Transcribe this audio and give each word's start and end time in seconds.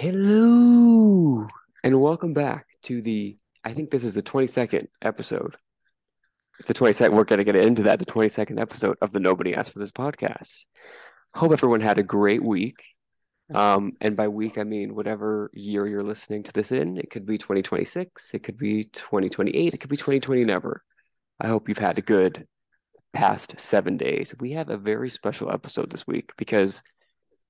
Hello, 0.00 1.48
and 1.82 2.00
welcome 2.00 2.32
back 2.32 2.66
to 2.82 3.02
the. 3.02 3.36
I 3.64 3.72
think 3.72 3.90
this 3.90 4.04
is 4.04 4.14
the 4.14 4.22
22nd 4.22 4.86
episode. 5.02 5.56
The 6.68 6.72
22nd, 6.72 7.14
we're 7.14 7.24
going 7.24 7.38
to 7.38 7.44
get 7.44 7.56
into 7.56 7.82
that. 7.82 7.98
The 7.98 8.06
22nd 8.06 8.60
episode 8.60 8.96
of 9.02 9.12
the 9.12 9.18
Nobody 9.18 9.56
Asked 9.56 9.72
for 9.72 9.80
This 9.80 9.90
podcast. 9.90 10.66
Hope 11.34 11.50
everyone 11.50 11.80
had 11.80 11.98
a 11.98 12.04
great 12.04 12.44
week. 12.44 12.76
Um, 13.52 13.94
and 14.00 14.16
by 14.16 14.28
week, 14.28 14.56
I 14.56 14.62
mean 14.62 14.94
whatever 14.94 15.50
year 15.52 15.84
you're 15.88 16.04
listening 16.04 16.44
to 16.44 16.52
this 16.52 16.70
in. 16.70 16.96
It 16.96 17.10
could 17.10 17.26
be 17.26 17.36
2026, 17.36 18.34
it 18.34 18.44
could 18.44 18.56
be 18.56 18.84
2028, 18.84 19.74
it 19.74 19.78
could 19.78 19.90
be 19.90 19.96
2020 19.96 20.44
never. 20.44 20.84
I 21.40 21.48
hope 21.48 21.68
you've 21.68 21.78
had 21.78 21.98
a 21.98 22.02
good 22.02 22.46
past 23.12 23.58
seven 23.58 23.96
days. 23.96 24.32
We 24.38 24.52
have 24.52 24.70
a 24.70 24.78
very 24.78 25.10
special 25.10 25.50
episode 25.50 25.90
this 25.90 26.06
week 26.06 26.30
because 26.36 26.84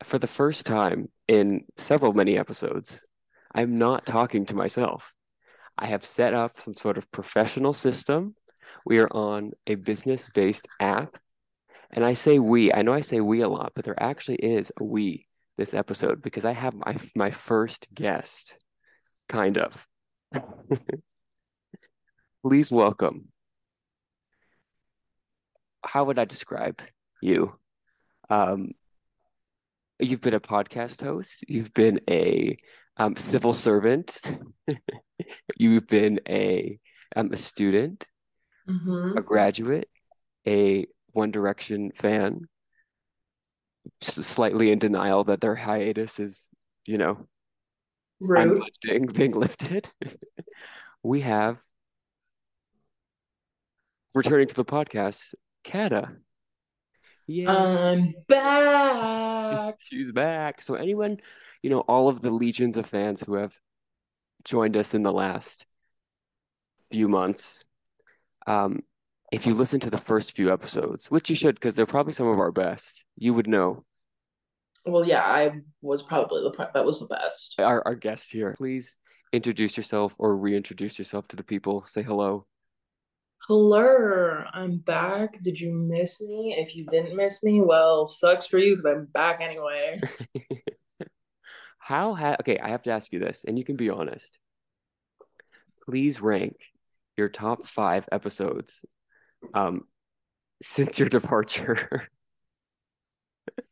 for 0.03 0.19
the 0.19 0.27
first 0.27 0.67
time 0.67 1.09
in 1.27 1.65
several 1.77 2.13
many 2.13 2.39
episodes, 2.39 3.03
I'm 3.55 3.79
not 3.79 4.07
talking 4.07 4.47
to 4.47 4.55
myself. 4.55 5.13
I 5.77 5.87
have 5.87 6.05
set 6.05 6.35
up 6.35 6.53
some 6.59 6.75
sort 6.75 6.99
of 6.99 7.11
professional 7.11 7.73
system. 7.73 8.35
We 8.85 8.99
are 8.99 9.09
on 9.11 9.53
a 9.67 9.77
business 9.77 10.29
based 10.29 10.67
app. 10.81 11.17
And 11.91 12.05
I 12.05 12.15
say 12.15 12.39
we, 12.39 12.73
I 12.73 12.83
know 12.83 12.93
I 12.93 13.01
say 13.01 13.21
we 13.21 13.41
a 13.41 13.49
lot, 13.49 13.73
but 13.75 13.85
there 13.85 14.01
actually 14.01 14.37
is 14.37 14.71
a 14.79 14.85
we 14.85 15.27
this 15.57 15.75
episode 15.75 16.23
because 16.23 16.45
I 16.45 16.53
have 16.53 16.75
my, 16.75 16.97
my 17.15 17.31
first 17.31 17.89
guest, 17.93 18.57
kind 19.29 19.59
of. 19.59 19.87
Please 22.43 22.71
welcome. 22.71 23.29
How 25.85 26.05
would 26.05 26.19
I 26.19 26.25
describe 26.25 26.81
you? 27.23 27.59
Um, 28.29 28.73
you've 29.99 30.21
been 30.21 30.35
a 30.35 30.41
podcast 30.41 31.03
host, 31.03 31.45
you've 31.49 31.73
been 31.75 32.01
a 32.09 32.57
um, 32.97 33.17
civil 33.17 33.53
servant, 33.53 34.21
you've 35.57 35.87
been 35.87 36.21
a 36.29 36.79
um, 37.17 37.33
a 37.33 37.37
student, 37.37 38.07
hmm 38.67 39.17
a 39.17 39.23
graduate, 39.23 39.89
a 40.47 40.87
One 41.13 41.31
Direction 41.31 41.91
fan, 41.95 42.43
s- 44.03 44.27
slightly 44.27 44.71
in 44.71 44.79
denial 44.79 45.25
that 45.25 45.41
their 45.41 45.55
hiatus 45.55 46.19
is, 46.19 46.49
you 46.87 46.99
know, 46.99 47.27
lifting, 48.59 49.03
being 49.15 49.33
lifted. 49.33 49.91
We 51.03 51.21
have 51.21 51.59
returning 54.15 54.49
to 54.49 54.55
the 54.55 54.65
podcast, 54.65 55.35
Kata. 55.65 56.17
Yeah, 57.29 57.51
I'm 57.55 58.15
back. 58.27 59.77
she's 59.81 60.11
back. 60.13 60.63
So 60.63 60.75
anyone, 60.75 61.19
you 61.63 61.69
know, 61.71 61.81
all 61.81 62.09
of 62.09 62.21
the 62.23 62.31
legions 62.31 62.77
of 62.79 62.87
fans 62.87 63.23
who 63.23 63.35
have 63.35 63.57
joined 64.45 64.77
us 64.77 64.95
in 64.95 65.03
the 65.03 65.13
last 65.13 65.67
few 66.91 67.07
months, 67.07 67.65
um, 68.47 68.81
if 69.31 69.47
you 69.47 69.55
listen 69.55 69.79
to 69.81 69.91
the 69.91 69.99
first 69.99 70.35
few 70.35 70.51
episodes, 70.51 71.11
which 71.11 71.29
you 71.29 71.37
should, 71.37 71.55
because 71.57 71.75
they're 71.75 71.85
probably 71.85 72.15
some 72.15 72.29
of 72.29 72.39
our 72.39 72.51
best, 72.51 73.05
you 73.17 73.35
would 73.35 73.47
know 73.47 73.85
Well, 74.87 75.05
yeah, 75.05 75.23
I 75.23 75.61
was 75.83 76.03
probably 76.03 76.43
the 76.43 76.51
part 76.53 76.73
that 76.73 76.87
was 76.87 77.01
the 77.01 77.09
best. 77.09 77.57
our, 77.59 77.83
our 77.85 77.95
guest 77.95 78.33
here. 78.33 78.55
Please 78.57 78.97
introduce 79.35 79.77
yourself 79.77 80.15
or 80.19 80.35
reintroduce 80.35 80.99
yourself 80.99 81.29
to 81.29 81.37
the 81.37 81.45
people. 81.45 81.85
Say 81.85 82.03
hello. 82.03 82.47
Hello, 83.49 84.45
I'm 84.53 84.77
back. 84.77 85.41
Did 85.41 85.59
you 85.59 85.73
miss 85.73 86.21
me? 86.21 86.55
If 86.59 86.77
you 86.77 86.85
didn't 86.85 87.17
miss 87.17 87.43
me, 87.43 87.63
well, 87.63 88.07
sucks 88.07 88.47
for 88.47 88.59
you 88.59 88.73
because 88.73 88.85
I'm 88.85 89.07
back 89.07 89.41
anyway. 89.41 90.03
How 91.79 92.13
ha 92.13 92.37
okay, 92.41 92.59
I 92.59 92.69
have 92.69 92.83
to 92.83 92.91
ask 92.91 93.11
you 93.11 93.19
this, 93.19 93.47
and 93.49 93.59
you 93.59 93.65
can 93.65 93.77
be 93.77 93.89
honest. 93.89 94.39
Please 95.87 96.21
rank 96.21 96.57
your 97.17 97.31
top 97.31 97.65
five 97.65 98.07
episodes 98.13 98.85
um 99.55 99.85
since 100.63 100.99
your 100.99 101.09
departure. 101.09 102.07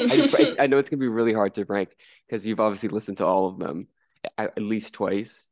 I 0.00 0.08
just 0.08 0.34
I, 0.34 0.64
I 0.64 0.66
know 0.66 0.78
it's 0.78 0.90
gonna 0.90 0.98
be 0.98 1.06
really 1.06 1.34
hard 1.34 1.54
to 1.54 1.64
rank 1.66 1.94
because 2.26 2.44
you've 2.44 2.58
obviously 2.58 2.88
listened 2.88 3.18
to 3.18 3.26
all 3.26 3.46
of 3.46 3.60
them 3.60 3.86
at, 4.36 4.54
at 4.56 4.62
least 4.62 4.94
twice. 4.94 5.48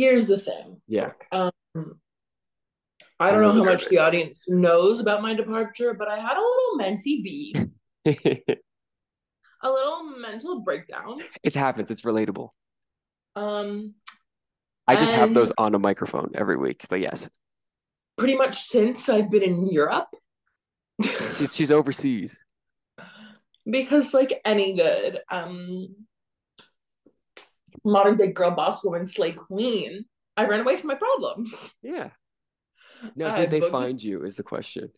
Here's 0.00 0.28
the 0.28 0.38
thing. 0.38 0.80
Yeah. 0.88 1.12
Um, 1.30 1.50
I 1.76 3.28
I'm 3.28 3.34
don't 3.34 3.42
know 3.42 3.48
really 3.48 3.58
how 3.58 3.64
much 3.64 3.86
the 3.88 3.98
audience 3.98 4.48
knows 4.48 4.98
about 4.98 5.20
my 5.20 5.34
departure, 5.34 5.92
but 5.92 6.08
I 6.08 6.18
had 6.18 6.38
a 6.38 6.40
little 6.40 6.78
mentee 6.78 7.22
beat, 7.22 7.58
a 8.06 9.70
little 9.70 10.04
mental 10.18 10.60
breakdown. 10.60 11.20
It 11.42 11.54
happens. 11.54 11.90
It's 11.90 12.00
relatable. 12.00 12.48
Um, 13.36 13.92
I 14.88 14.96
just 14.96 15.12
have 15.12 15.34
those 15.34 15.52
on 15.58 15.74
a 15.74 15.78
microphone 15.78 16.30
every 16.34 16.56
week. 16.56 16.86
But 16.88 17.00
yes, 17.00 17.28
pretty 18.16 18.36
much 18.36 18.62
since 18.62 19.06
I've 19.10 19.30
been 19.30 19.42
in 19.42 19.70
Europe. 19.70 20.08
she's 21.36 21.54
she's 21.54 21.70
overseas. 21.70 22.42
because 23.70 24.14
like 24.14 24.40
any 24.46 24.76
good 24.76 25.18
um 25.30 25.94
modern 27.84 28.16
day 28.16 28.32
girl 28.32 28.50
boss 28.50 28.84
woman 28.84 29.04
slay 29.06 29.32
queen 29.32 30.04
i 30.36 30.46
ran 30.46 30.60
away 30.60 30.76
from 30.76 30.88
my 30.88 30.94
problems 30.94 31.74
Yeah. 31.82 32.10
Now, 33.16 33.34
did 33.36 33.50
they 33.50 33.60
booked 33.60 33.70
a, 33.74 33.78
find 33.78 34.02
you? 34.02 34.24
Is 34.24 34.36
the 34.36 34.42
question. 34.42 34.90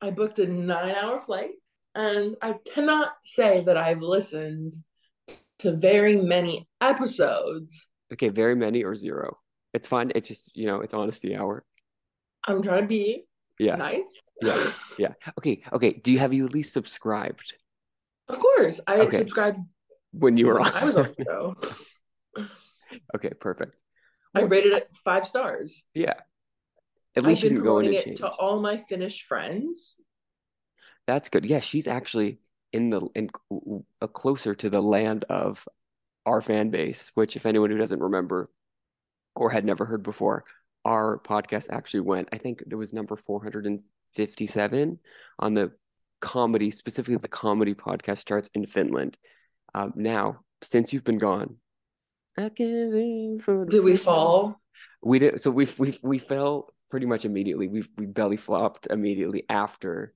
i 0.00 0.10
booked 0.10 0.38
a 0.38 0.46
nine 0.46 0.94
hour 0.94 1.18
flight 1.20 1.50
and 1.94 2.36
i 2.42 2.54
cannot 2.74 3.12
say 3.22 3.62
that 3.64 3.76
i've 3.76 4.02
listened 4.02 4.72
to 5.58 5.76
very 5.76 6.16
many 6.16 6.68
episodes 6.80 7.86
Okay, 8.12 8.28
very 8.28 8.56
many 8.56 8.82
or 8.82 8.96
zero. 8.96 9.38
It's 9.72 9.86
fine. 9.86 10.10
It's 10.16 10.26
just, 10.26 10.50
you 10.56 10.66
know, 10.66 10.80
it's 10.80 10.94
honesty 10.94 11.36
hour. 11.36 11.64
i'm 12.46 12.60
trying 12.62 12.82
to 12.82 12.88
be 12.88 13.24
Yeah. 13.58 13.76
nice 13.76 14.12
Yeah. 14.42 14.72
Yeah. 14.98 15.12
Okay. 15.38 15.62
Okay. 15.72 15.92
Do 16.02 16.10
you 16.12 16.18
have 16.18 16.32
you 16.32 16.46
at 16.46 16.52
least 16.54 16.72
subscribed 16.72 17.54
of 18.28 18.38
course 18.38 18.80
i 18.86 18.94
Okay. 19.00 19.18
subscribed 19.18 19.58
when 20.12 20.36
you 20.36 20.46
were 20.46 20.58
when 20.60 20.72
i 20.74 20.84
was 20.84 20.96
on 20.96 21.06
on? 21.06 21.14
the 21.18 21.24
show 21.24 21.54
Okay, 23.14 23.30
perfect. 23.38 23.76
i 24.34 24.42
rated 24.42 24.72
it 24.72 24.88
five 25.04 25.26
stars 25.26 25.84
yeah. 25.94 26.14
At 27.16 27.24
i've 27.24 27.26
least 27.26 27.42
you 27.42 27.50
been 27.50 27.56
didn't 27.56 27.64
go 27.64 27.78
in 27.78 27.86
promoting 27.86 28.08
and 28.10 28.16
to 28.18 28.28
all 28.28 28.60
my 28.60 28.76
finnish 28.76 29.24
friends 29.26 29.96
That's 31.06 31.28
good. 31.28 31.44
Yeah, 31.44 31.60
she's 31.60 31.88
actually 31.88 32.38
in 32.72 32.90
the 32.90 33.00
in 33.14 33.30
uh, 34.00 34.06
closer 34.06 34.54
to 34.54 34.70
the 34.70 34.80
land 34.80 35.24
of 35.28 35.66
our 36.26 36.40
fan 36.40 36.70
base, 36.70 37.10
which 37.14 37.34
if 37.36 37.46
anyone 37.46 37.70
who 37.70 37.78
doesn't 37.78 38.00
remember 38.00 38.48
or 39.34 39.50
had 39.50 39.64
never 39.64 39.84
heard 39.84 40.02
before, 40.02 40.44
our 40.84 41.18
podcast 41.18 41.68
actually 41.70 42.00
went, 42.00 42.28
I 42.32 42.38
think 42.38 42.62
it 42.62 42.74
was 42.74 42.92
number 42.92 43.16
457 43.16 44.98
on 45.38 45.54
the 45.54 45.72
comedy, 46.20 46.70
specifically 46.70 47.16
the 47.16 47.28
comedy 47.28 47.74
podcast 47.74 48.26
charts 48.26 48.50
in 48.54 48.66
Finland. 48.66 49.16
Um, 49.74 49.92
now, 49.96 50.40
since 50.62 50.92
you've 50.92 51.04
been 51.04 51.18
gone, 51.18 51.56
I 52.46 52.48
can't 52.50 52.92
wait 52.92 53.42
for 53.42 53.64
the 53.64 53.70
did 53.70 53.84
we 53.84 53.96
fall 53.96 54.60
We 55.02 55.18
did 55.18 55.40
so 55.40 55.50
we 55.50 55.66
we 55.78 55.96
we 56.02 56.18
fell 56.18 56.74
pretty 56.90 57.06
much 57.06 57.24
immediately. 57.24 57.68
We 57.68 57.84
we 57.96 58.06
belly 58.06 58.36
flopped 58.36 58.86
immediately 58.90 59.44
after 59.48 60.14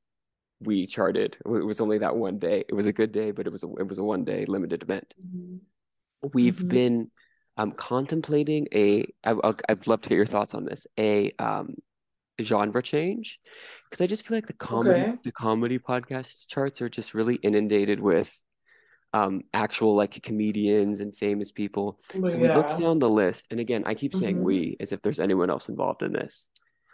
we 0.61 0.87
charted. 0.87 1.37
It 1.45 1.49
was 1.49 1.81
only 1.81 1.99
that 1.99 2.17
one 2.17 2.39
day. 2.39 2.65
It 2.69 2.75
was 2.75 2.87
a 2.87 2.93
good 2.93 3.13
day, 3.13 3.31
but 3.31 3.47
it 3.47 3.51
was 3.51 3.63
a 3.65 3.69
it 3.79 3.89
was 3.89 3.99
a 3.99 4.05
one 4.05 4.25
day 4.25 4.45
limited 4.47 4.83
event. 4.83 5.15
We've 6.33 6.57
Mhm. 6.57 6.69
been 6.69 7.11
um 7.57 7.73
contemplating 7.73 8.67
a 8.75 9.03
I, 9.25 9.31
I'll, 9.31 9.57
I'd 9.69 9.87
love 9.87 10.01
to 10.03 10.09
get 10.09 10.17
your 10.17 10.27
thoughts 10.27 10.55
on 10.55 10.65
this. 10.65 10.87
A 10.99 11.33
um 11.39 11.75
genre 12.41 12.83
change 12.83 13.39
because 13.89 14.03
I 14.03 14.09
just 14.09 14.27
feel 14.27 14.37
like 14.37 14.47
the 14.49 14.55
comedy 14.55 15.01
Okay. 15.03 15.19
the 15.25 15.33
comedy 15.33 15.79
podcast 15.79 16.49
charts 16.49 16.83
are 16.83 16.89
just 16.89 17.15
really 17.15 17.37
inundated 17.37 18.01
with 18.01 18.43
um 19.15 19.43
actual 19.55 19.95
like 19.95 20.21
comedians 20.23 21.01
and 21.01 21.17
famous 21.17 21.51
people. 21.53 21.99
So 22.11 22.37
we 22.39 22.49
looked 22.49 22.79
down 22.79 22.99
the 22.99 23.09
list, 23.09 23.47
and 23.51 23.61
again, 23.61 23.85
I 23.87 23.95
keep 23.95 24.15
saying 24.15 24.39
Mhm. 24.39 24.45
we 24.45 24.77
as 24.81 24.93
if 24.93 25.01
there's 25.01 25.21
anyone 25.21 25.49
else 25.49 25.69
involved 25.69 26.03
in 26.03 26.13
this. 26.13 26.51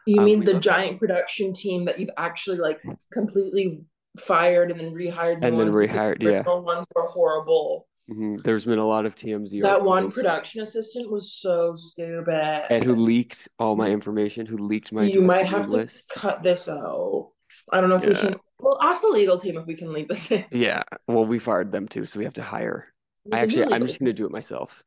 You 0.06 0.20
Um, 0.20 0.24
mean 0.26 0.44
the 0.44 0.60
giant 0.60 0.98
production 0.98 1.52
team 1.52 1.86
that 1.86 1.98
you've 1.98 2.16
actually 2.16 2.58
like 2.58 2.80
completely 3.12 3.84
fired 4.18 4.70
and 4.70 4.78
then 4.80 4.92
rehired 4.92 5.44
and 5.44 5.58
then 5.58 5.72
rehired. 5.72 6.20
the 6.20 6.30
Yeah, 6.30 6.42
ones 6.60 6.86
were 6.94 7.06
horrible. 7.06 7.86
Mhm. 8.10 8.42
There's 8.42 8.64
been 8.64 8.78
a 8.78 8.86
lot 8.86 9.06
of 9.06 9.14
TMZ 9.14 9.60
That 9.62 9.84
one 9.84 10.10
production 10.10 10.62
assistant 10.62 11.10
was 11.10 11.32
so 11.32 11.74
stupid. 11.74 12.66
and 12.70 12.84
who 12.84 12.94
leaked 12.94 13.48
all 13.58 13.76
my 13.76 13.88
information, 13.88 14.46
who 14.46 14.56
leaked 14.56 14.92
my 14.92 15.04
You 15.04 15.22
might 15.22 15.46
have 15.46 15.68
to 15.70 15.88
cut 16.12 16.42
this 16.42 16.68
out. 16.68 17.32
I 17.72 17.80
don't 17.80 17.88
know 17.88 17.96
if 17.96 18.06
we 18.06 18.14
can. 18.14 18.36
Well, 18.62 18.78
ask 18.82 19.02
the 19.02 19.08
legal 19.08 19.38
team 19.38 19.56
if 19.56 19.66
we 19.66 19.74
can 19.74 19.92
leave 19.92 20.08
this 20.08 20.30
in. 20.30 20.44
yeah. 20.50 20.82
Well, 21.06 21.24
we 21.24 21.38
fired 21.38 21.72
them 21.72 21.88
too, 21.88 22.04
so 22.04 22.18
we 22.18 22.24
have 22.24 22.34
to 22.34 22.42
hire. 22.42 22.86
I 23.32 23.40
actually, 23.40 23.72
I'm 23.72 23.86
just 23.86 24.00
gonna 24.00 24.12
do 24.12 24.26
it 24.26 24.32
myself. 24.32 24.82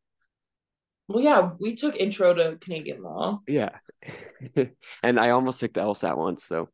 Well, 1.07 1.23
yeah, 1.23 1.51
we 1.59 1.75
took 1.75 1.95
intro 1.95 2.33
to 2.33 2.57
Canadian 2.57 3.03
law. 3.03 3.41
Yeah, 3.47 3.77
and 5.03 5.19
I 5.19 5.31
almost 5.31 5.59
took 5.59 5.73
the 5.73 5.81
LSAT 5.81 6.17
once, 6.17 6.43
so 6.43 6.69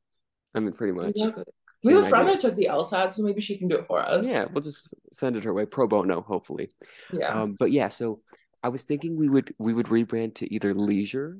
I 0.53 0.59
mean, 0.59 0.73
pretty 0.73 0.93
much. 0.93 1.09
Exactly. 1.09 1.43
We 1.83 1.93
have 1.93 2.03
a 2.03 2.09
friend 2.09 2.27
that 2.27 2.41
took 2.41 2.55
the 2.55 2.67
LSAT, 2.69 3.15
so 3.15 3.23
maybe 3.23 3.39
she 3.39 3.57
can 3.57 3.69
do 3.69 3.77
it 3.77 3.87
for 3.87 3.99
us. 3.99 4.27
Yeah, 4.27 4.45
we'll 4.51 4.61
just 4.61 4.93
send 5.13 5.37
it 5.37 5.45
her 5.45 5.53
way 5.53 5.65
pro 5.65 5.87
bono, 5.87 6.21
hopefully. 6.21 6.71
Yeah. 7.13 7.27
Um, 7.27 7.55
but 7.57 7.71
yeah, 7.71 7.87
so 7.87 8.21
I 8.61 8.69
was 8.69 8.83
thinking 8.83 9.15
we 9.15 9.29
would 9.29 9.53
we 9.57 9.73
would 9.73 9.87
rebrand 9.87 10.35
to 10.35 10.53
either 10.53 10.73
leisure. 10.73 11.39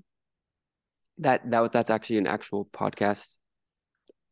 That 1.18 1.50
that 1.52 1.74
that's 1.74 1.90
actually 1.90 2.20
an 2.20 2.28
actual 2.28 2.66
podcast 2.66 3.36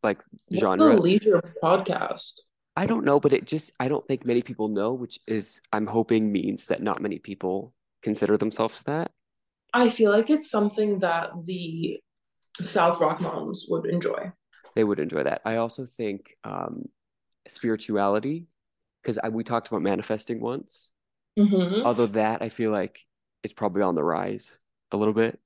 like 0.03 0.19
What's 0.47 0.61
genre. 0.61 0.95
the 0.95 1.01
leisure 1.01 1.41
podcast? 1.61 2.33
I 2.75 2.85
don't 2.85 3.05
know, 3.05 3.19
but 3.19 3.33
it 3.33 3.45
just 3.45 3.71
I 3.79 3.88
don't 3.88 4.07
think 4.07 4.25
many 4.25 4.41
people 4.41 4.67
know, 4.67 4.94
which 4.94 5.19
is 5.27 5.61
I'm 5.73 5.88
hoping 5.88 6.31
means 6.31 6.67
that 6.67 6.81
not 6.81 7.01
many 7.01 7.17
people 7.19 7.73
consider 8.03 8.38
themselves 8.38 8.83
that. 8.83 9.11
I 9.73 9.89
feel 9.89 10.11
like 10.11 10.29
it's 10.29 10.49
something 10.49 10.99
that 10.99 11.31
the 11.45 11.99
South 12.61 13.01
Rock 13.01 13.19
moms 13.21 13.65
would 13.69 13.85
enjoy. 13.85 14.31
They 14.75 14.83
would 14.83 14.99
enjoy 14.99 15.23
that. 15.23 15.41
I 15.44 15.57
also 15.57 15.85
think 15.85 16.38
um 16.44 16.85
spirituality, 17.47 18.45
because 19.01 19.17
we 19.31 19.44
talked 19.44 19.69
about 19.69 19.81
manifesting 19.81 20.39
once. 20.39 20.91
hmm 21.38 21.81
Although 21.83 22.07
that 22.07 22.41
I 22.41 22.49
feel 22.49 22.71
like 22.71 22.99
is 23.44 23.53
probably 23.53 23.81
on 23.81 23.95
the 23.95 24.03
rise 24.03 24.59
a 24.91 24.97
little 24.97 25.13
bit. 25.13 25.39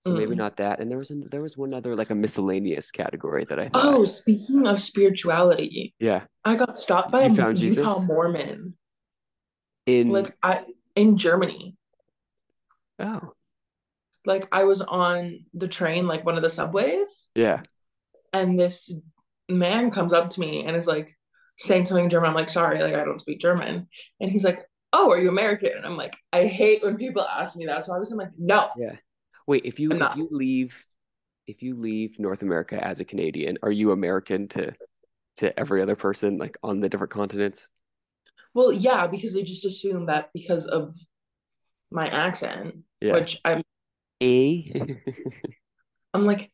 So 0.00 0.10
maybe 0.10 0.34
Mm. 0.34 0.38
not 0.38 0.56
that. 0.58 0.78
And 0.80 0.90
there 0.90 0.98
was 0.98 1.10
an, 1.10 1.26
there 1.30 1.42
was 1.42 1.56
one 1.56 1.74
other 1.74 1.96
like 1.96 2.10
a 2.10 2.14
miscellaneous 2.14 2.90
category 2.92 3.44
that 3.48 3.58
I 3.58 3.68
thought. 3.68 3.84
Oh, 3.84 4.04
speaking 4.04 4.66
of 4.66 4.80
spirituality, 4.80 5.94
yeah. 5.98 6.24
I 6.44 6.54
got 6.56 6.78
stopped 6.78 7.10
by 7.10 7.24
You 7.24 7.32
a 7.32 7.34
found 7.34 7.58
Utah 7.58 7.82
Jesus? 7.84 8.06
Mormon, 8.06 8.74
In 9.86 10.10
like 10.10 10.36
I 10.42 10.64
in 10.94 11.16
Germany. 11.16 11.76
oh 13.00 13.32
Like 14.24 14.46
I 14.52 14.64
was 14.64 14.80
on 14.80 15.44
the 15.52 15.68
train, 15.68 16.06
like 16.06 16.24
one 16.24 16.36
of 16.36 16.42
the 16.42 16.50
subways, 16.50 17.30
yeah. 17.34 17.62
and 18.32 18.58
this 18.58 18.92
man 19.48 19.90
comes 19.90 20.12
up 20.12 20.30
to 20.30 20.40
me 20.40 20.64
and 20.64 20.76
is 20.76 20.86
like 20.86 21.16
saying 21.58 21.86
something 21.86 22.04
in 22.04 22.10
German. 22.10 22.30
I'm 22.30 22.36
like, 22.36 22.50
sorry, 22.50 22.80
like 22.82 22.94
I 22.94 23.04
don't 23.04 23.20
speak 23.20 23.40
German. 23.40 23.88
And 24.20 24.30
he's 24.30 24.44
like, 24.44 24.60
Oh, 24.92 25.10
are 25.10 25.18
you 25.18 25.28
American? 25.28 25.72
And 25.76 25.84
I'm 25.84 25.96
like, 25.96 26.16
I 26.32 26.46
hate 26.46 26.82
when 26.84 26.96
people 26.96 27.22
ask 27.22 27.56
me 27.56 27.66
that. 27.66 27.84
So 27.84 27.92
I 27.92 27.98
was 27.98 28.10
I'm 28.12 28.16
like, 28.18 28.30
no. 28.38 28.68
Yeah. 28.76 28.96
Wait, 29.48 29.64
if 29.64 29.80
you 29.80 29.90
I'm 29.90 30.02
if 30.02 30.14
you 30.16 30.28
leave 30.30 30.86
if 31.46 31.62
you 31.62 31.74
leave 31.74 32.20
North 32.20 32.42
America 32.42 32.82
as 32.82 33.00
a 33.00 33.04
Canadian, 33.04 33.58
are 33.62 33.72
you 33.72 33.90
American 33.92 34.46
to 34.48 34.72
to 35.38 35.58
every 35.58 35.82
other 35.82 35.96
person 35.96 36.36
like 36.38 36.56
on 36.62 36.80
the 36.80 36.88
different 36.88 37.12
continents? 37.12 37.70
Well, 38.54 38.72
yeah, 38.72 39.06
because 39.06 39.32
they 39.32 39.42
just 39.42 39.64
assume 39.64 40.06
that 40.06 40.30
because 40.34 40.66
of 40.66 40.94
my 41.90 42.06
accent, 42.06 42.76
Yeah. 43.00 43.14
which 43.14 43.40
I'm 43.44 43.62
A 44.22 44.72
I'm 46.14 46.26
like, 46.26 46.50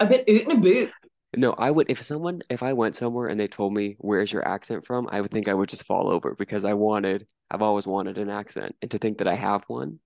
I've 0.00 0.08
been 0.08 0.24
oot 0.28 0.42
and 0.48 0.52
a 0.52 0.60
boot. 0.60 0.90
No, 1.36 1.52
I 1.52 1.70
would 1.70 1.90
if 1.90 2.02
someone 2.02 2.40
if 2.48 2.62
I 2.62 2.72
went 2.72 2.96
somewhere 2.96 3.28
and 3.28 3.38
they 3.38 3.48
told 3.48 3.74
me 3.74 3.96
where's 3.98 4.32
your 4.32 4.46
accent 4.48 4.86
from, 4.86 5.08
I 5.12 5.20
would 5.20 5.30
think 5.30 5.48
I 5.48 5.54
would 5.54 5.68
just 5.68 5.84
fall 5.84 6.08
over 6.10 6.34
because 6.34 6.64
I 6.64 6.74
wanted 6.74 7.26
I've 7.50 7.62
always 7.62 7.86
wanted 7.86 8.18
an 8.18 8.30
accent 8.30 8.76
and 8.82 8.90
to 8.90 8.98
think 8.98 9.18
that 9.18 9.28
I 9.28 9.34
have 9.34 9.64
one. 9.68 10.00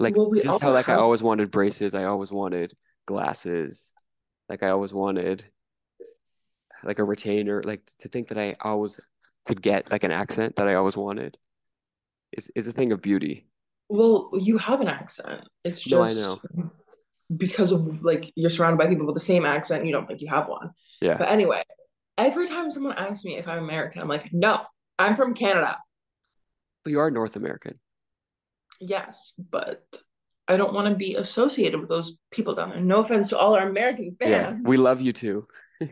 Like 0.00 0.16
Well, 0.16 0.30
we 0.30 0.40
just 0.40 0.62
how 0.62 0.72
like 0.72 0.88
I 0.88 0.94
always 0.94 1.22
wanted 1.22 1.50
braces, 1.50 1.94
I 1.94 2.04
always 2.04 2.32
wanted 2.32 2.74
glasses, 3.06 3.92
like 4.48 4.62
I 4.62 4.70
always 4.70 4.94
wanted 4.94 5.44
like 6.82 6.98
a 6.98 7.04
retainer, 7.04 7.62
like 7.62 7.82
to 7.98 8.08
think 8.08 8.28
that 8.28 8.38
I 8.38 8.56
always 8.62 8.98
could 9.46 9.60
get 9.60 9.90
like 9.90 10.02
an 10.02 10.10
accent 10.10 10.56
that 10.56 10.66
I 10.66 10.74
always 10.74 10.96
wanted 10.96 11.36
is 12.32 12.50
is 12.54 12.66
a 12.66 12.72
thing 12.72 12.92
of 12.92 13.02
beauty. 13.02 13.46
Well, 13.90 14.30
you 14.32 14.56
have 14.56 14.80
an 14.80 14.88
accent. 14.88 15.42
It's 15.64 15.86
No, 15.90 16.02
I 16.02 16.14
just 16.14 16.20
know. 16.20 16.40
because 17.36 17.72
of 17.72 18.02
like 18.02 18.32
you're 18.36 18.48
surrounded 18.48 18.78
by 18.78 18.86
people 18.86 19.04
with 19.04 19.16
the 19.16 19.20
same 19.20 19.44
accent, 19.44 19.84
you 19.84 19.92
don't 19.92 20.06
think 20.06 20.22
you 20.22 20.28
have 20.28 20.48
one. 20.48 20.70
Yeah. 21.02 21.18
But 21.18 21.28
anyway, 21.28 21.62
every 22.16 22.48
time 22.48 22.70
someone 22.70 22.96
asks 22.96 23.22
me 23.24 23.36
if 23.36 23.46
I'm 23.46 23.58
American, 23.58 24.00
I'm 24.00 24.08
like, 24.08 24.32
no, 24.32 24.62
I'm 24.98 25.14
from 25.14 25.34
Canada. 25.34 25.78
But 26.84 26.92
you 26.92 27.00
are 27.00 27.10
North 27.10 27.36
American. 27.36 27.78
Yes, 28.80 29.32
but 29.38 29.84
I 30.48 30.56
don't 30.56 30.72
want 30.72 30.88
to 30.88 30.94
be 30.94 31.14
associated 31.14 31.78
with 31.78 31.88
those 31.88 32.16
people 32.30 32.54
down 32.54 32.70
there. 32.70 32.80
No 32.80 32.98
offense 33.00 33.28
to 33.28 33.38
all 33.38 33.54
our 33.54 33.68
American 33.68 34.16
fans. 34.18 34.30
Yeah, 34.30 34.56
we 34.62 34.76
love 34.76 35.00
you 35.00 35.12
too. 35.12 35.46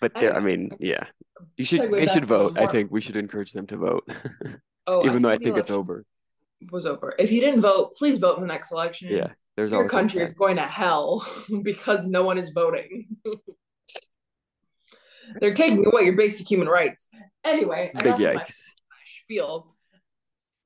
But 0.00 0.14
there, 0.14 0.34
I 0.34 0.40
mean, 0.40 0.70
yeah. 0.80 1.04
You 1.56 1.64
should 1.64 1.92
they 1.92 2.06
should 2.06 2.24
vote. 2.24 2.58
I 2.58 2.66
think 2.66 2.90
we 2.90 3.00
should 3.00 3.16
encourage 3.16 3.52
them 3.52 3.66
to 3.66 3.76
vote. 3.76 4.10
Oh, 4.86 5.04
Even 5.06 5.22
though 5.22 5.30
I 5.30 5.36
think 5.38 5.58
it's 5.58 5.70
over. 5.70 6.04
Was 6.70 6.86
over. 6.86 7.14
If 7.18 7.32
you 7.32 7.40
didn't 7.40 7.60
vote, 7.60 7.92
please 7.96 8.18
vote 8.18 8.36
in 8.36 8.40
the 8.42 8.46
next 8.46 8.72
election. 8.72 9.08
Yeah. 9.10 9.32
There's 9.56 9.72
Your 9.72 9.88
country 9.88 10.22
is 10.22 10.32
going 10.32 10.56
to 10.56 10.62
hell 10.62 11.26
because 11.62 12.06
no 12.06 12.22
one 12.24 12.38
is 12.38 12.50
voting. 12.50 13.08
They're 15.40 15.54
taking 15.54 15.86
away 15.86 16.04
your 16.04 16.16
basic 16.16 16.50
human 16.50 16.68
rights. 16.68 17.08
Anyway, 17.44 17.92
Big 18.02 18.14
yikes. 18.14 18.62
spiel. 19.24 19.74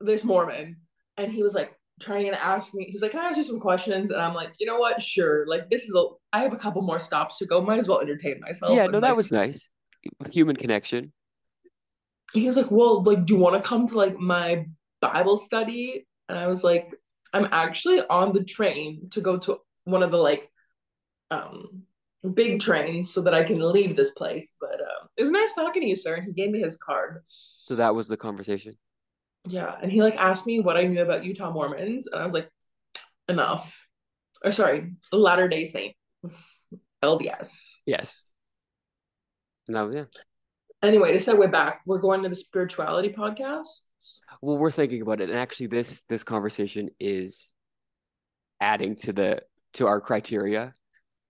This 0.04 0.24
Mormon, 0.24 0.76
and 1.16 1.32
he 1.32 1.42
was 1.42 1.54
like 1.54 1.72
trying 2.00 2.30
to 2.30 2.42
ask 2.44 2.74
me. 2.74 2.84
He's 2.90 3.02
like, 3.02 3.12
"Can 3.12 3.20
I 3.20 3.28
ask 3.28 3.36
you 3.36 3.42
some 3.44 3.60
questions?" 3.60 4.10
And 4.10 4.20
I'm 4.20 4.34
like, 4.34 4.52
"You 4.58 4.66
know 4.66 4.78
what? 4.78 5.00
Sure. 5.00 5.46
Like 5.46 5.70
this 5.70 5.84
is 5.84 5.94
a. 5.94 6.04
I 6.32 6.40
have 6.40 6.52
a 6.52 6.56
couple 6.56 6.82
more 6.82 7.00
stops 7.00 7.38
to 7.38 7.46
go. 7.46 7.60
Might 7.62 7.78
as 7.78 7.88
well 7.88 8.00
entertain 8.00 8.40
myself." 8.40 8.74
Yeah, 8.74 8.86
no, 8.86 9.00
that 9.00 9.16
was 9.16 9.30
nice. 9.32 9.70
Human 10.30 10.56
connection. 10.56 11.12
he 12.34 12.46
was 12.46 12.56
like, 12.56 12.70
Well, 12.70 13.02
like, 13.02 13.24
do 13.24 13.34
you 13.34 13.40
want 13.40 13.54
to 13.56 13.66
come 13.68 13.86
to 13.88 13.96
like 13.96 14.18
my 14.18 14.66
Bible 15.00 15.36
study? 15.36 16.06
And 16.28 16.38
I 16.38 16.46
was 16.46 16.62
like, 16.64 16.92
I'm 17.32 17.48
actually 17.52 18.00
on 18.08 18.32
the 18.32 18.44
train 18.44 19.08
to 19.10 19.20
go 19.20 19.38
to 19.38 19.58
one 19.84 20.02
of 20.02 20.10
the 20.10 20.18
like 20.18 20.50
um 21.30 21.82
big 22.34 22.60
trains 22.60 23.12
so 23.12 23.20
that 23.22 23.34
I 23.34 23.44
can 23.44 23.60
leave 23.60 23.96
this 23.96 24.10
place. 24.10 24.56
But 24.60 24.80
um 24.80 25.08
it 25.16 25.22
was 25.22 25.30
nice 25.30 25.52
talking 25.54 25.82
to 25.82 25.88
you, 25.88 25.96
sir. 25.96 26.14
And 26.16 26.26
he 26.26 26.32
gave 26.32 26.50
me 26.50 26.60
his 26.60 26.76
card. 26.76 27.22
So 27.28 27.76
that 27.76 27.94
was 27.94 28.08
the 28.08 28.16
conversation. 28.16 28.74
Yeah. 29.46 29.74
And 29.80 29.90
he 29.90 30.02
like 30.02 30.16
asked 30.16 30.46
me 30.46 30.60
what 30.60 30.76
I 30.76 30.84
knew 30.84 31.02
about 31.02 31.24
Utah 31.24 31.50
Mormons, 31.50 32.06
and 32.06 32.20
I 32.20 32.24
was 32.24 32.32
like, 32.32 32.48
enough. 33.28 33.86
Or 34.44 34.50
sorry, 34.50 34.92
Latter 35.12 35.48
Day 35.48 35.64
Saints. 35.64 36.66
LDS. 37.04 37.76
Yes. 37.86 38.24
No, 39.68 39.90
yeah. 39.90 40.04
Anyway, 40.82 41.16
to 41.16 41.18
segue 41.18 41.50
back, 41.50 41.80
we're 41.86 41.98
going 41.98 42.22
to 42.22 42.28
the 42.28 42.34
spirituality 42.34 43.10
podcast. 43.10 43.82
Well, 44.42 44.58
we're 44.58 44.70
thinking 44.70 45.00
about 45.00 45.20
it, 45.20 45.30
and 45.30 45.38
actually, 45.38 45.68
this 45.68 46.02
this 46.08 46.24
conversation 46.24 46.90
is 47.00 47.52
adding 48.60 48.96
to 48.96 49.12
the 49.12 49.42
to 49.74 49.86
our 49.86 50.00
criteria, 50.00 50.74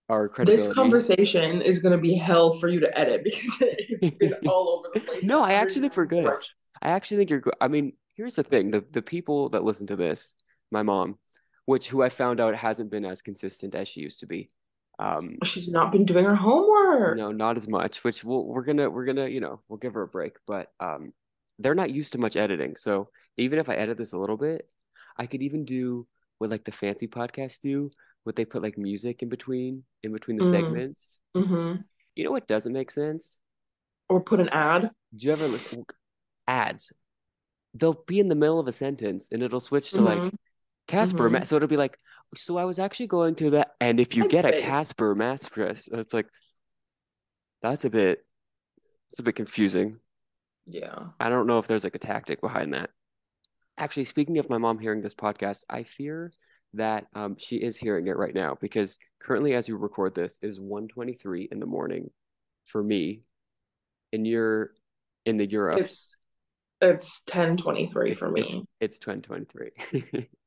our 0.08 0.28
credibility. 0.28 0.66
This 0.66 0.74
conversation 0.74 1.62
is 1.62 1.78
going 1.78 1.92
to 1.92 2.02
be 2.02 2.14
hell 2.14 2.54
for 2.54 2.68
you 2.68 2.80
to 2.80 2.98
edit 2.98 3.22
because 3.22 3.56
it's 3.60 4.16
been 4.16 4.34
all 4.48 4.78
over 4.78 4.88
the 4.92 5.00
place. 5.00 5.24
No, 5.24 5.42
I 5.44 5.52
actually 5.52 5.82
think 5.82 5.96
we're 5.96 6.06
good. 6.06 6.32
I 6.82 6.88
actually 6.88 7.18
think 7.18 7.30
you're 7.30 7.40
good. 7.40 7.54
I 7.60 7.68
mean, 7.68 7.92
here's 8.14 8.36
the 8.36 8.42
thing: 8.42 8.70
the 8.70 8.84
the 8.90 9.02
people 9.02 9.48
that 9.50 9.64
listen 9.64 9.86
to 9.88 9.96
this, 9.96 10.34
my 10.70 10.82
mom, 10.82 11.18
which 11.66 11.88
who 11.88 12.02
I 12.02 12.08
found 12.08 12.40
out 12.40 12.54
hasn't 12.54 12.90
been 12.90 13.04
as 13.04 13.22
consistent 13.22 13.74
as 13.74 13.88
she 13.88 14.00
used 14.00 14.20
to 14.20 14.26
be. 14.26 14.50
Um, 14.98 15.38
She's 15.44 15.68
not 15.68 15.90
been 15.90 16.04
doing 16.04 16.24
her 16.24 16.36
homework. 16.36 17.16
no, 17.16 17.32
not 17.32 17.56
as 17.56 17.66
much. 17.68 18.04
Which 18.04 18.22
we'll, 18.24 18.44
we're 18.46 18.62
gonna 18.64 18.88
we're 18.88 19.04
gonna 19.04 19.26
you 19.28 19.40
know 19.40 19.60
we'll 19.68 19.78
give 19.78 19.94
her 19.94 20.02
a 20.02 20.08
break, 20.08 20.36
but 20.46 20.72
um, 20.80 21.12
they're 21.58 21.74
not 21.74 21.90
used 21.90 22.12
to 22.12 22.18
much 22.18 22.36
editing. 22.36 22.76
So 22.76 23.08
even 23.36 23.58
if 23.58 23.68
I 23.68 23.74
edit 23.74 23.98
this 23.98 24.12
a 24.12 24.18
little 24.18 24.36
bit, 24.36 24.68
I 25.18 25.26
could 25.26 25.42
even 25.42 25.64
do 25.64 26.06
what 26.38 26.50
like 26.50 26.64
the 26.64 26.72
fancy 26.72 27.08
podcasts 27.08 27.60
do, 27.60 27.90
what 28.24 28.36
they 28.36 28.44
put 28.44 28.62
like 28.62 28.78
music 28.78 29.22
in 29.22 29.28
between 29.28 29.84
in 30.02 30.12
between 30.12 30.36
the 30.36 30.44
Mm. 30.44 30.50
segments. 30.50 31.20
hmm 31.34 31.74
You 32.14 32.24
know 32.24 32.30
what 32.30 32.46
doesn't 32.46 32.72
make 32.72 32.90
sense? 32.90 33.38
Or 34.08 34.20
put 34.20 34.38
an 34.38 34.48
ad. 34.50 34.90
Do 35.16 35.26
you 35.26 35.32
ever 35.32 35.48
listen 35.48 35.84
ads? 36.46 36.92
They'll 37.74 38.02
be 38.06 38.20
in 38.20 38.28
the 38.28 38.34
middle 38.34 38.60
of 38.60 38.68
a 38.68 38.72
sentence 38.72 39.28
and 39.32 39.42
it'll 39.42 39.60
switch 39.60 39.90
to 39.92 40.00
like 40.00 40.18
Mhm. 40.18 40.34
Casper. 40.86 41.28
Mhm. 41.28 41.32
ma- 41.32 41.42
So 41.42 41.56
it'll 41.56 41.68
be 41.68 41.76
like, 41.76 41.98
so 42.36 42.56
I 42.56 42.64
was 42.64 42.78
actually 42.78 43.06
going 43.08 43.34
to 43.36 43.50
that, 43.50 43.74
and 43.80 43.98
if 44.00 44.16
you 44.16 44.28
get 44.28 44.44
a. 44.44 44.60
Casper 44.60 45.14
mattress, 45.14 45.88
it's 45.92 46.12
like 46.14 46.26
that's 47.62 47.84
a 47.84 47.90
bit, 47.90 48.24
it's 49.08 49.18
a 49.18 49.22
bit 49.22 49.34
confusing. 49.34 49.98
Yeah. 50.66 51.10
I 51.18 51.28
don't 51.28 51.46
know 51.46 51.58
if 51.58 51.66
there's 51.66 51.84
like 51.84 51.94
a 51.94 51.98
tactic 51.98 52.40
behind 52.40 52.74
that. 52.74 52.90
Actually, 53.76 54.04
speaking 54.04 54.38
of 54.38 54.48
my 54.50 54.58
mom 54.58 54.78
hearing 54.78 55.00
this 55.00 55.14
podcast, 55.14 55.64
I 55.68 55.82
fear 55.84 56.32
that 56.74 57.06
um, 57.14 57.36
she 57.38 57.56
is 57.56 57.76
hearing 57.76 58.06
it 58.08 58.16
right 58.16 58.34
now 58.34 58.56
because 58.60 58.98
currently, 59.20 59.54
as 59.54 59.68
you 59.68 59.76
record 59.76 60.14
this, 60.14 60.38
it 60.42 60.48
is 60.48 60.58
1.23 60.60 61.48
in 61.50 61.60
the 61.60 61.66
morning 61.66 62.10
for 62.64 62.82
me. 62.82 63.22
And 64.12 64.26
you're 64.26 64.72
in 65.24 65.36
the 65.38 65.46
Europe. 65.46 65.80
It's 65.80 66.16
it's 66.90 67.22
ten 67.26 67.56
twenty 67.56 67.86
three 67.86 68.14
for 68.14 68.30
me. 68.30 68.64
it's 68.80 68.98
2023. 68.98 70.28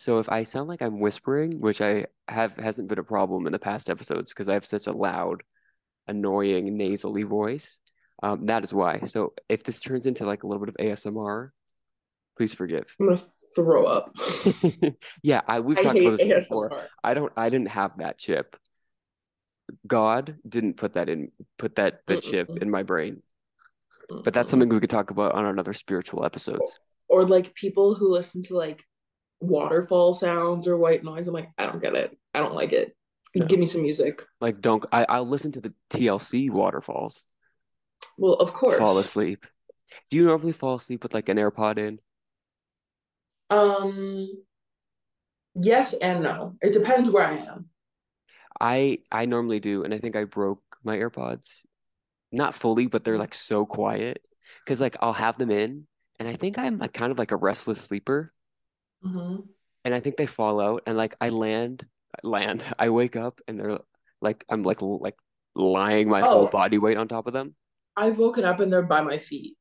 So 0.00 0.18
if 0.18 0.30
I 0.30 0.44
sound 0.44 0.66
like 0.66 0.80
I'm 0.80 0.98
whispering, 0.98 1.60
which 1.60 1.82
I 1.82 2.06
have 2.26 2.56
hasn't 2.56 2.88
been 2.88 2.98
a 2.98 3.04
problem 3.04 3.44
in 3.44 3.52
the 3.52 3.58
past 3.58 3.90
episodes 3.90 4.30
because 4.30 4.48
I 4.48 4.54
have 4.54 4.64
such 4.64 4.86
a 4.86 4.92
loud, 4.92 5.42
annoying, 6.08 6.74
nasally 6.74 7.22
voice, 7.22 7.78
um, 8.22 8.46
that 8.46 8.64
is 8.64 8.72
why. 8.72 9.00
So 9.00 9.34
if 9.50 9.62
this 9.62 9.78
turns 9.80 10.06
into 10.06 10.24
like 10.24 10.42
a 10.42 10.46
little 10.46 10.64
bit 10.64 10.70
of 10.70 10.76
ASMR, 10.76 11.50
please 12.38 12.54
forgive. 12.54 12.96
I'm 12.98 13.08
gonna 13.08 13.20
throw 13.54 13.84
up. 13.84 14.16
Yeah, 15.22 15.42
I 15.46 15.60
we've 15.60 15.76
I 15.76 15.82
talked 15.82 15.98
about 15.98 16.18
this 16.18 16.48
before. 16.48 16.88
I 17.04 17.12
don't 17.12 17.32
I 17.36 17.50
didn't 17.50 17.68
have 17.68 17.98
that 17.98 18.16
chip. 18.16 18.56
God 19.86 20.36
didn't 20.48 20.78
put 20.78 20.94
that 20.94 21.10
in 21.10 21.30
put 21.58 21.76
that 21.76 22.06
the 22.06 22.22
chip 22.22 22.48
Mm-mm. 22.48 22.62
in 22.62 22.70
my 22.70 22.84
brain. 22.84 23.22
But 24.24 24.34
that's 24.34 24.50
something 24.50 24.68
we 24.68 24.80
could 24.80 24.90
talk 24.90 25.10
about 25.10 25.32
on 25.34 25.46
another 25.46 25.72
spiritual 25.74 26.24
episodes. 26.24 26.78
or 27.08 27.24
like 27.24 27.54
people 27.54 27.94
who 27.94 28.12
listen 28.12 28.42
to 28.44 28.56
like 28.56 28.84
waterfall 29.40 30.14
sounds 30.14 30.68
or 30.68 30.76
white 30.76 31.02
noise. 31.04 31.26
I'm 31.28 31.34
like, 31.34 31.50
I 31.58 31.66
don't 31.66 31.82
get 31.82 31.94
it. 31.94 32.16
I 32.34 32.38
don't 32.40 32.54
like 32.54 32.72
it. 32.72 32.96
No. 33.34 33.46
Give 33.46 33.58
me 33.60 33.66
some 33.66 33.82
music. 33.82 34.22
Like 34.40 34.60
don't 34.60 34.84
I, 34.92 35.06
I'll 35.08 35.26
listen 35.28 35.52
to 35.52 35.60
the 35.60 35.72
TLC 35.90 36.50
waterfalls, 36.50 37.24
Well, 38.18 38.34
of 38.34 38.52
course. 38.52 38.78
fall 38.78 38.98
asleep. 38.98 39.46
Do 40.10 40.16
you 40.16 40.24
normally 40.24 40.52
fall 40.52 40.74
asleep 40.76 41.02
with 41.02 41.14
like 41.14 41.28
an 41.28 41.36
AirPod 41.36 41.78
in? 41.78 41.98
Um, 43.50 44.28
yes 45.54 45.92
and 45.94 46.22
no. 46.22 46.56
It 46.60 46.72
depends 46.72 47.10
where 47.10 47.26
I 47.26 47.36
am. 47.38 47.66
I 48.60 48.98
I 49.10 49.24
normally 49.26 49.58
do, 49.60 49.84
and 49.84 49.94
I 49.94 49.98
think 49.98 50.16
I 50.16 50.24
broke 50.24 50.62
my 50.84 50.96
AirPods. 50.96 51.64
Not 52.32 52.54
fully, 52.54 52.86
but 52.86 53.04
they're 53.04 53.18
like 53.18 53.34
so 53.34 53.66
quiet. 53.66 54.22
Because 54.64 54.80
like 54.80 54.96
I'll 55.00 55.12
have 55.12 55.38
them 55.38 55.50
in, 55.50 55.86
and 56.18 56.28
I 56.28 56.36
think 56.36 56.58
I'm 56.58 56.78
like 56.78 56.92
kind 56.92 57.12
of 57.12 57.18
like 57.18 57.32
a 57.32 57.36
restless 57.36 57.80
sleeper. 57.80 58.30
Mhm. 59.04 59.48
And 59.84 59.94
I 59.94 60.00
think 60.00 60.16
they 60.16 60.26
fall 60.26 60.60
out, 60.60 60.82
and 60.86 60.96
like 60.96 61.16
I 61.20 61.30
land, 61.30 61.86
land. 62.22 62.62
I 62.78 62.90
wake 62.90 63.16
up, 63.16 63.40
and 63.48 63.58
they're 63.58 63.78
like 64.20 64.44
I'm 64.48 64.62
like 64.62 64.82
like 64.82 65.16
lying 65.54 66.08
my 66.08 66.20
whole 66.20 66.46
Oh. 66.46 66.50
body 66.50 66.78
weight 66.78 66.96
on 66.96 67.08
top 67.08 67.26
of 67.26 67.32
them. 67.32 67.54
I've 67.96 68.18
woken 68.18 68.44
up 68.44 68.60
and 68.60 68.72
they're 68.72 68.82
by 68.82 69.00
my 69.00 69.18
feet. 69.18 69.56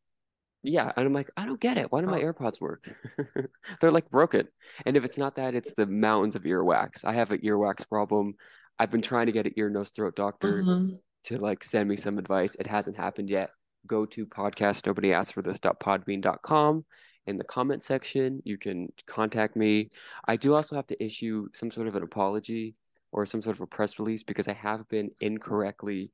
Yeah, 0.62 0.92
and 0.96 1.06
I'm 1.06 1.14
like, 1.14 1.32
I 1.38 1.46
don't 1.46 1.60
get 1.60 1.78
it. 1.78 1.92
Why 1.92 2.02
do 2.02 2.08
my 2.08 2.22
Oh. 2.22 2.34
AirPods 2.34 2.60
work? 2.60 2.84
They're 3.80 3.92
like 3.92 4.10
broken. 4.10 4.48
And 4.86 4.98
if 4.98 5.06
it's 5.06 5.18
not 5.18 5.36
that, 5.36 5.56
it's 5.56 5.74
the 5.74 5.88
mountains 5.88 6.36
of 6.36 6.44
earwax. 6.44 7.06
I 7.06 7.14
have 7.14 7.32
an 7.32 7.40
earwax 7.40 7.88
problem. 7.88 8.34
I've 8.78 8.92
been 8.92 9.02
trying 9.02 9.28
to 9.28 9.32
get 9.32 9.46
an 9.46 9.54
ear, 9.56 9.70
nose, 9.70 9.90
throat 9.92 10.16
doctor 10.16 10.64
Mhm. 10.64 11.00
To 11.30 11.38
like 11.38 11.64
send 11.64 11.88
me 11.88 11.96
some 11.96 12.18
advice. 12.18 12.56
It 12.60 12.68
hasn't 12.68 12.98
happened 12.98 13.30
yet. 13.30 13.52
Go 13.86 14.06
to 14.08 14.26
podcast 14.26 14.86
nobody 14.86 15.14
asked 15.14 15.34
for 15.34 15.44
this.podbean.com. 15.44 16.86
In 17.28 17.38
the 17.38 17.44
comment 17.44 17.84
section, 17.84 18.42
you 18.44 18.58
can 18.58 18.92
contact 19.06 19.56
me. 19.56 19.90
I 20.28 20.36
do 20.36 20.56
also 20.56 20.76
have 20.76 20.88
to 20.88 21.04
issue 21.04 21.48
some 21.54 21.70
sort 21.70 21.88
of 21.88 21.96
an 21.96 22.02
apology 22.02 22.76
or 23.12 23.28
some 23.28 23.44
sort 23.44 23.56
of 23.56 23.62
a 23.62 23.68
press 23.68 24.00
release 24.00 24.24
because 24.24 24.48
I 24.48 24.54
have 24.54 24.88
been 24.90 25.12
incorrectly 25.22 26.12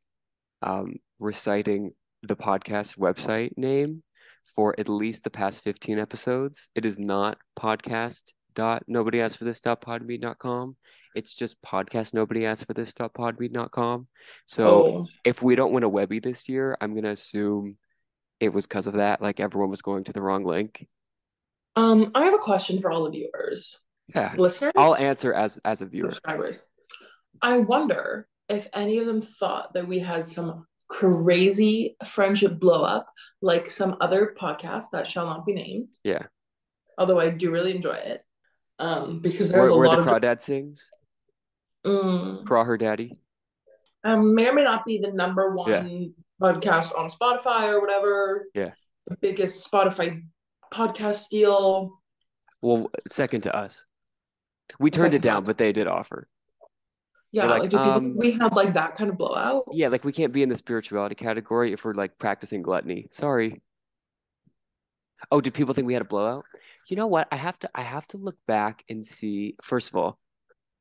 um, 0.62 0.96
reciting 1.20 1.92
the 2.24 2.36
podcast 2.36 2.98
website 2.98 3.58
name 3.58 4.04
for 4.56 4.78
at 4.78 4.90
least 4.90 5.24
the 5.24 5.30
past 5.30 5.64
15 5.64 5.98
episodes. 5.98 6.70
It 6.76 6.86
is 6.86 7.00
not 7.00 7.38
podcast 7.58 8.34
dot 8.56 8.84
nobody 8.88 9.22
asked 9.22 9.38
for 9.38 9.44
this 9.46 9.62
dot 9.62 9.82
podbean.com. 9.82 10.76
It's 11.16 11.34
just 11.36 11.62
podcast 11.62 12.14
nobody 12.14 12.46
asked 12.46 12.66
for 12.66 12.74
this 12.74 12.94
dot 12.94 13.14
podbean.com. 13.14 14.08
So 14.48 14.68
Oh, 14.68 15.06
if 15.24 15.42
we 15.44 15.56
don't 15.56 15.72
win 15.72 15.84
a 15.84 15.90
Webby 15.90 16.20
this 16.20 16.50
year, 16.50 16.76
I'm 16.82 16.96
gonna 16.96 17.12
assume 17.12 17.78
it 18.40 18.50
was 18.54 18.66
because 18.68 18.88
of 18.88 18.96
that. 18.96 19.22
Like 19.22 19.40
everyone 19.40 19.70
was 19.70 19.82
going 19.82 20.04
to 20.06 20.14
the 20.14 20.22
wrong 20.22 20.44
link. 20.44 20.88
um, 21.78 22.12
I 22.16 22.24
have 22.26 22.34
a 22.34 22.38
question 22.40 22.82
for 22.82 22.90
all 22.92 23.04
the 23.04 23.12
viewers, 23.12 23.80
Yeah. 24.14 24.34
listeners, 24.38 24.74
I'll 24.76 24.96
answer 24.96 25.34
as 25.34 25.58
as 25.66 25.82
a 25.82 25.86
viewer. 25.86 26.10
subscribers. 26.12 26.62
I 27.42 27.58
wonder 27.60 28.28
if 28.50 28.68
any 28.74 28.98
of 29.00 29.06
them 29.06 29.22
thought 29.22 29.74
that 29.74 29.88
we 29.88 30.00
had 30.00 30.28
some 30.28 30.66
crazy 30.88 31.98
friendship 32.06 32.60
blow 32.60 32.84
up, 32.84 33.08
like 33.42 33.70
some 33.72 33.98
other 34.02 34.36
podcast 34.40 34.92
that 34.92 35.08
shall 35.08 35.26
not 35.26 35.46
be 35.46 35.54
named. 35.54 35.90
Yeah. 36.04 36.28
Although 36.98 37.20
I 37.20 37.30
do 37.30 37.52
really 37.52 37.76
enjoy 37.76 37.94
it, 37.96 38.22
um, 38.80 39.20
because 39.20 39.52
there's 39.52 39.70
Where, 39.70 39.76
a 39.76 39.78
where 39.78 39.88
lot 39.88 40.06
the 40.06 40.12
of 40.12 40.22
crawdad 40.22 40.42
sings. 40.42 40.92
Mm, 41.86 42.46
Craw 42.46 42.64
her 42.64 42.78
daddy. 42.78 43.12
um, 44.04 44.34
may 44.34 44.48
or 44.48 44.54
may 44.54 44.64
not 44.64 44.86
be 44.86 44.98
the 44.98 45.12
number 45.12 45.54
one 45.54 45.70
Yeah. 45.70 46.08
podcast 46.42 46.98
on 46.98 47.10
Spotify 47.10 47.70
or 47.70 47.80
whatever. 47.82 48.46
Yeah. 48.54 48.72
The 49.08 49.18
biggest 49.18 49.70
Spotify 49.72 50.24
podcast 50.74 51.30
deal. 51.30 52.02
Well, 52.62 52.90
second 53.08 53.42
to 53.42 53.56
us. 53.56 53.86
We 54.80 54.90
turned 54.90 55.14
Second 55.14 55.16
it 55.16 55.22
down, 55.22 55.44
but 55.44 55.58
they 55.60 55.72
did 55.72 55.86
offer. 55.88 56.28
Yeah, 57.32 57.46
like, 57.46 57.64
like, 57.64 57.70
do 57.70 57.78
um, 57.78 58.16
we 58.18 58.32
had 58.32 58.54
like 58.54 58.74
that 58.74 58.96
kind 58.96 59.10
of 59.10 59.18
blowout? 59.18 59.66
Yeah, 59.74 59.90
like 59.90 60.04
we 60.06 60.12
can't 60.12 60.32
be 60.34 60.42
in 60.42 60.50
the 60.50 60.56
spirituality 60.56 61.16
category 61.16 61.74
if 61.74 61.84
we're 61.86 61.94
like 61.94 62.18
practicing 62.18 62.62
gluttony. 62.64 63.08
Sorry. 63.12 63.62
Oh, 65.32 65.42
do 65.42 65.52
people 65.52 65.74
think 65.74 65.88
we 65.88 65.94
had 65.94 66.02
a 66.02 66.06
blowout? 66.06 66.46
You 66.90 66.96
know 66.98 67.08
what? 67.08 67.28
I 67.32 67.36
have 67.38 67.58
to 67.60 67.70
I 67.74 67.82
have 67.82 68.08
to 68.10 68.18
look 68.18 68.38
back 68.48 68.84
and 68.90 69.06
see. 69.06 69.56
First 69.62 69.90
of 69.90 69.96
all, 69.96 70.20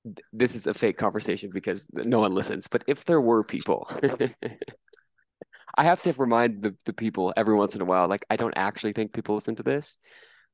th- 0.04 0.18
this 0.32 0.54
is 0.54 0.66
a 0.66 0.74
fake 0.74 0.98
conversation 0.98 1.50
because 1.52 1.86
no 1.92 2.20
one 2.20 2.34
listens. 2.34 2.66
But 2.66 2.84
if 2.86 3.04
there 3.04 3.20
were 3.20 3.42
people, 3.44 3.88
I 5.76 5.84
have 5.84 6.02
to 6.02 6.12
remind 6.12 6.62
the, 6.62 6.76
the 6.84 6.92
people 6.92 7.32
every 7.36 7.54
once 7.54 7.74
in 7.74 7.80
a 7.80 7.84
while, 7.84 8.06
like 8.08 8.24
I 8.30 8.36
don't 8.36 8.54
actually 8.56 8.92
think 8.92 9.12
people 9.12 9.34
listen 9.34 9.56
to 9.56 9.62
this, 9.62 9.98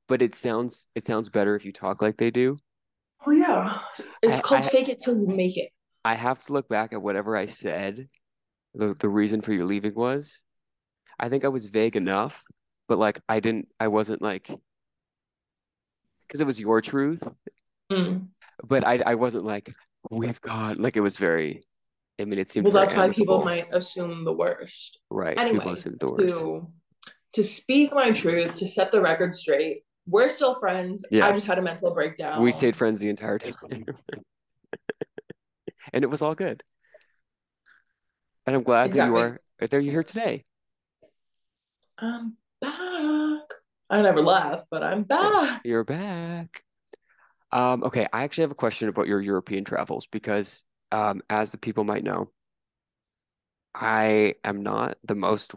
but 0.09 0.23
it 0.23 0.35
sounds 0.35 0.89
it 0.95 1.07
sounds 1.07 1.29
better 1.29 1.57
if 1.57 1.65
you 1.65 1.73
talk 1.73 2.01
like 2.01 2.17
they 2.17 2.31
do. 2.31 2.57
Oh 3.27 3.33
yeah. 3.33 3.81
It's 4.23 4.39
I- 4.39 4.43
called 4.43 4.65
I- 4.65 4.69
fake 4.69 4.89
it 4.89 4.99
till 4.99 5.17
you 5.19 5.27
make 5.27 5.57
it. 5.57 5.71
I 6.05 6.15
have 6.15 6.43
to 6.45 6.55
look 6.55 6.67
back 6.69 6.95
at 6.95 7.03
whatever 7.03 7.37
I 7.37 7.47
said. 7.47 8.09
The 8.75 8.95
the 8.99 9.09
reason 9.09 9.41
for 9.43 9.53
you 9.53 9.67
leaving 9.67 9.95
was, 9.95 10.43
I 11.19 11.29
think 11.29 11.45
I 11.45 11.49
was 11.49 11.67
vague 11.67 11.97
enough, 11.97 12.43
but 12.91 12.99
like 12.99 13.21
I 13.29 13.39
didn't, 13.39 13.69
I 13.79 13.87
wasn't 13.87 14.21
like, 14.21 14.51
because 16.27 16.41
it 16.41 16.47
was 16.47 16.61
your 16.61 16.81
truth, 16.83 17.23
Mm. 17.91 18.27
but 18.67 18.85
I 18.85 18.99
I 19.07 19.15
wasn't 19.15 19.45
like 19.45 19.73
we've 20.11 20.41
got 20.41 20.77
like 20.79 20.97
it 20.97 21.01
was 21.01 21.17
very. 21.17 21.63
I 22.21 22.25
mean, 22.27 22.39
it 22.41 22.51
seemed 22.51 22.65
Well, 22.67 22.75
that's 22.75 22.95
why 22.95 23.09
people 23.11 23.45
might 23.45 23.69
assume 23.73 24.25
the 24.25 24.33
worst. 24.33 24.99
right. 25.09 25.39
Anyway, 25.39 25.75
to 25.77 26.67
to 27.33 27.43
speak 27.45 27.95
my 27.95 28.11
truth, 28.11 28.59
to 28.59 28.67
set 28.67 28.91
the 28.91 29.01
record 29.01 29.37
straight, 29.37 29.85
we're 30.07 30.29
still 30.29 30.59
friends. 30.59 31.05
Yeah. 31.13 31.29
I 31.29 31.33
just 31.33 31.47
had 31.47 31.59
a 31.59 31.63
mental 31.63 31.95
breakdown. 31.95 32.43
We 32.43 32.51
stayed 32.51 32.75
friends 32.75 32.99
the 32.99 33.09
entire 33.09 33.39
time, 33.39 33.55
and 35.95 36.03
it 36.05 36.11
was 36.11 36.23
all 36.23 36.35
good. 36.35 36.65
And 38.47 38.57
I'm 38.57 38.65
glad 38.65 38.93
that 38.93 39.07
you 39.07 39.17
Exactly. 39.17 39.39
are 39.63 39.67
there. 39.69 39.81
You're 39.81 39.93
here 39.93 40.03
today. 40.03 40.45
I'm 41.99 42.37
back. 42.61 43.41
I 43.89 44.03
never 44.03 44.23
left, 44.23 44.67
but 44.71 44.83
I'm 44.83 45.03
back. 45.03 45.63
You're 45.65 45.85
back. 45.85 46.63
Um, 47.53 47.83
okay, 47.85 48.07
I 48.13 48.23
actually 48.23 48.43
have 48.43 48.53
a 48.53 48.57
question 48.57 48.89
about 48.89 49.09
your 49.09 49.21
European 49.21 49.65
travels 49.65 50.07
because, 50.07 50.63
um, 50.93 51.23
as 51.29 51.51
the 51.51 51.59
people 51.59 51.85
might 51.85 52.05
know, 52.05 52.31
I 53.75 54.35
am 54.45 54.63
not 54.63 54.99
the 55.05 55.15
most 55.15 55.55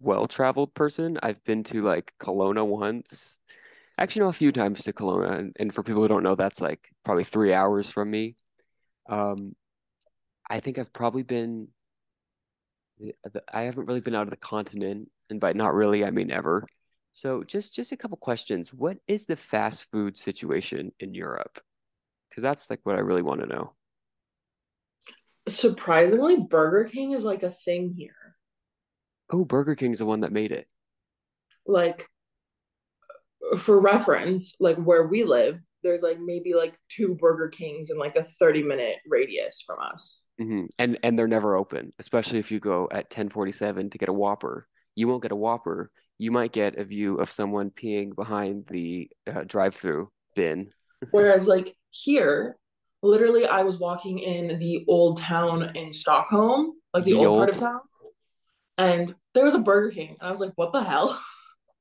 well-traveled 0.00 0.74
person. 0.74 1.18
I've 1.22 1.42
been 1.44 1.64
to 1.64 1.82
like 1.82 2.14
Kelowna 2.18 2.66
once. 2.66 3.38
Actually, 3.96 4.22
no, 4.22 4.28
a 4.28 4.32
few 4.32 4.52
times 4.52 4.82
to 4.82 4.92
Kelowna, 4.92 5.38
and, 5.38 5.56
and 5.58 5.74
for 5.74 5.82
people 5.82 6.02
who 6.02 6.08
don't 6.08 6.22
know, 6.22 6.34
that's 6.34 6.60
like 6.60 6.88
probably 7.04 7.24
three 7.24 7.52
hours 7.52 7.90
from 7.90 8.10
me. 8.10 8.36
Um, 9.08 9.54
I 10.48 10.60
think 10.60 10.78
I've 10.78 10.92
probably 10.92 11.22
been, 11.22 11.68
I 13.52 13.62
haven't 13.62 13.86
really 13.86 14.00
been 14.00 14.14
out 14.14 14.24
of 14.24 14.30
the 14.30 14.36
continent, 14.36 15.10
and 15.30 15.40
by 15.40 15.52
not 15.52 15.74
really, 15.74 16.04
I 16.04 16.10
mean 16.10 16.30
ever. 16.30 16.66
So 17.12 17.44
just 17.44 17.74
just 17.74 17.92
a 17.92 17.96
couple 17.96 18.16
questions. 18.16 18.72
What 18.72 18.98
is 19.06 19.26
the 19.26 19.36
fast 19.36 19.86
food 19.92 20.18
situation 20.18 20.92
in 20.98 21.14
Europe? 21.14 21.60
Because 22.28 22.42
that's 22.42 22.68
like 22.68 22.80
what 22.82 22.96
I 22.96 23.00
really 23.00 23.22
want 23.22 23.40
to 23.40 23.46
know. 23.46 23.74
Surprisingly, 25.46 26.38
Burger 26.40 26.84
King 26.84 27.12
is 27.12 27.24
like 27.24 27.42
a 27.42 27.50
thing 27.50 27.94
here. 27.96 28.36
Oh, 29.32 29.44
Burger 29.44 29.74
King's 29.74 29.98
the 29.98 30.06
one 30.06 30.20
that 30.20 30.32
made 30.32 30.52
it. 30.52 30.66
Like, 31.66 32.08
for 33.58 33.80
reference, 33.80 34.54
like 34.58 34.76
where 34.76 35.06
we 35.06 35.24
live, 35.24 35.60
there's 35.82 36.02
like 36.02 36.18
maybe 36.18 36.54
like 36.54 36.74
two 36.88 37.14
Burger 37.14 37.48
Kings 37.48 37.90
in 37.90 37.98
like 37.98 38.16
a 38.16 38.24
30 38.24 38.62
minute 38.62 38.96
radius 39.06 39.62
from 39.64 39.78
us. 39.80 40.24
hmm 40.38 40.64
And 40.78 40.98
and 41.02 41.18
they're 41.18 41.28
never 41.28 41.56
open, 41.56 41.92
especially 41.98 42.38
if 42.38 42.50
you 42.50 42.58
go 42.58 42.88
at 42.90 43.10
10:47 43.10 43.90
to 43.90 43.98
get 43.98 44.08
a 44.08 44.12
Whopper. 44.12 44.66
You 44.94 45.08
won't 45.08 45.22
get 45.22 45.32
a 45.32 45.36
Whopper. 45.36 45.90
You 46.18 46.30
might 46.30 46.52
get 46.52 46.78
a 46.78 46.84
view 46.84 47.16
of 47.16 47.30
someone 47.30 47.70
peeing 47.70 48.14
behind 48.14 48.66
the 48.66 49.10
uh, 49.26 49.42
drive-through 49.44 50.10
bin. 50.36 50.70
Whereas, 51.10 51.48
like 51.48 51.76
here, 51.90 52.56
literally, 53.02 53.46
I 53.46 53.62
was 53.62 53.78
walking 53.78 54.18
in 54.18 54.58
the 54.58 54.84
old 54.88 55.18
town 55.18 55.72
in 55.74 55.92
Stockholm, 55.92 56.74
like 56.92 57.04
the, 57.04 57.14
The 57.14 57.26
old, 57.26 57.38
part 57.40 57.50
of 57.50 57.58
town, 57.58 57.80
and 58.78 59.14
there 59.34 59.44
was 59.44 59.54
a 59.54 59.58
Burger 59.58 59.90
King, 59.90 60.16
and 60.20 60.28
I 60.28 60.30
was 60.30 60.40
like, 60.40 60.52
"What 60.54 60.72
the 60.72 60.82
hell?" 60.82 61.20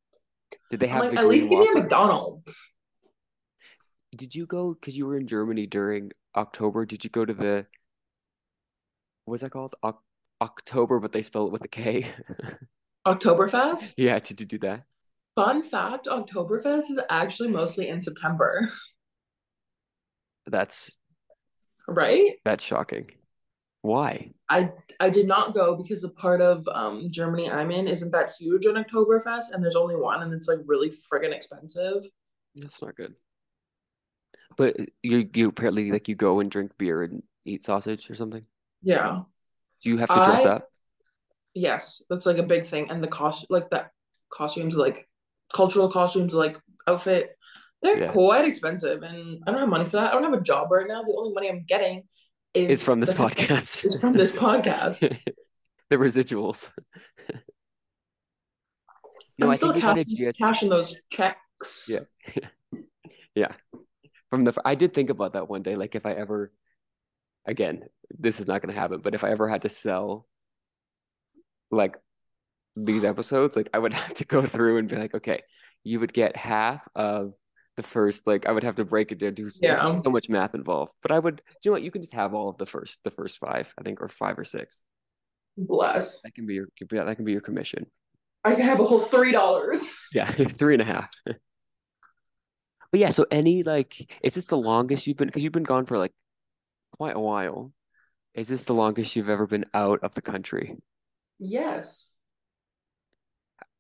Did 0.70 0.79
they 0.79 0.88
have 0.88 1.05
like, 1.05 1.17
"At 1.17 1.27
least 1.27 1.50
give 1.50 1.60
me 1.60 1.70
a 1.70 1.75
McDonald's." 1.75 2.72
Did 4.15 4.36
you 4.36 4.46
go 4.46 4.74
because 4.74 4.98
you 4.98 5.05
were 5.05 5.17
in 5.17 5.27
Germany 5.27 5.65
during 5.65 6.12
October? 6.36 6.86
Did 6.86 7.03
you 7.03 7.10
go 7.10 7.25
to 7.25 7.34
the 7.34 7.65
what's 9.25 9.41
that 9.41 9.51
called? 9.51 9.75
Oc 9.84 10.01
October, 10.41 11.00
but 11.00 11.12
they 11.12 11.22
spell 11.22 11.46
it 11.46 11.51
with 11.51 11.63
a 11.63 11.67
K. 11.67 12.08
Oktoberfest. 13.05 13.95
Yeah, 13.98 14.19
did 14.19 14.39
you 14.39 14.48
do 14.48 14.57
that? 14.60 14.83
Fun 15.36 15.63
fact: 15.63 16.07
Oktoberfest 16.07 16.91
is 16.91 17.00
actually 17.10 17.50
mostly 17.50 17.88
in 17.89 18.00
September, 18.01 18.69
That's 20.48 21.00
right? 21.88 22.33
that's 22.45 22.63
shocking. 22.63 23.10
Why? 23.81 24.31
I 24.50 24.72
I 25.00 25.10
did 25.10 25.27
not 25.27 25.53
go 25.53 25.75
because 25.75 26.01
the 26.01 26.10
part 26.10 26.39
of 26.39 26.65
um 26.69 27.10
Germany 27.12 27.50
I'm 27.51 27.72
in 27.72 27.88
isn't 27.88 28.12
that 28.12 28.36
huge 28.39 28.65
on 28.65 28.75
Oktoberfest, 28.75 29.51
and 29.51 29.63
there's 29.63 29.75
only 29.75 29.95
one, 29.95 30.22
and 30.24 30.33
it's 30.33 30.48
like 30.48 30.60
really 30.65 30.89
friggin' 30.89 31.33
expensive. 31.33 32.05
That's 32.55 32.81
not 32.81 32.95
good. 32.95 33.15
But 34.55 34.77
you 35.01 35.29
you 35.33 35.50
apparently 35.50 35.91
like 35.91 36.07
you 36.07 36.15
go 36.15 36.39
and 36.39 36.50
drink 36.50 36.72
beer 36.77 37.03
and 37.03 37.24
eat 37.45 37.65
sausage 37.65 38.10
or 38.10 38.15
something. 38.15 38.45
Yeah. 38.81 39.22
Do 39.81 39.89
you 39.89 39.98
have 39.98 40.10
to 40.10 40.24
dress 40.24 40.45
I 40.45 40.51
up? 40.51 40.69
Yes, 41.53 42.01
that's 42.10 42.25
like 42.25 42.38
a 42.38 42.43
big 42.43 42.67
thing, 42.67 42.89
and 42.89 43.03
the 43.03 43.07
cost 43.07 43.45
like 43.50 43.69
that 43.72 43.91
costumes 44.31 44.75
like 44.75 45.07
cultural 45.53 45.91
costumes 45.91 46.33
like 46.33 46.57
outfit 46.88 47.38
they're 47.81 48.00
Yeah. 48.00 48.12
quite 48.12 48.45
expensive, 48.45 49.03
and 49.03 49.43
I 49.45 49.51
don't 49.51 49.60
have 49.60 49.67
money 49.69 49.83
for 49.86 49.98
that. 49.98 50.12
I 50.12 50.13
don't 50.13 50.24
have 50.24 50.33
a 50.33 50.41
job 50.41 50.72
right 50.72 50.88
now. 50.88 51.03
The 51.03 51.13
only 51.17 51.33
money 51.33 51.50
I'm 51.50 51.65
getting 51.67 52.03
It's 52.53 52.72
is 52.79 52.83
from 52.83 53.01
this 53.01 53.12
the 53.12 53.15
podcast. 53.24 53.86
is 53.86 53.98
from 54.00 54.13
this 54.13 54.31
podcast. 54.31 55.01
The 55.89 55.98
residuals. 55.98 56.72
No, 59.38 59.48
I'm 59.48 59.51
I 59.51 59.55
still 59.55 59.74
think 59.74 59.75
we 59.77 59.81
got 59.81 59.98
a 59.98 60.03
cashing, 60.05 60.17
GST. 60.27 60.38
cashing 60.38 60.69
those 60.69 60.95
checks. 61.12 61.89
Yeah. 61.89 62.00
Yeah. 63.36 63.51
From 64.29 64.43
the 64.43 64.53
I 64.63 64.75
did 64.75 64.93
think 64.93 65.10
about 65.10 65.33
that 65.33 65.50
one 65.50 65.63
day. 65.63 65.75
Like 65.75 65.95
if 65.95 66.05
I 66.05 66.13
ever 66.13 66.51
again, 67.48 67.83
this 68.12 68.39
is 68.39 68.45
not 68.48 68.62
gonna 68.62 68.74
happen, 68.74 69.01
but 69.01 69.15
if 69.15 69.24
I 69.24 69.31
ever 69.31 69.50
had 69.50 69.63
to 69.63 69.69
sell 69.69 70.27
like 71.75 71.98
these 72.75 73.03
episodes, 73.03 73.56
like 73.56 73.70
I 73.74 73.80
would 73.80 73.94
have 74.01 74.13
to 74.15 74.25
go 74.25 74.46
through 74.46 74.77
and 74.77 74.88
be 74.88 74.96
like, 74.96 75.13
okay, 75.15 75.42
you 75.84 76.00
would 76.00 76.13
get 76.13 76.36
half 76.36 76.88
of 76.96 77.34
the 77.75 77.84
first, 77.84 78.27
like 78.27 78.46
I 78.46 78.51
would 78.51 78.63
have 78.63 78.75
to 78.75 78.86
break 78.86 79.12
it 79.12 79.18
down. 79.20 79.34
There's 79.36 79.60
Yeah. 79.62 80.00
so 80.01 80.10
much 80.10 80.30
math 80.30 80.53
involved. 80.56 80.94
But 81.01 81.12
I 81.12 81.20
would, 81.20 81.38
do 81.38 81.42
you 81.63 81.72
know 81.72 81.74
what? 81.74 81.82
You 81.84 81.92
can 81.92 82.01
just 82.01 82.13
have 82.13 82.34
all 82.34 82.50
of 82.50 82.58
the 82.58 82.65
first, 82.65 83.00
the 83.03 83.12
first 83.12 83.38
five, 83.39 83.74
I 83.77 83.84
think, 83.84 84.01
or 84.01 84.08
five 84.08 84.38
or 84.38 84.44
six. 84.44 84.84
Bless. 85.58 86.22
That 86.22 86.34
can 86.36 86.46
be 86.46 86.56
your, 86.56 86.68
that 86.92 87.15
can 87.15 87.25
be 87.25 87.32
your 87.32 87.42
commission. 87.42 87.86
I 88.44 88.56
can 88.56 88.65
have 88.65 88.80
a 88.80 88.84
whole 88.84 89.00
three 89.00 89.32
dollars. 89.32 89.80
Yeah, 90.13 90.25
three 90.32 90.74
and 90.74 90.82
a 90.82 90.86
half. 90.86 91.10
But 91.25 93.00
yeah, 93.00 93.10
so 93.10 93.25
any 93.32 93.63
like, 93.63 94.15
is 94.22 94.36
this 94.36 94.46
the 94.46 94.58
longest 94.58 95.08
you've 95.08 95.18
been? 95.18 95.27
Because 95.27 95.44
you've 95.44 95.53
been 95.53 95.63
gone 95.63 95.86
for 95.88 95.98
like 95.98 96.12
quite 96.98 97.15
a 97.15 97.20
while. 97.20 97.72
Is 98.36 98.48
this 98.48 98.63
the 98.63 98.74
longest 98.75 99.15
you've 99.15 99.30
ever 99.30 99.48
been 99.48 99.65
out 99.74 100.00
of 100.03 100.13
the 100.13 100.22
country? 100.22 100.77
Yes. 101.39 102.11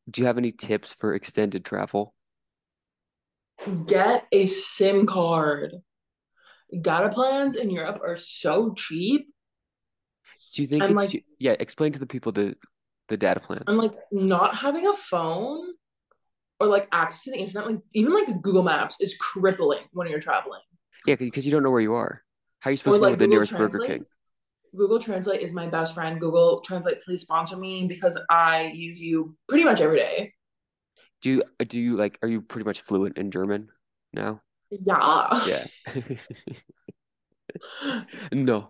Do 0.09 0.21
you 0.21 0.27
have 0.27 0.37
any 0.37 0.53
tips 0.53 0.93
for 0.93 1.13
extended 1.13 1.65
travel? 1.65 2.13
Get 3.85 4.25
a 4.31 4.45
SIM 4.45 5.05
card. 5.05 5.81
Data 6.81 7.09
plans 7.09 7.55
in 7.55 7.69
Europe 7.69 8.01
are 8.03 8.15
so 8.17 8.73
cheap. 8.73 9.27
Do 10.53 10.61
you 10.61 10.67
think 10.67 10.83
And 10.83 10.91
it's 10.91 11.01
like 11.01 11.09
che- 11.11 11.25
yeah? 11.39 11.55
Explain 11.59 11.91
to 11.93 11.99
the 11.99 12.07
people 12.07 12.31
the 12.31 12.55
the 13.09 13.17
data 13.17 13.39
plans. 13.39 13.63
and 13.67 13.77
like 13.77 13.93
not 14.11 14.55
having 14.55 14.87
a 14.87 14.93
phone 14.93 15.73
or 16.59 16.67
like 16.67 16.87
access 16.91 17.23
to 17.23 17.31
the 17.31 17.37
internet, 17.37 17.67
like 17.67 17.81
even 17.93 18.13
like 18.13 18.41
Google 18.41 18.63
Maps 18.63 18.97
is 18.99 19.15
crippling 19.17 19.83
when 19.91 20.07
you're 20.07 20.19
traveling. 20.19 20.61
Yeah, 21.05 21.15
because 21.15 21.45
you 21.45 21.51
don't 21.51 21.63
know 21.63 21.71
where 21.71 21.81
you 21.81 21.95
are. 21.95 22.23
How 22.59 22.69
are 22.69 22.71
you 22.71 22.77
Or 22.77 22.79
supposed 22.79 22.97
to 22.99 23.03
know 23.03 23.09
like 23.09 23.17
the 23.17 23.25
Google 23.25 23.29
nearest 23.35 23.57
Burger 23.57 23.79
King? 23.79 24.05
Google 24.75 24.99
Translate 24.99 25.41
is 25.41 25.53
my 25.53 25.67
best 25.67 25.93
friend. 25.93 26.19
Google 26.19 26.61
Translate, 26.61 27.01
please 27.03 27.21
sponsor 27.21 27.57
me 27.57 27.85
because 27.87 28.19
I 28.29 28.71
use 28.73 29.01
you 29.01 29.35
pretty 29.47 29.63
much 29.63 29.81
every 29.81 29.99
day. 29.99 30.33
Do 31.21 31.29
you 31.29 31.43
do 31.65 31.79
you 31.79 31.95
like? 31.95 32.17
Are 32.21 32.27
you 32.27 32.41
pretty 32.41 32.65
much 32.65 32.81
fluent 32.81 33.17
in 33.17 33.31
German 33.31 33.69
now? 34.13 34.41
Yeah. 34.69 35.43
Yeah. 35.45 35.65
No. 38.31 38.69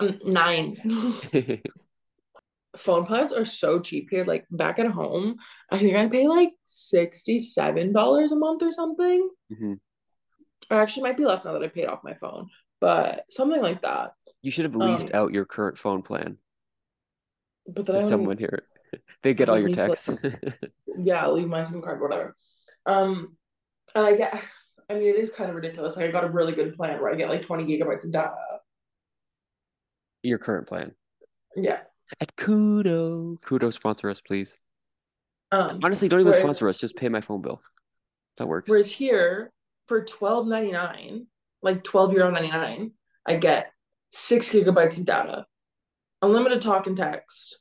Um, 0.00 0.20
Nine. 0.24 0.76
Phone 2.76 3.06
plans 3.06 3.32
are 3.32 3.44
so 3.44 3.80
cheap 3.80 4.08
here. 4.10 4.24
Like 4.24 4.44
back 4.50 4.78
at 4.78 4.86
home, 4.86 5.36
I 5.70 5.78
think 5.78 5.96
I 5.96 6.06
pay 6.06 6.28
like 6.28 6.50
$67 6.66 8.30
a 8.30 8.36
month 8.36 8.62
or 8.62 8.72
something. 8.72 9.28
Mhm. 9.52 9.80
Or 10.70 10.80
actually 10.80 11.04
might 11.04 11.16
be 11.16 11.24
less 11.24 11.44
now 11.44 11.52
that 11.52 11.62
I 11.62 11.68
paid 11.68 11.86
off 11.86 12.04
my 12.04 12.14
phone, 12.14 12.48
but 12.80 13.24
something 13.30 13.60
like 13.60 13.82
that. 13.82 14.12
You 14.42 14.50
should 14.50 14.64
have 14.64 14.76
leased 14.76 15.12
Um, 15.14 15.20
out 15.20 15.32
your 15.32 15.44
current 15.44 15.78
phone 15.78 16.02
plan 16.02 16.38
But 17.66 17.86
then 17.86 18.00
someone 18.02 18.38
here. 18.38 18.62
They 19.22 19.34
get 19.34 19.50
all 19.50 19.58
your 19.58 19.68
leave, 19.68 19.76
like- 19.76 19.88
texts. 19.88 20.10
yeah, 20.98 21.28
leave 21.28 21.46
my 21.48 21.62
SIM 21.62 21.82
card, 21.82 22.00
whatever. 22.00 22.34
Um, 22.86 23.36
and 23.94 24.06
I 24.06 24.16
get, 24.16 24.42
I 24.88 24.94
mean, 24.94 25.08
it 25.08 25.16
is 25.16 25.30
kind 25.30 25.50
of 25.50 25.56
ridiculous. 25.56 25.94
Like 25.96 26.06
I 26.06 26.10
got 26.10 26.24
a 26.24 26.30
really 26.30 26.52
good 26.54 26.74
plan 26.74 26.98
where 27.00 27.12
I 27.12 27.16
get 27.16 27.28
like 27.28 27.42
20 27.42 27.64
gigabytes 27.64 28.04
of 28.04 28.12
data. 28.12 28.34
Your 30.22 30.38
current 30.38 30.66
plan. 30.66 30.92
Yeah. 31.54 31.80
At 32.20 32.34
Koodo. 32.36 33.38
Koodo 33.40 33.70
sponsor 33.70 34.08
us, 34.08 34.22
please. 34.22 34.56
Um, 35.52 35.80
Honestly, 35.82 36.08
don't 36.08 36.20
even 36.20 36.30
Whereas- 36.30 36.42
sponsor 36.42 36.68
us. 36.70 36.78
Just 36.78 36.96
pay 36.96 37.10
my 37.10 37.20
phone 37.20 37.42
bill. 37.42 37.60
That 38.38 38.46
works. 38.48 38.70
whereas 38.70 38.90
here 38.90 39.52
for 39.86 40.04
12.99, 40.04 41.26
like 41.60 41.82
12 41.84 42.12
euro 42.14 42.30
99, 42.30 42.92
I 43.26 43.36
get 43.36 43.72
six 44.12 44.50
gigabytes 44.50 44.98
of 44.98 45.04
data, 45.04 45.46
unlimited 46.22 46.62
talk 46.62 46.86
and 46.86 46.96
text. 46.96 47.60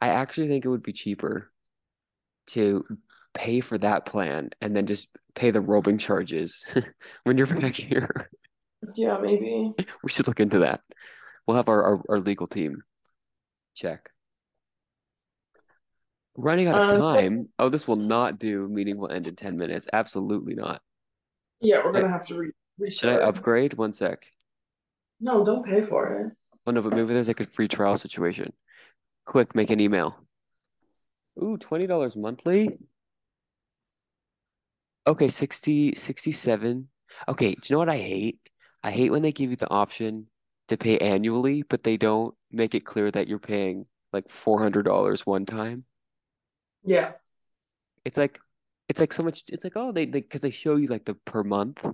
I 0.00 0.08
actually 0.08 0.48
think 0.48 0.64
it 0.64 0.68
would 0.68 0.82
be 0.82 0.92
cheaper 0.92 1.50
to 2.48 2.84
pay 3.34 3.60
for 3.60 3.78
that 3.78 4.06
plan 4.06 4.50
and 4.60 4.74
then 4.74 4.86
just 4.86 5.08
pay 5.34 5.50
the 5.50 5.60
roaming 5.60 5.98
charges 5.98 6.64
when 7.24 7.38
you're 7.38 7.46
back 7.46 7.74
here. 7.74 8.30
Yeah, 8.94 9.18
maybe. 9.18 9.72
We 10.02 10.10
should 10.10 10.26
look 10.26 10.40
into 10.40 10.60
that. 10.60 10.80
We'll 11.46 11.56
have 11.56 11.68
our, 11.68 11.82
our, 11.84 12.02
our 12.08 12.20
legal 12.20 12.46
team 12.46 12.82
check. 13.74 14.10
Running 16.36 16.68
out 16.68 16.80
of 16.80 16.86
uh, 16.86 16.90
so- 16.90 17.14
time. 17.14 17.48
Oh, 17.58 17.68
this 17.68 17.86
will 17.86 17.96
not 17.96 18.38
do. 18.38 18.68
Meeting 18.68 18.98
will 18.98 19.10
end 19.10 19.26
in 19.26 19.34
10 19.34 19.56
minutes. 19.56 19.86
Absolutely 19.92 20.54
not. 20.54 20.80
Yeah, 21.60 21.84
we're 21.84 21.92
gonna 21.92 22.08
have 22.08 22.26
to 22.28 22.38
re- 22.78 22.90
Should 22.90 23.10
I 23.10 23.22
upgrade? 23.22 23.74
One 23.74 23.92
sec. 23.92 24.24
No, 25.20 25.44
don't 25.44 25.64
pay 25.64 25.82
for 25.82 26.20
it. 26.20 26.32
Oh 26.66 26.72
no, 26.72 26.82
but 26.82 26.94
maybe 26.94 27.12
there's 27.12 27.28
like 27.28 27.40
a 27.40 27.46
free 27.46 27.68
trial 27.68 27.96
situation. 27.96 28.52
Quick, 29.26 29.54
make 29.54 29.70
an 29.70 29.80
email. 29.80 30.16
Ooh, 31.42 31.56
$20 31.58 32.16
monthly? 32.16 32.78
Okay, 35.06 35.28
60, 35.28 35.94
67. 35.94 36.88
Okay, 37.28 37.54
do 37.54 37.60
you 37.62 37.74
know 37.74 37.78
what 37.78 37.88
I 37.88 37.96
hate? 37.96 38.38
I 38.82 38.90
hate 38.90 39.10
when 39.10 39.22
they 39.22 39.32
give 39.32 39.50
you 39.50 39.56
the 39.56 39.70
option 39.70 40.26
to 40.68 40.76
pay 40.76 40.98
annually, 40.98 41.62
but 41.62 41.82
they 41.82 41.96
don't 41.96 42.34
make 42.50 42.74
it 42.74 42.84
clear 42.84 43.10
that 43.10 43.28
you're 43.28 43.38
paying 43.38 43.86
like 44.12 44.28
$400 44.28 45.26
one 45.26 45.46
time. 45.46 45.84
Yeah. 46.84 47.12
It's 48.04 48.16
like 48.18 48.38
it's 48.88 48.98
like 48.98 49.12
so 49.12 49.22
much 49.22 49.44
it's 49.48 49.62
like 49.62 49.74
oh 49.76 49.92
they 49.92 50.04
they 50.04 50.20
because 50.20 50.40
they 50.40 50.50
show 50.50 50.76
you 50.76 50.88
like 50.88 51.04
the 51.04 51.14
per 51.14 51.44
month 51.44 51.84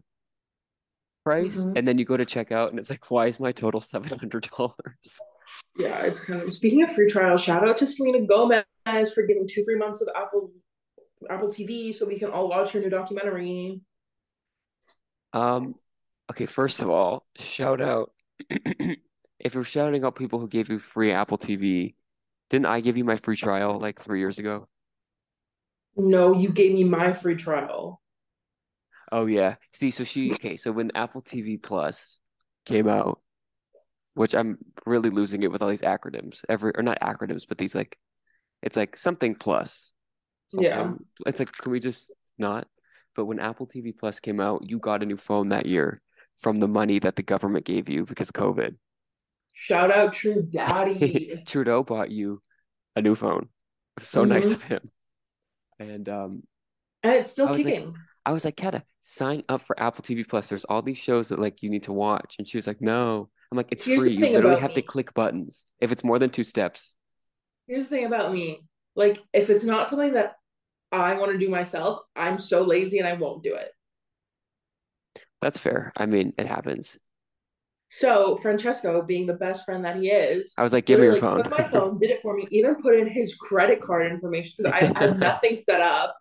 price 1.27 1.67
Mhm. 1.67 1.73
and 1.77 1.83
then 1.89 1.99
you 1.99 2.05
go 2.05 2.17
to 2.17 2.25
check 2.25 2.53
out 2.53 2.71
and 2.71 2.79
it's 2.79 2.89
like 2.89 3.11
why 3.11 3.27
is 3.27 3.41
my 3.41 3.51
total 3.51 3.81
$700? 3.81 4.49
Yeah, 5.79 6.03
it's 6.09 6.21
kind 6.21 6.43
of 6.43 6.53
speaking 6.53 6.83
of 6.85 6.93
free 6.93 7.09
trial, 7.09 7.37
shout 7.37 7.69
out 7.69 7.77
to 7.79 7.87
Selena 7.87 8.21
Gomez 8.27 9.13
for 9.15 9.23
giving 9.27 9.47
two 9.49 9.63
free 9.65 9.77
months 9.77 10.01
of 10.03 10.09
Apple 10.15 10.51
Apple 11.31 11.49
TV 11.49 11.93
so 11.95 12.07
we 12.07 12.19
can 12.19 12.31
all 12.31 12.49
watch 12.49 12.73
her 12.73 12.81
new 12.81 12.91
documentary. 12.91 13.81
Um, 15.33 15.75
okay, 16.31 16.47
first 16.47 16.83
of 16.83 16.91
all, 16.91 17.27
shout 17.37 17.81
out 17.81 18.13
if 18.51 19.55
you're 19.55 19.65
shouting 19.65 20.05
out 20.05 20.17
people 20.17 20.39
who 20.39 20.49
gave 20.49 20.69
you 20.69 20.79
free 20.79 21.13
Apple 21.13 21.39
TV, 21.39 21.95
didn't 22.51 22.67
I 22.67 22.81
give 22.81 22.97
you 22.97 23.05
my 23.05 23.17
free 23.17 23.37
trial 23.37 23.79
like 23.79 24.01
three 24.01 24.19
years 24.21 24.39
ago? 24.39 24.69
No, 25.97 26.35
you 26.35 26.51
gave 26.51 26.73
me 26.75 26.85
my 26.85 27.13
free 27.13 27.37
trial. 27.37 28.01
Oh 29.13 29.27
yeah. 29.27 29.57
See, 29.73 29.91
so 29.91 30.05
she 30.05 30.33
okay, 30.33 30.57
so 30.57 30.73
when 30.73 30.91
Apple 30.95 31.23
TV 31.23 31.63
Plus 31.63 32.19
came 32.65 32.89
out, 32.89 33.21
which 34.15 34.35
I'm 34.35 34.59
really 34.85 35.11
losing 35.11 35.43
it 35.43 35.53
with 35.53 35.63
all 35.63 35.69
these 35.69 35.83
acronyms, 35.83 36.45
every 36.49 36.73
or 36.77 36.83
not 36.83 37.01
acronyms, 37.01 37.47
but 37.49 37.59
these 37.59 37.75
like 37.75 37.99
it's 38.63 38.77
like 38.77 38.97
something 38.97 39.35
plus. 39.35 39.93
Yeah. 40.53 40.93
It's 41.27 41.41
like, 41.41 41.53
can 41.53 41.73
we 41.73 41.81
just 41.81 42.11
not? 42.39 42.67
But 43.15 43.27
when 43.27 43.39
Apple 43.41 43.67
TV 43.67 43.97
Plus 43.97 44.21
came 44.21 44.41
out, 44.41 44.69
you 44.69 44.79
got 44.79 45.03
a 45.03 45.07
new 45.07 45.17
phone 45.17 45.49
that 45.49 45.67
year 45.67 46.01
from 46.37 46.61
the 46.61 46.69
money 46.69 46.99
that 47.01 47.17
the 47.17 47.23
government 47.23 47.65
gave 47.65 47.89
you 47.89 48.05
because 48.05 48.31
COVID. 48.31 48.77
Shout 49.53 49.91
out 49.91 50.13
True 50.13 50.43
Daddy. 50.43 51.43
Trudeau 51.47 51.83
bought 51.83 52.11
you 52.11 52.43
a 52.95 53.03
new 53.03 53.15
phone. 53.15 53.49
So 54.01 54.25
nice 54.25 54.49
Mhm. 54.49 54.55
of 54.55 54.63
him. 54.65 54.81
And 55.79 56.09
um, 56.09 56.43
and 57.03 57.15
it's 57.15 57.31
still 57.33 57.49
was 57.49 57.65
like- 57.65 57.75
kicking. 57.75 57.95
I 58.27 58.33
was 58.33 58.45
like, 58.45 58.57
Kata, 58.57 58.83
sign 59.03 59.45
up 59.49 59.63
for 59.63 59.81
Apple 59.81 60.03
TV 60.03 60.29
Plus. 60.29 60.49
There's 60.49 60.65
all 60.65 60.83
these 60.83 60.99
shows 60.99 61.29
that 61.29 61.39
like 61.39 61.63
you 61.63 61.71
need 61.71 61.85
to 61.85 61.93
watch. 61.93 62.35
And 62.39 62.47
she 62.47 62.59
was 62.59 62.67
like, 62.67 62.81
No. 62.83 63.31
I'm 63.53 63.57
like, 63.57 63.69
it's 63.71 63.85
Here's 63.85 64.03
free. 64.03 64.17
You 64.17 64.29
literally 64.29 64.61
have 64.61 64.75
to 64.75 64.83
click 64.83 65.15
buttons. 65.15 65.65
If 65.81 65.93
it's 65.93 66.03
more 66.03 66.19
than 66.19 66.31
two 66.31 66.43
steps, 66.45 66.97
Here's 67.69 67.89
the 67.89 67.97
thing 67.97 68.07
about 68.07 68.33
me. 68.33 68.61
Like, 68.97 69.19
if 69.33 69.51
it's 69.51 69.65
not 69.65 69.89
something 69.89 70.15
that 70.15 70.35
I 70.91 71.15
want 71.15 71.33
to 71.33 71.39
do 71.39 71.49
myself, 71.49 72.01
I'm 72.17 72.39
so 72.39 72.63
lazy 72.63 72.99
and 72.99 73.07
I 73.07 73.13
won't 73.15 73.43
do 73.43 73.55
it. 73.55 73.71
that's 75.41 75.59
fair. 75.59 75.93
I 75.97 76.07
mean, 76.07 76.33
it 76.39 76.47
happens. 76.47 76.99
So 77.91 78.37
Francesco, 78.39 79.03
being 79.03 79.27
the 79.27 79.35
best 79.35 79.65
friend 79.65 79.85
that 79.85 79.97
he 79.97 80.11
is, 80.11 80.55
I 80.59 80.63
was 80.63 80.73
like, 80.73 80.87
give 80.87 80.99
me 80.99 81.07
your 81.07 81.17
phone. 81.17 81.43
took 81.43 81.51
my 81.51 81.65
phone, 81.65 81.99
did 82.01 82.11
it 82.11 82.23
for 82.23 82.35
me, 82.35 82.47
even 82.51 82.83
put 82.83 82.97
in 82.97 83.07
his 83.07 83.37
credit 83.37 83.81
card 83.81 84.11
information 84.11 84.53
because 84.57 84.73
I 84.73 84.85
have 84.99 85.19
nothing 85.21 85.57
set 85.57 85.81
up. 85.81 86.17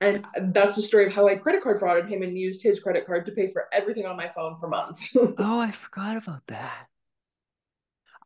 And 0.00 0.26
that's 0.52 0.76
the 0.76 0.82
story 0.82 1.06
of 1.06 1.14
how 1.14 1.26
I 1.26 1.36
credit 1.36 1.62
card 1.62 1.80
frauded 1.80 2.08
him 2.08 2.22
and 2.22 2.36
used 2.36 2.62
his 2.62 2.80
credit 2.80 3.06
card 3.06 3.24
to 3.26 3.32
pay 3.32 3.48
for 3.48 3.66
everything 3.72 4.04
on 4.04 4.16
my 4.16 4.28
phone 4.28 4.56
for 4.56 4.68
months. 4.68 5.16
Oh, 5.38 5.60
I 5.60 5.70
forgot 5.70 6.16
about 6.16 6.46
that. 6.48 6.88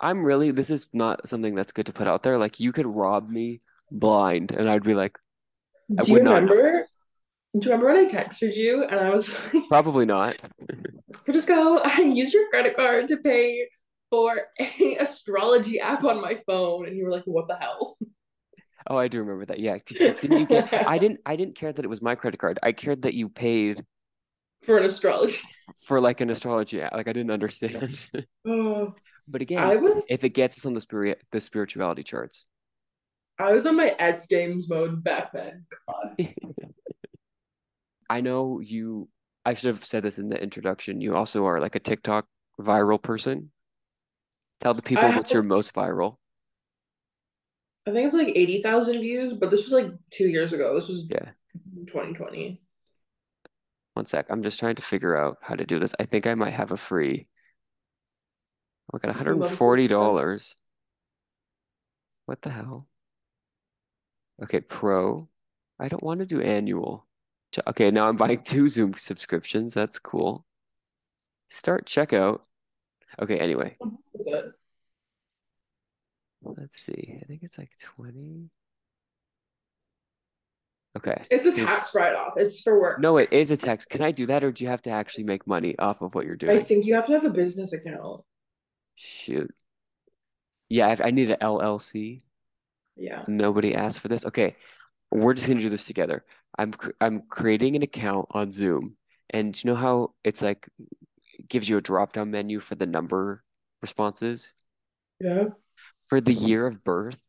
I'm 0.00 0.24
really, 0.24 0.50
this 0.50 0.70
is 0.70 0.88
not 0.92 1.28
something 1.28 1.54
that's 1.54 1.72
good 1.72 1.86
to 1.86 1.92
put 1.92 2.08
out 2.08 2.22
there. 2.22 2.38
Like, 2.38 2.58
you 2.58 2.72
could 2.72 2.86
rob 2.86 3.28
me 3.28 3.60
blind, 3.90 4.50
and 4.52 4.68
I'd 4.68 4.82
be 4.82 4.94
like, 4.94 5.18
I 5.98 6.02
Do 6.02 6.12
you 6.12 6.18
remember? 6.18 6.80
Do 7.58 7.66
you 7.66 7.72
remember 7.72 7.92
when 7.92 8.06
I 8.06 8.08
texted 8.08 8.54
you 8.54 8.84
and 8.84 9.00
I 9.00 9.10
was 9.10 9.32
like, 9.52 9.68
Probably 9.68 10.06
not. 10.06 10.36
Francesco, 11.24 11.78
I 11.78 12.00
used 12.00 12.32
your 12.32 12.48
credit 12.48 12.76
card 12.76 13.08
to 13.08 13.16
pay 13.16 13.68
for 14.08 14.48
a 14.60 14.96
astrology 14.96 15.80
app 15.80 16.04
on 16.04 16.20
my 16.20 16.40
phone, 16.46 16.86
and 16.86 16.96
you 16.96 17.04
were 17.04 17.10
like, 17.10 17.24
"What 17.24 17.48
the 17.48 17.56
hell?" 17.56 17.96
Oh, 18.90 18.98
I 18.98 19.06
do 19.06 19.20
remember 19.20 19.46
that. 19.46 19.60
Yeah. 19.60 19.78
Didn't 19.88 20.40
you 20.40 20.46
get, 20.46 20.72
I 20.86 20.98
didn't, 20.98 21.20
I 21.24 21.36
didn't 21.36 21.54
care 21.54 21.72
that 21.72 21.84
it 21.84 21.88
was 21.88 22.02
my 22.02 22.16
credit 22.16 22.38
card. 22.38 22.58
I 22.62 22.72
cared 22.72 23.02
that 23.02 23.14
you 23.14 23.28
paid 23.28 23.84
for 24.64 24.76
an 24.78 24.84
astrology. 24.84 25.38
for 25.84 26.00
like 26.00 26.20
an 26.20 26.28
astrology 26.28 26.82
app. 26.82 26.92
Like, 26.92 27.06
I 27.06 27.12
didn't 27.12 27.30
understand. 27.30 28.10
Oh, 28.46 28.94
But 29.28 29.42
I 29.42 29.44
again, 29.44 29.82
was 29.82 30.04
if 30.10 30.24
it 30.24 30.30
gets 30.30 30.58
us 30.58 30.66
on 30.66 30.74
the 30.74 30.80
spirit, 30.80 31.22
the 31.30 31.40
spirituality 31.40 32.02
charts. 32.02 32.46
I 33.38 33.52
was 33.52 33.64
on 33.64 33.76
my 33.76 33.94
X 33.98 34.26
Games 34.26 34.68
mode 34.68 35.04
back 35.04 35.32
then. 35.32 35.64
God. 35.88 36.34
I 38.10 38.20
know 38.20 38.60
you, 38.60 39.08
I 39.46 39.54
should 39.54 39.68
have 39.68 39.84
said 39.84 40.02
this 40.02 40.18
in 40.18 40.28
the 40.28 40.42
introduction. 40.42 41.00
You 41.00 41.14
also 41.14 41.46
are 41.46 41.60
like 41.60 41.76
a 41.76 41.80
TikTok 41.80 42.26
viral 42.60 43.00
person. 43.00 43.52
Tell 44.60 44.74
the 44.74 44.82
I 44.82 44.88
people 44.88 45.04
have 45.04 45.16
what's 45.16 45.32
your 45.32 45.42
most 45.42 45.74
viral. 45.74 46.16
I 47.86 47.92
think 47.92 48.06
it's 48.06 48.14
like 48.14 48.32
eighty 48.36 48.62
thousand 48.62 49.00
views, 49.00 49.34
but 49.38 49.50
this 49.50 49.62
was 49.62 49.72
like 49.72 49.92
two 50.10 50.28
years 50.28 50.52
ago. 50.52 50.74
This 50.74 50.88
was 50.88 51.06
Yeah. 51.10 51.30
2020. 51.86 52.60
One 53.94 54.06
sec. 54.06 54.26
I'm 54.30 54.42
just 54.42 54.60
trying 54.60 54.76
to 54.76 54.82
figure 54.82 55.16
out 55.16 55.38
how 55.40 55.54
to 55.54 55.64
do 55.64 55.78
this. 55.78 55.94
I 55.98 56.04
think 56.04 56.26
I 56.26 56.34
might 56.34 56.52
have 56.52 56.70
a 56.70 56.76
free. 56.76 57.26
Oh 58.92 58.98
I 59.02 59.06
got 59.06 59.26
You 59.26 59.34
$140. 59.34 60.56
What 62.26 62.42
the 62.42 62.50
hell? 62.50 62.88
Okay, 64.42 64.60
pro. 64.60 65.28
I 65.78 65.88
don't 65.88 66.02
want 66.02 66.20
to 66.20 66.26
do 66.26 66.40
annual. 66.40 67.06
Okay, 67.66 67.90
now 67.90 68.08
I'm 68.08 68.16
buying 68.16 68.42
two 68.42 68.68
Zoom 68.68 68.94
subscriptions. 68.94 69.74
That's 69.74 69.98
cool. 69.98 70.46
Start 71.48 71.86
checkout. 71.86 72.40
Okay, 73.20 73.38
anyway, 73.38 73.76
it? 74.14 74.52
Let's 76.42 76.80
see. 76.80 77.18
I 77.22 77.24
think 77.26 77.42
it's 77.42 77.58
like 77.58 77.70
20. 77.78 78.50
Okay. 80.96 81.22
It's 81.30 81.46
a 81.46 81.52
tax 81.52 81.94
write-off. 81.94 82.34
It's 82.36 82.60
for 82.60 82.80
work. 82.80 83.00
No, 83.00 83.16
it 83.16 83.32
is 83.32 83.50
a 83.50 83.56
tax. 83.56 83.84
Can 83.84 84.02
I 84.02 84.10
do 84.10 84.26
that 84.26 84.42
or 84.42 84.50
do 84.50 84.64
you 84.64 84.70
have 84.70 84.82
to 84.82 84.90
actually 84.90 85.24
make 85.24 85.46
money 85.46 85.78
off 85.78 86.02
of 86.02 86.14
what 86.14 86.26
you're 86.26 86.36
doing? 86.36 86.56
I 86.56 86.62
think 86.62 86.84
you 86.84 86.94
have 86.94 87.06
to 87.06 87.12
have 87.12 87.24
a 87.24 87.30
business 87.30 87.72
account. 87.72 88.22
Shoot. 88.96 89.54
Yeah, 90.68 90.88
I 90.88 91.08
I 91.08 91.10
need 91.10 91.30
an 91.30 91.38
LLC. 91.40 92.22
Yeah. 92.96 93.24
Nobody 93.26 93.74
asked 93.74 94.00
for 94.00 94.08
this. 94.08 94.26
Okay, 94.26 94.56
we're 95.10 95.34
just 95.34 95.48
gonna 95.48 95.60
do 95.60 95.68
this 95.68 95.86
together. 95.86 96.24
I'm 96.58 96.72
I'm 97.00 97.22
creating 97.22 97.76
an 97.76 97.82
account 97.82 98.26
on 98.30 98.52
Zoom, 98.52 98.96
and 99.30 99.62
you 99.62 99.70
know 99.70 99.76
how 99.76 100.14
it's 100.22 100.42
like 100.42 100.68
gives 101.48 101.68
you 101.68 101.78
a 101.78 101.80
drop-down 101.80 102.30
menu 102.30 102.60
for 102.60 102.74
the 102.74 102.86
number 102.86 103.42
responses? 103.80 104.52
Yeah. 105.18 105.44
For 106.10 106.20
the 106.20 106.34
year 106.34 106.66
of 106.66 106.82
birth, 106.82 107.20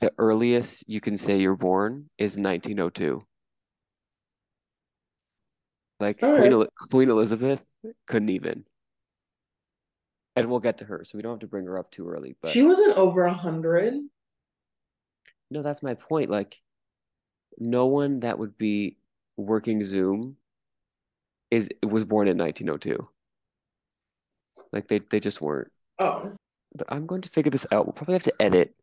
the 0.00 0.12
earliest 0.18 0.82
you 0.88 1.00
can 1.00 1.18
say 1.18 1.38
you're 1.38 1.56
born 1.56 2.08
is 2.16 2.38
1902. 2.38 3.22
Like 6.00 6.22
All 6.22 6.30
Queen 6.30 6.42
right. 6.42 6.52
El 6.52 6.66
Queen 6.90 7.10
Elizabeth 7.10 7.60
couldn't 8.06 8.30
even. 8.30 8.64
And 10.36 10.46
we'll 10.46 10.60
get 10.60 10.78
to 10.78 10.84
her, 10.86 11.02
so 11.04 11.18
we 11.18 11.22
don't 11.22 11.32
have 11.32 11.40
to 11.40 11.48
bring 11.48 11.66
her 11.66 11.78
up 11.78 11.90
too 11.90 12.08
early. 12.08 12.36
But 12.40 12.52
She 12.52 12.62
wasn't 12.62 12.96
over 12.96 13.24
a 13.24 13.32
hundred. 13.32 13.94
no, 15.50 15.62
that's 15.62 15.82
my 15.82 15.94
point. 15.94 16.30
Like 16.30 16.56
no 17.58 17.86
one 17.86 18.20
that 18.20 18.38
would 18.38 18.56
be 18.56 18.96
working 19.36 19.84
Zoom 19.84 20.36
is 21.50 21.68
was 21.82 22.04
born 22.04 22.28
in 22.28 22.38
1902. 22.38 23.06
Like 24.72 24.88
they 24.88 25.00
they 25.00 25.20
just 25.20 25.42
weren't. 25.42 25.70
Oh. 25.98 26.32
But 26.78 26.92
I'm 26.94 27.06
going 27.06 27.22
to 27.22 27.28
figure 27.28 27.50
this 27.50 27.66
out. 27.72 27.86
We'll 27.86 27.92
probably 27.92 28.14
have 28.14 28.22
to 28.24 28.34
edit 28.40 28.74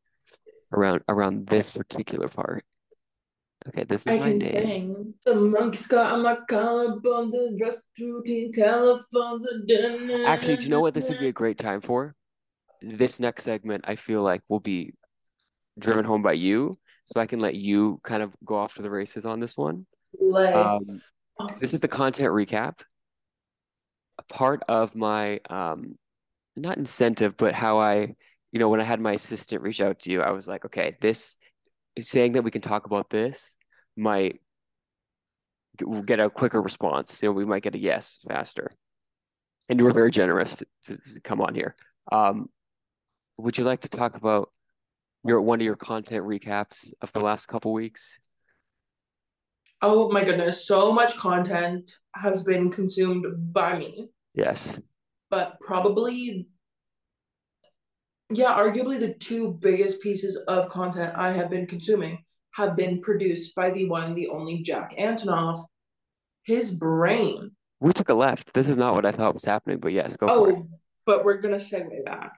around 0.74 1.02
around 1.08 1.48
this 1.48 1.72
particular 1.72 2.28
part. 2.28 2.64
Okay, 3.70 3.84
this 3.84 4.02
is 4.02 4.08
I 4.08 4.18
my 4.18 4.30
can 4.30 4.38
name. 4.38 4.52
sing. 4.52 5.14
The 5.26 5.36
monkey's 5.36 5.88
got 5.88 6.20
my 6.20 6.38
collarbone, 6.48 7.32
the 7.32 7.56
dress 7.58 7.82
routine, 8.00 8.52
telephones. 8.52 9.48
Actually, 10.28 10.58
do 10.58 10.66
you 10.66 10.70
know 10.70 10.82
what 10.82 10.94
this 10.94 11.10
would 11.10 11.20
be 11.20 11.30
a 11.30 11.32
great 11.32 11.58
time 11.58 11.82
for? 11.82 12.14
This 12.82 13.20
next 13.20 13.44
segment, 13.44 13.86
I 13.88 13.96
feel 13.96 14.22
like 14.22 14.42
will 14.50 14.60
be 14.60 14.94
driven 15.80 16.06
home 16.06 16.22
by 16.22 16.34
you, 16.34 16.78
so 17.06 17.20
I 17.20 17.26
can 17.26 17.40
let 17.40 17.56
you 17.56 18.00
kind 18.04 18.22
of 18.22 18.36
go 18.44 18.56
off 18.56 18.76
to 18.76 18.82
the 18.84 18.92
races 18.92 19.26
on 19.26 19.40
this 19.40 19.58
one. 19.58 19.88
Like, 20.20 20.54
Um, 20.54 21.02
this 21.60 21.74
is 21.74 21.80
the 21.80 21.88
content 21.88 22.30
recap. 22.30 22.82
A 24.20 24.24
part 24.24 24.62
of 24.68 24.96
my 24.96 25.40
um 25.50 25.98
not 26.56 26.78
incentive, 26.78 27.36
but 27.38 27.54
how 27.54 27.80
I, 27.80 28.16
you 28.52 28.60
know, 28.60 28.70
when 28.70 28.82
I 28.82 28.84
had 28.84 29.00
my 29.00 29.14
assistant 29.14 29.62
reach 29.62 29.82
out 29.82 30.00
to 30.02 30.12
you, 30.12 30.22
I 30.22 30.32
was 30.32 30.48
like, 30.48 30.66
okay, 30.66 30.98
this 31.02 31.38
saying 32.00 32.34
that 32.34 32.44
we 32.44 32.52
can 32.52 32.62
talk 32.62 32.86
about 32.86 33.10
this 33.10 33.58
might 33.96 34.42
we'll 35.82 36.04
get 36.04 36.20
a 36.20 36.30
quicker 36.30 36.62
response. 36.62 37.22
You 37.22 37.30
know, 37.30 37.34
we 37.34 37.46
might 37.46 37.64
get 37.64 37.76
a 37.76 37.80
yes 37.80 38.20
faster. 38.28 38.72
And 39.68 39.80
you 39.80 39.86
were 39.86 39.94
very 39.94 40.12
generous 40.12 40.58
to, 40.58 40.66
to 40.86 40.98
to 40.98 41.22
come 41.22 41.42
on 41.42 41.56
here. 41.56 41.76
Um, 42.12 42.50
would 43.38 43.58
you 43.58 43.64
like 43.64 43.82
to 43.82 43.90
talk 43.90 44.16
about 44.16 44.52
your 45.26 45.42
one 45.42 45.60
of 45.60 45.66
your 45.66 45.76
content 45.76 46.24
recaps 46.24 46.94
of 47.02 47.12
the 47.14 47.20
last 47.20 47.48
couple 47.48 47.74
weeks? 47.74 48.20
oh 49.82 50.10
my 50.10 50.24
goodness, 50.24 50.66
so 50.66 50.92
much 50.92 51.16
content 51.18 51.98
has 52.16 52.44
been 52.44 52.72
consumed 52.72 53.26
by 53.54 53.78
me, 53.78 54.10
Yes. 54.34 54.82
But 55.36 55.60
probably, 55.60 56.48
yeah, 58.30 58.58
arguably 58.58 58.98
the 58.98 59.16
two 59.16 59.60
biggest 59.60 60.00
pieces 60.00 60.38
of 60.48 60.70
content 60.70 61.12
I 61.14 61.34
have 61.34 61.50
been 61.50 61.68
consuming 61.68 62.24
have 62.54 62.78
been 62.78 63.02
produced 63.02 63.54
by 63.54 63.72
the 63.72 63.90
one, 63.90 64.16
the 64.16 64.30
only 64.30 64.60
Jack 64.60 64.96
Antonoff. 64.98 65.66
His 66.46 66.74
brain. 66.74 67.52
We 67.82 67.92
took 67.92 68.08
a 68.08 68.14
left. 68.14 68.54
This 68.54 68.70
is 68.70 68.78
not 68.78 68.96
what 68.96 69.06
I 69.06 69.12
thought 69.12 69.34
was 69.34 69.44
happening, 69.44 69.80
but 69.80 69.92
yes, 69.92 70.16
go 70.16 70.28
for 70.28 70.34
oh, 70.34 70.46
it. 70.46 70.56
Oh, 70.58 70.68
but 71.06 71.26
we're 71.26 71.42
gonna 71.42 71.58
segue 71.58 72.06
back. 72.06 72.32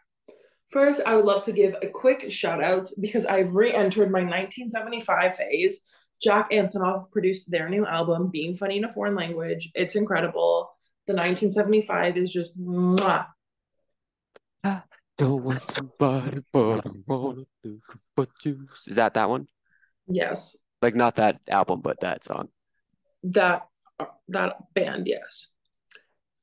First, 0.72 1.02
I 1.06 1.16
would 1.16 1.26
love 1.26 1.44
to 1.44 1.52
give 1.52 1.76
a 1.84 1.90
quick 1.90 2.32
shout 2.32 2.64
out 2.64 2.90
because 3.00 3.28
I've 3.28 3.54
re-entered 3.54 4.10
my 4.10 4.22
1975 4.22 5.36
phase. 5.36 5.82
Jack 6.20 6.50
Antonoff 6.50 7.12
produced 7.12 7.52
their 7.52 7.70
new 7.70 7.86
album, 7.86 8.32
Being 8.32 8.56
Funny 8.58 8.78
in 8.78 8.86
a 8.86 8.92
Foreign 8.92 9.14
Language. 9.14 9.70
It's 9.76 9.96
incredible. 9.96 10.72
The 11.08 11.14
1975 11.14 12.18
is 12.18 12.32
just 12.34 12.60
mwah. 12.60 13.28
Don't 15.18 15.44
want 15.44 15.64
somebody, 15.64 16.42
but 16.54 16.86
I 16.86 16.90
wanna 17.08 17.44
think 17.64 17.82
about 18.16 18.30
you. 18.44 18.68
Is 18.86 18.98
that 18.98 19.16
that 19.16 19.30
one? 19.30 19.48
Yes, 20.08 20.56
Like 20.82 20.96
not 20.96 21.16
that 21.16 21.40
album, 21.50 21.82
but 21.82 22.00
that 22.02 22.24
song. 22.24 22.50
that 23.24 23.64
uh, 24.00 24.06
that 24.28 24.58
band, 24.76 25.08
yes. 25.08 25.48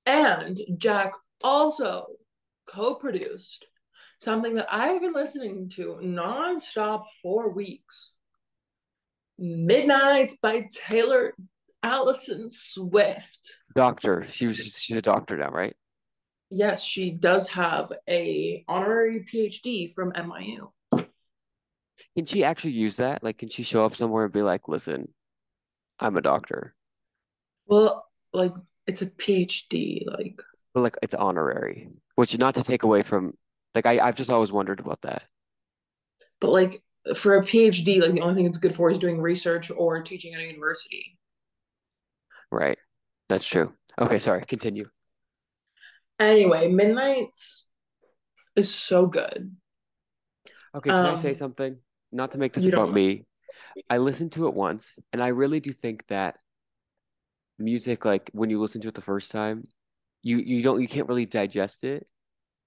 And 0.07 0.61
Jack 0.77 1.13
also 1.43 2.07
co-produced 2.67 3.65
something 4.19 4.55
that 4.55 4.67
I've 4.69 5.01
been 5.01 5.13
listening 5.13 5.69
to 5.77 6.01
nonstop 6.03 7.05
for 7.23 7.51
weeks. 7.51 8.15
Midnights 9.39 10.37
by 10.43 10.67
Taylor 10.89 11.35
Allison 11.83 12.49
Swift. 12.51 13.57
Doctor. 13.75 14.27
She 14.31 14.47
was 14.47 14.59
she's 14.59 14.97
a 14.97 15.03
doctor 15.03 15.37
now, 15.37 15.51
right? 15.51 15.77
Yes, 16.51 16.83
she 16.83 17.11
does 17.11 17.49
have 17.49 17.93
a 18.09 18.65
honorary 18.69 19.27
PhD 19.31 19.93
from 19.93 20.13
NYU. 20.13 20.71
Can 22.17 22.27
she 22.27 22.45
actually 22.45 22.73
use 22.73 22.97
that? 22.97 23.23
Like, 23.23 23.39
can 23.39 23.49
she 23.49 23.63
show 23.63 23.85
up 23.85 23.95
somewhere 23.97 24.25
and 24.25 24.33
be 24.33 24.43
like, 24.43 24.69
listen, 24.69 25.13
I'm 25.99 26.17
a 26.17 26.23
doctor. 26.23 26.75
Well, 27.67 28.07
like 28.33 28.53
it's 28.87 29.03
a 29.03 29.07
PhD, 29.07 30.07
like 30.07 30.41
But 30.75 30.83
like 30.83 30.97
it's 31.03 31.15
honorary. 31.15 31.89
Which 32.17 32.37
not 32.39 32.55
to 32.57 32.63
take 32.63 32.83
away 32.83 33.03
from 33.03 33.37
like 33.75 33.87
I, 33.87 33.99
I've 34.01 34.15
just 34.17 34.31
always 34.31 34.53
wondered 34.53 34.81
about 34.81 35.03
that. 35.03 35.25
but 36.41 36.51
like 36.51 36.83
for 37.17 37.37
a 37.37 37.43
PhD, 37.43 38.01
like 38.01 38.13
the 38.13 38.21
only 38.23 38.35
thing 38.35 38.47
it's 38.47 38.59
good 38.59 38.75
for 38.75 38.91
is 38.91 38.99
doing 38.99 39.21
research 39.21 39.71
or 39.71 40.03
teaching 40.03 40.35
at 40.35 40.41
a 40.41 40.47
university. 40.47 41.19
Right. 42.51 42.79
That's 43.29 43.47
true. 43.47 43.73
Okay, 43.99 44.19
sorry, 44.19 44.45
continue. 44.47 44.89
Anyway, 46.19 46.69
Midnights 46.69 47.69
is 48.57 48.75
so 48.75 49.07
good. 49.07 49.57
Okay, 50.75 50.93
can 50.93 51.07
I 51.07 51.15
say 51.15 51.31
Um, 51.31 51.35
something? 51.35 51.79
Not 52.13 52.33
to 52.33 52.39
make 52.39 52.53
this 52.53 52.65
you 52.65 52.73
about 52.73 52.87
don't 52.87 52.95
me. 52.95 53.25
I 53.91 53.99
listened 53.99 54.33
to 54.33 54.47
it 54.49 54.55
once, 54.55 54.99
and 55.13 55.23
I 55.23 55.29
really 55.29 55.61
do 55.61 55.73
think 55.73 56.07
that 56.09 56.37
music, 57.59 58.05
like 58.05 58.31
when 58.33 58.51
you 58.51 58.61
listen 58.61 58.81
to 58.83 58.89
it 58.89 58.95
the 58.95 59.01
first 59.01 59.31
time, 59.31 59.65
you 60.23 60.39
you 60.39 60.63
don't 60.63 60.81
you 60.81 60.89
can't 60.89 61.09
really 61.09 61.27
digest 61.27 61.85
it. 61.85 62.07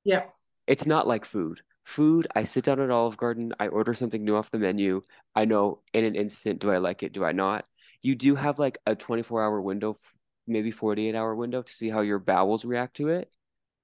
yeah. 0.04 0.24
It's 0.68 0.86
not 0.86 1.08
like 1.08 1.26
food. 1.26 1.62
Food, 1.86 2.28
I 2.36 2.44
sit 2.44 2.66
down 2.66 2.82
at 2.82 2.90
Olive 2.92 3.18
Garden, 3.18 3.54
I 3.60 3.68
order 3.70 3.94
something 3.94 4.24
new 4.24 4.36
off 4.36 4.52
the 4.52 4.60
menu. 4.60 5.04
I 5.36 5.46
know 5.46 5.82
in 5.94 6.04
an 6.04 6.16
instant, 6.16 6.60
do 6.60 6.70
I 6.72 6.78
like 6.80 7.02
it? 7.04 7.14
Do 7.14 7.24
I 7.24 7.32
not? 7.32 7.66
You 8.02 8.16
do 8.16 8.36
have 8.36 8.60
like 8.60 8.78
a 8.86 8.96
24 8.96 9.44
hour 9.44 9.62
window, 9.62 9.92
f- 9.92 10.17
maybe 10.48 10.72
48 10.72 11.16
hour 11.16 11.36
window 11.36 11.62
to 11.62 11.74
see 11.74 11.90
how 11.90 12.02
your 12.02 12.20
bowels 12.20 12.66
react 12.66 12.98
to 12.98 13.10
it. 13.10 13.32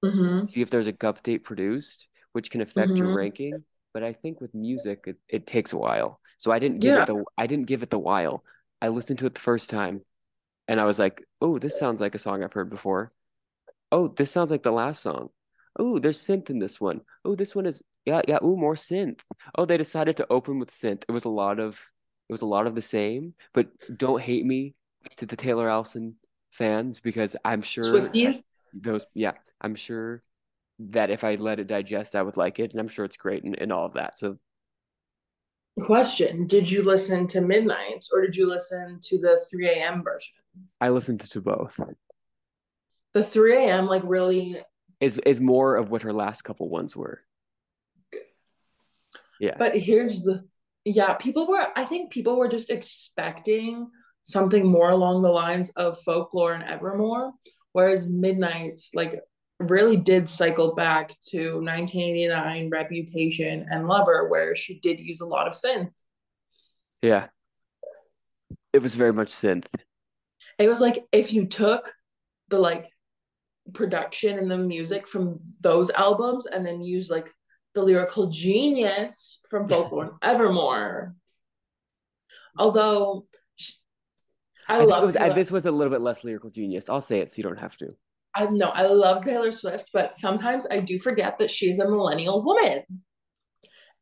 Mm-hmm. 0.04 0.44
see 0.44 0.60
if 0.62 0.70
there's 0.70 0.86
a 0.86 0.92
gut 0.92 1.22
date 1.22 1.44
produced, 1.44 2.08
which 2.32 2.50
can 2.50 2.60
affect 2.60 3.00
your 3.00 3.10
Mm-hmm. 3.10 3.16
ranking. 3.16 3.64
But 3.92 4.02
I 4.02 4.12
think 4.12 4.40
with 4.40 4.54
music, 4.54 5.04
it, 5.06 5.16
it 5.28 5.46
takes 5.46 5.72
a 5.72 5.78
while. 5.78 6.20
So 6.38 6.50
I 6.50 6.58
didn't 6.58 6.80
give 6.80 6.96
it 6.96 7.06
the 7.06 7.24
I 7.38 7.46
didn't 7.46 7.66
give 7.66 7.82
it 7.82 7.90
the 7.90 7.98
while. 7.98 8.44
I 8.82 8.88
listened 8.88 9.20
to 9.20 9.26
it 9.26 9.34
the 9.34 9.40
first 9.40 9.70
time 9.70 10.02
and 10.68 10.80
I 10.80 10.84
was 10.84 10.98
like, 10.98 11.24
oh, 11.40 11.58
this 11.58 11.76
sounds 11.76 12.00
like 12.00 12.14
a 12.14 12.18
song 12.18 12.42
I've 12.42 12.52
heard 12.52 12.70
before. 12.70 13.12
Oh, 13.92 14.08
this 14.08 14.30
sounds 14.30 14.50
like 14.50 14.62
the 14.62 14.72
last 14.72 15.02
song. 15.02 15.30
Oh, 15.78 15.98
there's 15.98 16.18
synth 16.18 16.50
in 16.50 16.58
this 16.58 16.80
one. 16.80 17.02
Oh, 17.24 17.34
this 17.34 17.54
one 17.54 17.66
is 17.66 17.82
yeah, 18.04 18.22
yeah, 18.28 18.38
ooh, 18.44 18.56
more 18.56 18.74
synth. 18.74 19.20
Oh, 19.56 19.64
they 19.64 19.76
decided 19.76 20.16
to 20.18 20.26
open 20.30 20.58
with 20.58 20.70
synth. 20.70 21.04
It 21.08 21.12
was 21.12 21.24
a 21.24 21.28
lot 21.30 21.58
of 21.60 21.74
it 22.28 22.32
was 22.32 22.42
a 22.42 22.46
lot 22.46 22.66
of 22.66 22.74
the 22.74 22.82
same, 22.82 23.34
but 23.52 23.68
don't 23.96 24.20
hate 24.22 24.46
me 24.46 24.74
to 25.16 25.26
the 25.26 25.36
Taylor 25.36 25.68
Allison 25.68 26.16
fans 26.54 27.00
because 27.00 27.36
I'm 27.44 27.62
sure 27.62 27.84
Swifties. 28.00 28.42
those 28.72 29.06
yeah, 29.14 29.32
I'm 29.60 29.74
sure 29.74 30.22
that 30.78 31.10
if 31.10 31.24
I 31.24 31.34
let 31.34 31.60
it 31.60 31.66
digest, 31.66 32.16
I 32.16 32.22
would 32.22 32.36
like 32.36 32.58
it, 32.58 32.72
and 32.72 32.80
I'm 32.80 32.88
sure 32.88 33.04
it's 33.04 33.16
great 33.16 33.44
and, 33.44 33.58
and 33.58 33.72
all 33.72 33.86
of 33.86 33.94
that. 33.94 34.18
So 34.18 34.38
Question: 35.80 36.46
Did 36.46 36.70
you 36.70 36.82
listen 36.82 37.26
to 37.28 37.40
Midnights 37.40 38.10
or 38.12 38.22
did 38.22 38.36
you 38.36 38.46
listen 38.46 38.98
to 39.02 39.18
the 39.18 39.44
3 39.50 39.68
a.m. 39.70 40.04
version? 40.04 40.34
I 40.80 40.90
listened 40.90 41.20
to 41.20 41.40
both. 41.40 41.80
The 43.12 43.24
3 43.24 43.56
a.m. 43.56 43.86
like 43.86 44.02
really, 44.04 44.62
Is 45.00 45.18
is 45.18 45.40
more 45.40 45.74
of 45.74 45.90
what 45.90 46.02
her 46.02 46.12
last 46.12 46.42
couple 46.42 46.68
ones 46.68 46.96
were. 46.96 47.20
Yeah. 49.40 49.56
but 49.58 49.76
here's 49.76 50.22
the 50.22 50.44
yeah, 50.84 51.14
people 51.14 51.48
were 51.48 51.66
I 51.74 51.84
think 51.84 52.12
people 52.12 52.38
were 52.38 52.48
just 52.48 52.70
expecting 52.70 53.90
something 54.24 54.66
more 54.66 54.90
along 54.90 55.22
the 55.22 55.30
lines 55.30 55.70
of 55.70 56.00
folklore 56.00 56.54
and 56.54 56.64
Evermore, 56.64 57.32
whereas 57.72 58.06
Midnights 58.06 58.90
like 58.94 59.20
really 59.60 59.96
did 59.96 60.28
cycle 60.28 60.74
back 60.74 61.14
to 61.28 61.60
1989 61.60 62.70
Reputation 62.70 63.66
and 63.70 63.86
Lover, 63.86 64.28
where 64.28 64.56
she 64.56 64.80
did 64.80 64.98
use 64.98 65.20
a 65.20 65.26
lot 65.26 65.46
of 65.46 65.52
synth. 65.52 65.90
Yeah. 67.00 67.28
It 68.72 68.82
was 68.82 68.96
very 68.96 69.12
much 69.12 69.28
synth. 69.28 69.66
It 70.58 70.68
was 70.68 70.80
like 70.80 71.04
if 71.12 71.32
you 71.32 71.46
took 71.46 71.92
the 72.48 72.58
like 72.58 72.86
production 73.72 74.38
and 74.38 74.50
the 74.50 74.58
music 74.58 75.06
from 75.06 75.40
those 75.60 75.90
albums 75.90 76.46
and 76.46 76.66
then 76.66 76.82
use 76.82 77.10
like 77.10 77.30
the 77.74 77.82
lyrical 77.82 78.28
genius 78.28 79.40
from 79.48 79.68
Folklore 79.68 80.04
and 80.04 80.12
Evermore. 80.22 81.14
Although 82.56 83.26
I, 84.68 84.78
I 84.78 84.84
love 84.84 85.04
was 85.04 85.16
I, 85.16 85.30
this 85.30 85.50
was 85.50 85.66
a 85.66 85.70
little 85.70 85.90
bit 85.90 86.00
less 86.00 86.24
lyrical 86.24 86.50
genius. 86.50 86.88
I'll 86.88 87.00
say 87.00 87.18
it 87.18 87.30
so 87.30 87.38
you 87.38 87.42
don't 87.44 87.58
have 87.58 87.76
to. 87.78 87.94
I 88.34 88.46
know 88.46 88.68
I 88.68 88.86
love 88.86 89.24
Taylor 89.24 89.52
Swift, 89.52 89.90
but 89.92 90.16
sometimes 90.16 90.66
I 90.70 90.80
do 90.80 90.98
forget 90.98 91.38
that 91.38 91.50
she's 91.50 91.78
a 91.78 91.88
millennial 91.88 92.42
woman 92.44 92.82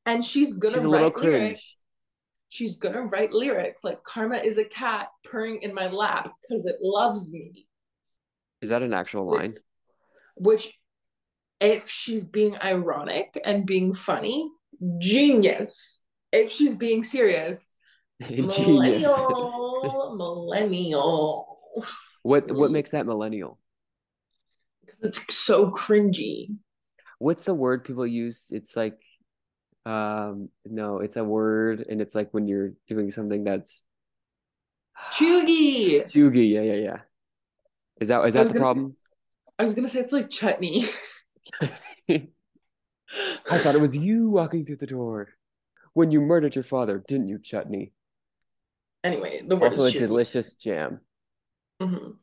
and 0.07 0.25
she's 0.25 0.55
gonna 0.55 0.75
She's 0.75 0.85
write 0.85 1.17
lyrics. 1.17 1.85
She's 2.49 2.77
gonna 2.77 3.03
write 3.03 3.33
lyrics 3.33 3.85
like 3.85 4.03
Karma 4.05 4.37
is 4.37 4.59
a 4.59 4.65
cat 4.65 5.09
purring 5.25 5.63
in 5.63 5.75
my 5.75 5.89
lap 5.89 6.33
because 6.43 6.67
it 6.67 6.77
loves 6.81 7.33
me. 7.33 7.67
Is 8.61 8.71
that 8.71 8.83
an 8.83 8.93
actual 8.93 9.27
line? 9.27 9.53
Which, 10.37 10.67
which 10.67 10.79
if 11.61 11.89
she's 11.89 12.25
being 12.25 12.57
ironic 12.63 13.41
and 13.45 13.67
being 13.67 13.95
funny, 13.95 14.51
genius. 14.99 16.01
If 16.33 16.51
she's 16.51 16.77
being 16.77 17.05
serious. 17.05 17.72
millennial, 18.31 20.15
millennial. 20.17 21.59
What 22.23 22.51
what 22.53 22.71
makes 22.71 22.91
that 22.91 23.07
millennial? 23.07 23.59
Because 24.85 25.01
it's 25.03 25.37
so 25.37 25.71
cringy. 25.71 26.57
What's 27.19 27.45
the 27.45 27.55
word 27.55 27.85
people 27.85 28.07
use? 28.07 28.47
It's 28.51 28.77
like 28.77 29.01
um 29.85 30.49
no, 30.65 30.99
it's 30.99 31.17
a 31.17 31.25
word 31.25 31.85
and 31.89 32.01
it's 32.01 32.15
like 32.15 32.33
when 32.33 32.47
you're 32.47 32.73
doing 32.89 33.11
something 33.11 33.45
that's 33.45 33.85
Cheugy. 35.15 36.01
Sugi, 36.01 36.51
yeah, 36.51 36.63
yeah, 36.63 36.75
yeah. 36.75 36.99
Is 38.01 38.09
that 38.09 38.25
is 38.27 38.35
that 38.35 38.47
the 38.47 38.53
gonna, 38.53 38.61
problem? 38.61 38.97
I 39.59 39.63
was 39.63 39.75
gonna 39.75 39.89
say 39.89 40.01
it's 40.01 40.13
like 40.13 40.31
chutney. 40.31 40.87
I 43.51 43.59
thought 43.59 43.75
it 43.75 43.81
was 43.81 43.97
you 43.97 44.31
walking 44.31 44.65
through 44.65 44.77
the 44.77 44.87
door 44.87 45.29
when 45.93 46.11
you 46.11 46.21
murdered 46.21 46.55
your 46.55 46.65
father, 46.65 47.03
didn't 47.07 47.29
you, 47.29 47.39
Chutney? 47.39 47.93
Anyway, 49.05 49.43
the 49.47 49.57
word 49.57 49.73
Also, 49.73 49.85
a 49.85 49.91
delicious 49.93 50.55
jam. 50.55 51.01
Mhm. 51.81 52.17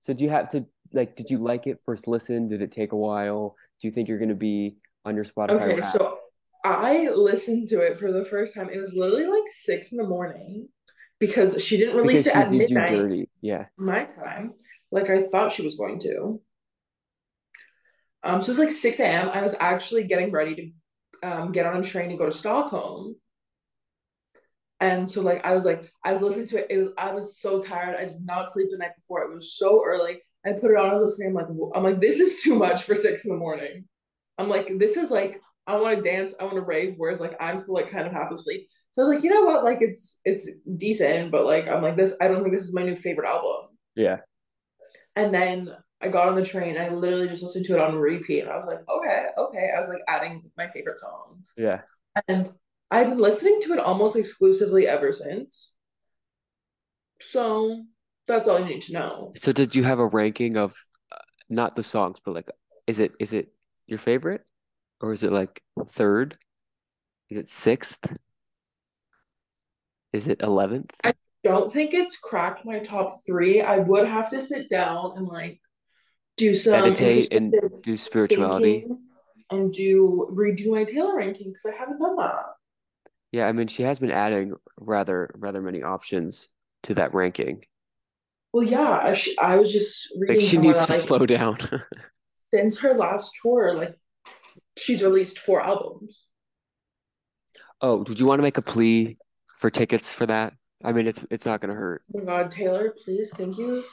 So, 0.00 0.12
do 0.12 0.24
you 0.24 0.30
have 0.30 0.50
to 0.50 0.66
like? 0.92 1.16
Did 1.16 1.30
you 1.30 1.38
like 1.38 1.66
it 1.66 1.80
first 1.84 2.08
listen? 2.08 2.48
Did 2.48 2.62
it 2.62 2.72
take 2.72 2.92
a 2.92 2.96
while? 2.96 3.56
Do 3.80 3.88
you 3.88 3.92
think 3.92 4.08
you're 4.08 4.18
going 4.18 4.30
to 4.30 4.34
be 4.34 4.76
on 5.04 5.14
your 5.14 5.24
Spotify 5.24 5.72
Okay, 5.72 5.82
so 5.82 6.16
I 6.64 7.10
listened 7.10 7.68
to 7.68 7.80
it 7.80 7.98
for 7.98 8.10
the 8.12 8.24
first 8.24 8.54
time. 8.54 8.70
It 8.70 8.78
was 8.78 8.94
literally 8.94 9.26
like 9.26 9.44
six 9.46 9.92
in 9.92 9.98
the 9.98 10.06
morning 10.06 10.68
because 11.18 11.62
she 11.62 11.76
didn't 11.76 11.96
release 11.96 12.24
Because 12.24 12.52
it 12.52 12.70
at 12.72 12.88
midnight. 12.88 13.28
Yeah. 13.40 13.66
my 13.76 14.04
time, 14.04 14.52
like 14.90 15.08
I 15.10 15.22
thought 15.22 15.52
she 15.52 15.62
was 15.62 15.76
going 15.76 15.98
to. 16.00 16.40
Um, 18.24 18.40
so 18.40 18.46
it 18.46 18.48
was 18.48 18.58
like 18.58 18.70
6 18.70 18.98
a.m. 18.98 19.28
I 19.28 19.42
was 19.42 19.54
actually 19.60 20.04
getting 20.04 20.32
ready 20.32 20.74
to 21.22 21.30
um, 21.30 21.52
get 21.52 21.64
on 21.64 21.76
a 21.76 21.82
train 21.82 22.10
and 22.10 22.18
go 22.18 22.26
to 22.26 22.32
Stockholm. 22.32 23.14
And 24.80 25.10
so 25.10 25.22
like 25.22 25.44
I 25.44 25.54
was 25.54 25.64
like, 25.64 25.90
I 26.04 26.12
was 26.12 26.22
listening 26.22 26.48
to 26.48 26.58
it. 26.58 26.66
It 26.70 26.78
was 26.78 26.88
I 26.98 27.14
was 27.14 27.40
so 27.40 27.60
tired. 27.60 27.96
I 27.96 28.04
did 28.04 28.24
not 28.24 28.50
sleep 28.50 28.68
the 28.70 28.78
night 28.78 28.96
before. 28.96 29.22
It 29.22 29.32
was 29.32 29.56
so 29.56 29.82
early. 29.84 30.20
I 30.44 30.52
put 30.52 30.70
it 30.70 30.76
on, 30.76 30.90
I 30.90 30.92
was 30.92 31.02
listening. 31.02 31.30
I'm 31.30 31.34
like, 31.34 31.70
I'm 31.74 31.82
like, 31.82 32.00
this 32.00 32.20
is 32.20 32.42
too 32.42 32.54
much 32.54 32.84
for 32.84 32.94
six 32.94 33.24
in 33.24 33.32
the 33.32 33.38
morning. 33.38 33.84
I'm 34.38 34.48
like, 34.48 34.78
this 34.78 34.96
is 34.96 35.10
like, 35.10 35.40
I 35.66 35.76
want 35.76 35.96
to 35.96 36.08
dance, 36.08 36.34
I 36.38 36.44
want 36.44 36.54
to 36.54 36.60
rave, 36.60 36.94
whereas 36.96 37.20
like 37.20 37.36
I'm 37.40 37.58
still 37.58 37.74
like 37.74 37.90
kind 37.90 38.06
of 38.06 38.12
half 38.12 38.30
asleep. 38.30 38.68
So 38.94 39.02
I 39.02 39.08
was 39.08 39.16
like, 39.16 39.24
you 39.24 39.30
know 39.30 39.42
what? 39.42 39.64
Like 39.64 39.78
it's 39.80 40.20
it's 40.24 40.48
decent, 40.76 41.32
but 41.32 41.44
like 41.44 41.66
I'm 41.66 41.82
like 41.82 41.96
this, 41.96 42.14
I 42.20 42.28
don't 42.28 42.42
think 42.42 42.54
this 42.54 42.64
is 42.64 42.72
my 42.72 42.82
new 42.82 42.96
favorite 42.96 43.28
album. 43.28 43.76
Yeah. 43.96 44.18
And 45.16 45.34
then 45.34 45.70
I 46.00 46.08
got 46.08 46.28
on 46.28 46.36
the 46.36 46.44
train. 46.44 46.78
I 46.78 46.90
literally 46.90 47.28
just 47.28 47.42
listened 47.42 47.64
to 47.64 47.74
it 47.74 47.80
on 47.80 47.96
repeat. 47.96 48.42
And 48.42 48.50
I 48.50 48.56
was 48.56 48.66
like, 48.66 48.80
okay, 48.88 49.26
okay. 49.36 49.70
I 49.74 49.78
was 49.78 49.88
like 49.88 50.02
adding 50.06 50.42
my 50.56 50.68
favorite 50.68 50.98
songs. 50.98 51.52
Yeah. 51.56 51.80
And 52.28 52.52
I've 52.90 53.08
been 53.08 53.18
listening 53.18 53.60
to 53.62 53.72
it 53.72 53.78
almost 53.78 54.16
exclusively 54.16 54.86
ever 54.86 55.12
since. 55.12 55.72
So 57.20 57.84
that's 58.26 58.48
all 58.48 58.58
you 58.58 58.66
need 58.66 58.82
to 58.82 58.92
know. 58.92 59.32
So, 59.36 59.52
did 59.52 59.74
you 59.74 59.84
have 59.84 59.98
a 59.98 60.06
ranking 60.06 60.56
of 60.56 60.76
uh, 61.12 61.16
not 61.48 61.76
the 61.76 61.82
songs, 61.82 62.18
but 62.24 62.34
like, 62.34 62.50
is 62.86 62.98
it 62.98 63.12
is 63.18 63.32
it 63.32 63.52
your 63.86 63.98
favorite, 63.98 64.42
or 65.00 65.12
is 65.12 65.22
it 65.22 65.32
like 65.32 65.62
third? 65.90 66.36
Is 67.30 67.38
it 67.38 67.48
sixth? 67.48 67.98
Is 70.12 70.28
it 70.28 70.40
eleventh? 70.42 70.92
I 71.02 71.14
don't 71.44 71.72
think 71.72 71.94
it's 71.94 72.16
cracked 72.16 72.64
my 72.64 72.78
top 72.80 73.24
three. 73.24 73.60
I 73.60 73.78
would 73.78 74.06
have 74.08 74.30
to 74.30 74.42
sit 74.42 74.68
down 74.68 75.14
and 75.16 75.26
like 75.26 75.60
do 76.36 76.54
some 76.54 76.72
Meditate 76.72 77.32
and 77.32 77.54
do 77.82 77.96
spirituality. 77.96 78.86
and 79.50 79.72
do 79.72 80.28
redo 80.32 80.68
my 80.68 80.84
Taylor 80.84 81.16
ranking 81.16 81.48
because 81.48 81.66
I 81.66 81.76
haven't 81.76 81.98
done 81.98 82.16
that. 82.16 82.55
Yeah, 83.32 83.46
I 83.46 83.52
mean, 83.52 83.66
she 83.66 83.82
has 83.82 83.98
been 83.98 84.10
adding 84.10 84.54
rather 84.78 85.30
rather 85.34 85.60
many 85.60 85.82
options 85.82 86.48
to 86.84 86.94
that 86.94 87.14
ranking. 87.14 87.64
Well, 88.52 88.64
yeah, 88.64 89.00
I, 89.02 89.12
sh- 89.12 89.36
I 89.38 89.56
was 89.56 89.72
just 89.72 90.08
Like 90.16 90.40
she 90.40 90.56
needs 90.56 90.78
that 90.78 90.86
to 90.86 90.92
like 90.92 91.00
slow 91.00 91.26
down. 91.26 91.58
since 92.54 92.78
her 92.78 92.94
last 92.94 93.32
tour, 93.42 93.74
like 93.74 93.98
she's 94.78 95.02
released 95.02 95.38
four 95.38 95.60
albums. 95.60 96.26
Oh, 97.80 98.04
did 98.04 98.18
you 98.18 98.26
want 98.26 98.38
to 98.38 98.42
make 98.42 98.56
a 98.56 98.62
plea 98.62 99.18
for 99.58 99.70
tickets 99.70 100.14
for 100.14 100.26
that? 100.26 100.54
I 100.82 100.92
mean, 100.92 101.06
it's 101.06 101.26
it's 101.30 101.46
not 101.46 101.60
gonna 101.60 101.74
hurt. 101.74 102.02
Oh 102.14 102.20
my 102.20 102.24
God, 102.24 102.50
Taylor, 102.50 102.94
please, 103.04 103.30
thank 103.36 103.58
you 103.58 103.84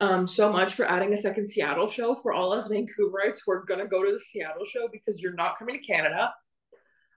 um 0.00 0.26
so 0.26 0.50
much 0.50 0.74
for 0.74 0.86
adding 0.86 1.12
a 1.12 1.16
second 1.16 1.46
Seattle 1.46 1.86
show 1.86 2.14
for 2.14 2.32
all 2.32 2.52
us 2.52 2.68
Vancouverites 2.68 3.40
who 3.44 3.52
are 3.52 3.64
gonna 3.66 3.86
go 3.86 4.04
to 4.04 4.12
the 4.12 4.18
Seattle 4.18 4.64
show 4.64 4.88
because 4.90 5.20
you're 5.20 5.34
not 5.34 5.58
coming 5.58 5.78
to 5.78 5.86
Canada. 5.86 6.32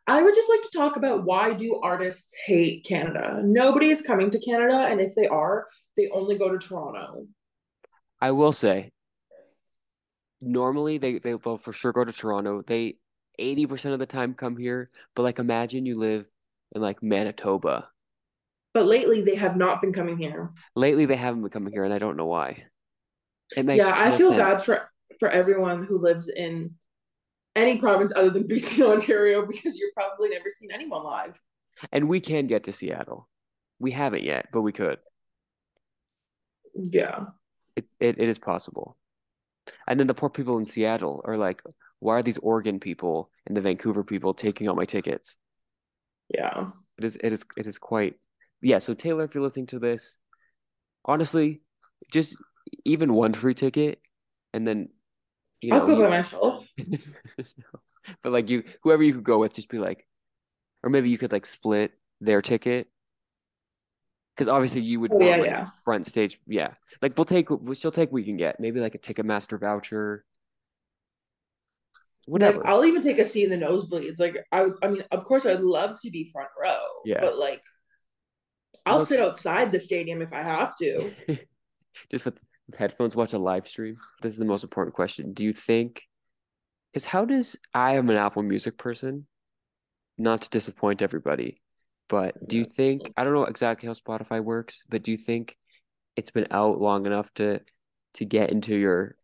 I 0.05 0.21
would 0.21 0.35
just 0.35 0.49
like 0.49 0.61
to 0.63 0.77
talk 0.77 0.97
about 0.97 1.23
why 1.23 1.53
do 1.53 1.79
artists 1.81 2.35
hate 2.45 2.85
Canada? 2.85 3.41
Nobody 3.43 3.89
is 3.89 4.01
coming 4.01 4.31
to 4.31 4.39
Canada, 4.39 4.87
and 4.89 4.99
if 4.99 5.15
they 5.15 5.27
are, 5.27 5.67
they 5.95 6.09
only 6.13 6.37
go 6.37 6.49
to 6.49 6.57
Toronto. 6.57 7.27
I 8.19 8.31
will 8.31 8.51
say, 8.51 8.91
normally 10.41 10.97
they 10.97 11.19
they 11.19 11.35
will 11.35 11.57
for 11.57 11.71
sure 11.71 11.93
go 11.93 12.03
to 12.03 12.11
Toronto. 12.11 12.61
They 12.61 12.97
80% 13.39 13.93
of 13.93 13.99
the 13.99 14.05
time 14.05 14.33
come 14.33 14.57
here, 14.57 14.89
but 15.15 15.23
like 15.23 15.39
imagine 15.39 15.85
you 15.85 15.97
live 15.97 16.25
in 16.73 16.81
like 16.81 17.01
Manitoba. 17.01 17.89
But 18.73 18.85
lately 18.85 19.21
they 19.21 19.35
have 19.35 19.55
not 19.55 19.81
been 19.81 19.93
coming 19.93 20.17
here. 20.17 20.51
Lately 20.75 21.05
they 21.05 21.15
haven't 21.15 21.41
been 21.41 21.51
coming 21.51 21.73
here 21.73 21.83
and 21.83 21.93
I 21.93 21.99
don't 21.99 22.17
know 22.17 22.25
why. 22.25 22.63
It 23.55 23.65
makes 23.65 23.85
yeah, 23.85 23.93
I 23.95 24.09
no 24.09 24.17
feel 24.17 24.29
sense. 24.29 24.39
bad 24.39 24.63
for 24.63 24.89
for 25.19 25.29
everyone 25.29 25.83
who 25.83 25.99
lives 25.99 26.29
in 26.29 26.75
any 27.55 27.77
province 27.77 28.11
other 28.15 28.29
than 28.29 28.43
BC 28.47 28.81
Ontario 28.85 29.45
because 29.45 29.77
you're 29.77 29.91
probably 29.93 30.29
never 30.29 30.49
seen 30.49 30.71
anyone 30.71 31.03
live. 31.03 31.39
And 31.91 32.07
we 32.07 32.19
can 32.19 32.47
get 32.47 32.63
to 32.65 32.71
Seattle. 32.71 33.27
We 33.79 33.91
haven't 33.91 34.23
yet, 34.23 34.47
but 34.51 34.61
we 34.61 34.71
could. 34.71 34.99
Yeah. 36.75 37.25
It, 37.75 37.85
it 37.99 38.19
it 38.19 38.29
is 38.29 38.37
possible. 38.37 38.97
And 39.87 39.99
then 39.99 40.07
the 40.07 40.13
poor 40.13 40.29
people 40.29 40.57
in 40.57 40.65
Seattle 40.65 41.21
are 41.25 41.37
like, 41.37 41.63
why 41.99 42.15
are 42.15 42.23
these 42.23 42.37
Oregon 42.39 42.79
people 42.79 43.29
and 43.47 43.55
the 43.55 43.61
Vancouver 43.61 44.03
people 44.03 44.33
taking 44.33 44.67
all 44.67 44.75
my 44.75 44.85
tickets? 44.85 45.37
Yeah. 46.29 46.67
It 46.97 47.05
is 47.05 47.17
it 47.23 47.33
is 47.33 47.45
it 47.57 47.67
is 47.67 47.77
quite 47.77 48.15
yeah. 48.61 48.77
So 48.77 48.93
Taylor, 48.93 49.23
if 49.23 49.33
you're 49.33 49.43
listening 49.43 49.67
to 49.67 49.79
this, 49.79 50.19
honestly, 51.05 51.61
just 52.11 52.35
even 52.85 53.13
one 53.13 53.33
free 53.33 53.53
ticket, 53.55 53.99
and 54.53 54.65
then 54.65 54.89
you 55.63 55.71
know 55.71 55.79
I'll 55.79 55.85
go 55.85 55.95
you- 55.97 56.03
by 56.03 56.09
myself. 56.09 56.71
but 58.21 58.31
like 58.31 58.49
you 58.49 58.63
whoever 58.83 59.03
you 59.03 59.13
could 59.13 59.23
go 59.23 59.39
with, 59.39 59.53
just 59.53 59.69
be 59.69 59.79
like, 59.79 60.05
or 60.83 60.89
maybe 60.89 61.09
you 61.09 61.17
could 61.17 61.31
like 61.31 61.45
split 61.45 61.91
their 62.21 62.41
ticket. 62.41 62.87
Because 64.35 64.47
obviously 64.47 64.81
you 64.81 64.99
would 64.99 65.11
Oh, 65.11 65.17
want 65.17 65.27
yeah, 65.29 65.37
like 65.37 65.45
yeah. 65.45 65.69
front 65.85 66.07
stage, 66.07 66.39
yeah. 66.47 66.73
Like 67.03 67.15
we'll 67.15 67.25
take, 67.25 67.49
she'll 67.75 67.91
take 67.91 68.09
what 68.09 68.13
we 68.15 68.23
can 68.23 68.35
get. 68.37 68.59
Maybe 68.59 68.79
like 68.79 68.95
a 68.95 68.97
Ticketmaster 68.97 69.59
voucher, 69.59 70.25
whatever. 72.25 72.57
Like, 72.57 72.67
I'll 72.67 72.83
even 72.85 73.01
take 73.03 73.19
a 73.19 73.25
seat 73.25 73.51
in 73.51 73.59
the 73.59 73.63
nosebleeds. 73.65 74.19
Like 74.19 74.37
I, 74.51 74.63
would- 74.63 74.77
I 74.81 74.87
mean, 74.87 75.03
of 75.11 75.25
course, 75.25 75.45
I'd 75.45 75.59
love 75.59 75.99
to 76.01 76.09
be 76.09 76.23
front 76.31 76.49
row. 76.59 76.79
Yeah. 77.05 77.21
But 77.21 77.37
like, 77.37 77.61
I'll 78.87 78.97
Well- 78.97 79.05
sit 79.05 79.19
outside 79.19 79.71
the 79.71 79.79
stadium 79.79 80.21
if 80.23 80.33
I 80.33 80.41
have 80.41 80.75
to. 80.77 81.11
just 82.11 82.25
with 82.25 82.39
headphones 82.77 83.15
watch 83.15 83.33
a 83.33 83.37
live 83.37 83.67
stream 83.67 83.97
this 84.21 84.33
is 84.33 84.39
the 84.39 84.45
most 84.45 84.63
important 84.63 84.95
question 84.95 85.33
do 85.33 85.43
you 85.43 85.53
think 85.53 86.03
is 86.93 87.05
how 87.05 87.25
does 87.25 87.57
i 87.73 87.95
am 87.95 88.09
an 88.09 88.15
apple 88.15 88.43
music 88.43 88.77
person 88.77 89.27
not 90.17 90.41
to 90.41 90.49
disappoint 90.49 91.01
everybody 91.01 91.61
but 92.07 92.35
do 92.47 92.57
you 92.57 92.63
think 92.63 93.11
i 93.17 93.23
don't 93.23 93.33
know 93.33 93.45
exactly 93.45 93.87
how 93.87 93.93
spotify 93.93 94.43
works 94.43 94.83
but 94.89 95.03
do 95.03 95.11
you 95.11 95.17
think 95.17 95.57
it's 96.15 96.31
been 96.31 96.47
out 96.51 96.79
long 96.79 97.05
enough 97.05 97.33
to 97.33 97.59
to 98.13 98.25
get 98.25 98.51
into 98.51 98.75
your 98.75 99.15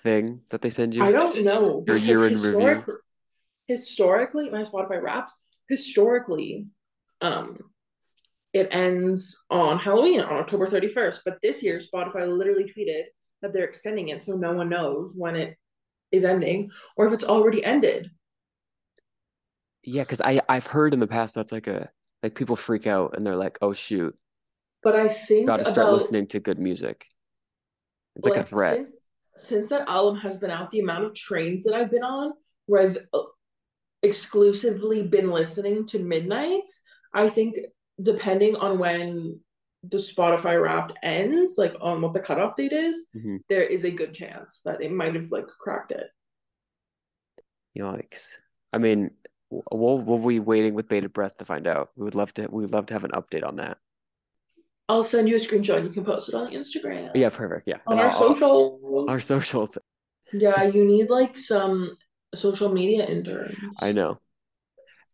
thing 0.00 0.40
that 0.50 0.60
they 0.62 0.70
send 0.70 0.94
you 0.94 1.04
I 1.04 1.12
don't 1.12 1.44
know. 1.44 1.84
Your 1.86 1.96
year 1.96 2.26
in 2.26 2.34
review. 2.34 2.50
historically, 2.50 2.94
historically, 3.66 4.50
my 4.50 4.62
Spotify 4.62 5.02
Wrapped. 5.02 5.32
Historically, 5.68 6.66
um, 7.20 7.58
it 8.54 8.68
ends 8.70 9.44
on 9.50 9.78
Halloween 9.78 10.20
on 10.22 10.32
October 10.38 10.68
thirty 10.68 10.88
first. 10.88 11.22
But 11.26 11.40
this 11.42 11.62
year, 11.62 11.78
Spotify 11.80 12.26
literally 12.26 12.64
tweeted 12.64 13.04
that 13.42 13.52
they're 13.52 13.64
extending 13.64 14.08
it, 14.08 14.22
so 14.22 14.36
no 14.36 14.52
one 14.54 14.70
knows 14.70 15.14
when 15.16 15.36
it 15.36 15.56
is 16.12 16.24
ending 16.24 16.70
or 16.96 17.06
if 17.06 17.12
it's 17.12 17.24
already 17.24 17.64
ended. 17.64 18.10
yeah 19.82 20.02
because 20.02 20.20
i 20.20 20.40
i've 20.48 20.66
heard 20.66 20.94
in 20.94 21.00
the 21.00 21.06
past 21.06 21.34
that's 21.34 21.52
like 21.52 21.66
a 21.66 21.90
like 22.22 22.34
people 22.34 22.56
freak 22.56 22.86
out 22.86 23.14
and 23.16 23.26
they're 23.26 23.36
like 23.36 23.58
oh 23.60 23.72
shoot 23.72 24.16
But 24.82 24.96
I 24.96 25.08
think 25.08 25.46
gotta 25.46 25.64
start 25.64 25.88
about 25.88 25.94
listening 25.94 26.26
to 26.28 26.40
good 26.40 26.58
music 26.58 27.06
it's 28.16 28.26
like 28.26 28.38
a 28.38 28.44
threat 28.44 28.76
Since, 28.76 28.96
since 29.36 29.70
that 29.70 29.88
album 29.88 30.20
has 30.20 30.38
been 30.38 30.50
out, 30.50 30.70
the 30.70 30.80
amount 30.80 31.04
of 31.04 31.14
trains 31.14 31.64
that 31.64 31.74
I've 31.74 31.90
been 31.90 32.04
on 32.04 32.32
where 32.66 32.82
I've 32.90 32.98
uh, 33.12 33.22
exclusively 34.02 35.02
been 35.02 35.30
listening 35.30 35.86
to 35.88 35.98
Midnights, 35.98 36.80
I 37.12 37.28
think 37.28 37.56
depending 38.02 38.56
on 38.56 38.78
when 38.78 39.40
the 39.82 39.96
Spotify 39.98 40.60
Wrapped 40.60 40.92
ends, 41.02 41.56
like 41.58 41.74
on 41.80 42.00
what 42.00 42.14
the 42.14 42.20
cutoff 42.20 42.56
date 42.56 42.72
is, 42.72 43.06
Mhm. 43.14 43.40
there 43.48 43.62
is 43.62 43.84
a 43.84 43.90
good 43.90 44.14
chance 44.14 44.62
that 44.62 44.80
it 44.82 44.90
might 44.90 45.14
have 45.14 45.30
like 45.30 45.46
cracked 45.46 45.92
it. 45.92 46.08
Yikes. 47.78 48.36
I 48.72 48.78
mean, 48.78 49.10
we'll 49.50 49.98
we'll 49.98 50.18
be 50.26 50.40
waiting 50.40 50.74
with 50.74 50.88
bated 50.88 51.12
breath 51.12 51.36
to 51.38 51.44
find 51.44 51.66
out. 51.66 51.90
We 51.96 52.04
would 52.04 52.14
love 52.14 52.32
to 52.34 52.46
we 52.50 52.62
would 52.62 52.72
love 52.72 52.86
to 52.86 52.94
have 52.94 53.04
an 53.04 53.10
update 53.12 53.44
on 53.46 53.56
that. 53.56 53.78
I'll 54.88 55.04
send 55.04 55.28
you 55.28 55.36
a 55.36 55.38
screenshot. 55.38 55.82
You 55.82 55.88
can 55.90 56.04
post 56.04 56.28
it 56.28 56.34
on 56.34 56.50
Instagram. 56.52 57.10
Yeah, 57.14 57.30
perfect. 57.30 57.66
Yeah. 57.66 57.78
On 57.86 57.94
And 57.98 58.00
our 58.00 58.12
socials. 58.12 59.08
Our 59.08 59.20
socials. 59.32 59.78
Yeah, 60.32 60.62
you 60.64 60.84
need 60.84 61.10
like 61.10 61.36
some 61.38 61.96
social 62.34 62.72
media 62.72 63.06
interns. 63.06 63.56
I 63.80 63.92
know. 63.92 64.18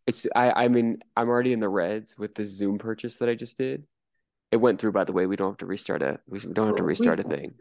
It's 0.07 0.27
I 0.35 0.65
I 0.65 0.69
mean, 0.69 0.99
I'm 1.17 1.29
already 1.29 1.53
in 1.53 1.61
the 1.61 1.69
reds 1.69 2.17
with 2.19 2.35
the 2.35 2.45
Zoom 2.45 2.79
purchase 2.79 3.17
that 3.19 3.29
I 3.29 3.35
just 3.35 3.57
did. 3.59 3.85
It 4.51 4.57
went 4.57 4.81
through, 4.81 4.93
by 4.93 5.05
the 5.05 5.13
way. 5.13 5.27
We 5.27 5.37
don't 5.37 5.51
have 5.51 5.59
to 5.59 5.67
restart 5.67 6.03
a 6.03 6.19
we 6.29 6.39
don't 6.41 6.67
have 6.67 6.77
to 6.77 6.83
Oh, 6.83 6.87
we- 6.87 6.89
restart 6.89 7.21
a 7.21 7.23
thing. 7.25 7.55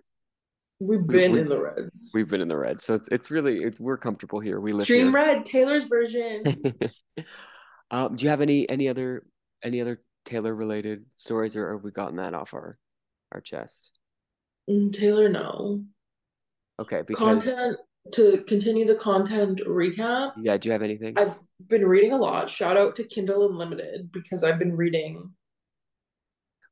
We've 0.82 1.06
been 1.06 1.34
we- 1.34 1.40
in 1.42 1.50
the 1.50 1.62
Reds. 1.62 2.12
We've 2.14 2.30
been 2.30 2.40
in 2.42 2.48
the 2.48 2.58
red. 2.58 2.82
So 2.82 2.94
it's 2.96 3.10
it's 3.12 3.30
really 3.30 3.60
it's 3.64 3.80
we're 3.82 3.98
comfortable 3.98 4.40
here. 4.40 4.60
We 4.62 4.72
live 4.72 4.88
Dream 4.88 5.08
here. 5.08 5.12
Red, 5.12 5.46
Taylor's 5.46 5.86
version. 5.86 6.44
Um, 7.92 8.16
do 8.16 8.24
you 8.24 8.30
have 8.30 8.42
any 8.42 8.70
any 8.70 8.88
other 8.88 9.26
any 9.64 9.82
other 9.82 10.00
Taylor 10.24 10.54
related 10.54 11.06
stories 11.18 11.56
or 11.56 11.74
have 11.74 11.84
we 11.84 11.90
gotten 11.92 12.18
that 12.18 12.36
off 12.36 12.54
our 12.54 12.78
our 13.32 13.42
chest? 13.42 13.98
Mm, 14.70 14.94
Taylor, 14.94 15.28
no. 15.28 15.84
Okay, 16.80 17.02
because 17.06 17.46
Content 17.46 17.78
to 18.14 18.44
continue 18.48 18.86
the 18.86 18.96
content 18.96 19.62
recap. 19.68 20.34
yeah, 20.42 20.58
do 20.58 20.68
you 20.70 20.74
have 20.74 20.82
anything? 20.82 21.18
I've 21.18 21.38
been 21.68 21.86
reading 21.86 22.12
a 22.14 22.18
lot. 22.18 22.50
Shout 22.50 22.78
out 22.78 22.96
to 22.96 23.04
Kindle 23.04 23.50
Unlimited 23.50 24.12
because 24.12 24.44
I've 24.44 24.58
been 24.60 24.76
reading 24.76 25.32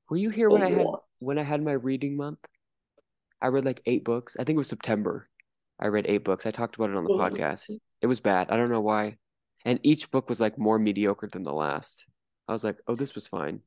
Were 0.10 0.18
you 0.18 0.30
here 0.30 0.50
when 0.50 0.64
I 0.64 0.70
had 0.70 0.86
lot. 0.86 1.04
when 1.20 1.38
I 1.38 1.44
had 1.44 1.62
my 1.64 1.74
reading 1.74 2.16
month? 2.18 2.40
I 3.42 3.48
read 3.48 3.66
like 3.66 3.82
eight 3.86 4.04
books. 4.04 4.36
I 4.40 4.44
think 4.44 4.56
it 4.56 4.58
was 4.58 4.68
September. 4.70 5.30
I 5.80 5.88
read 5.88 6.06
eight 6.08 6.24
books. 6.24 6.46
I 6.46 6.52
talked 6.52 6.76
about 6.76 6.90
it 6.90 6.96
on 6.96 7.04
the 7.04 7.12
Oh. 7.12 7.18
podcast. 7.18 7.70
It 8.02 8.08
was 8.08 8.20
bad. 8.20 8.50
I 8.50 8.58
don't 8.58 8.70
know 8.72 8.82
why. 8.82 9.18
And 9.66 9.80
each 9.84 10.10
book 10.10 10.30
was 10.30 10.40
like 10.42 10.58
more 10.58 10.80
mediocre 10.80 11.28
than 11.28 11.44
the 11.44 11.54
last. 11.54 12.06
I 12.48 12.54
was 12.54 12.64
like, 12.64 12.78
oh, 12.88 12.96
this 12.96 13.14
was 13.14 13.28
fine. 13.28 13.60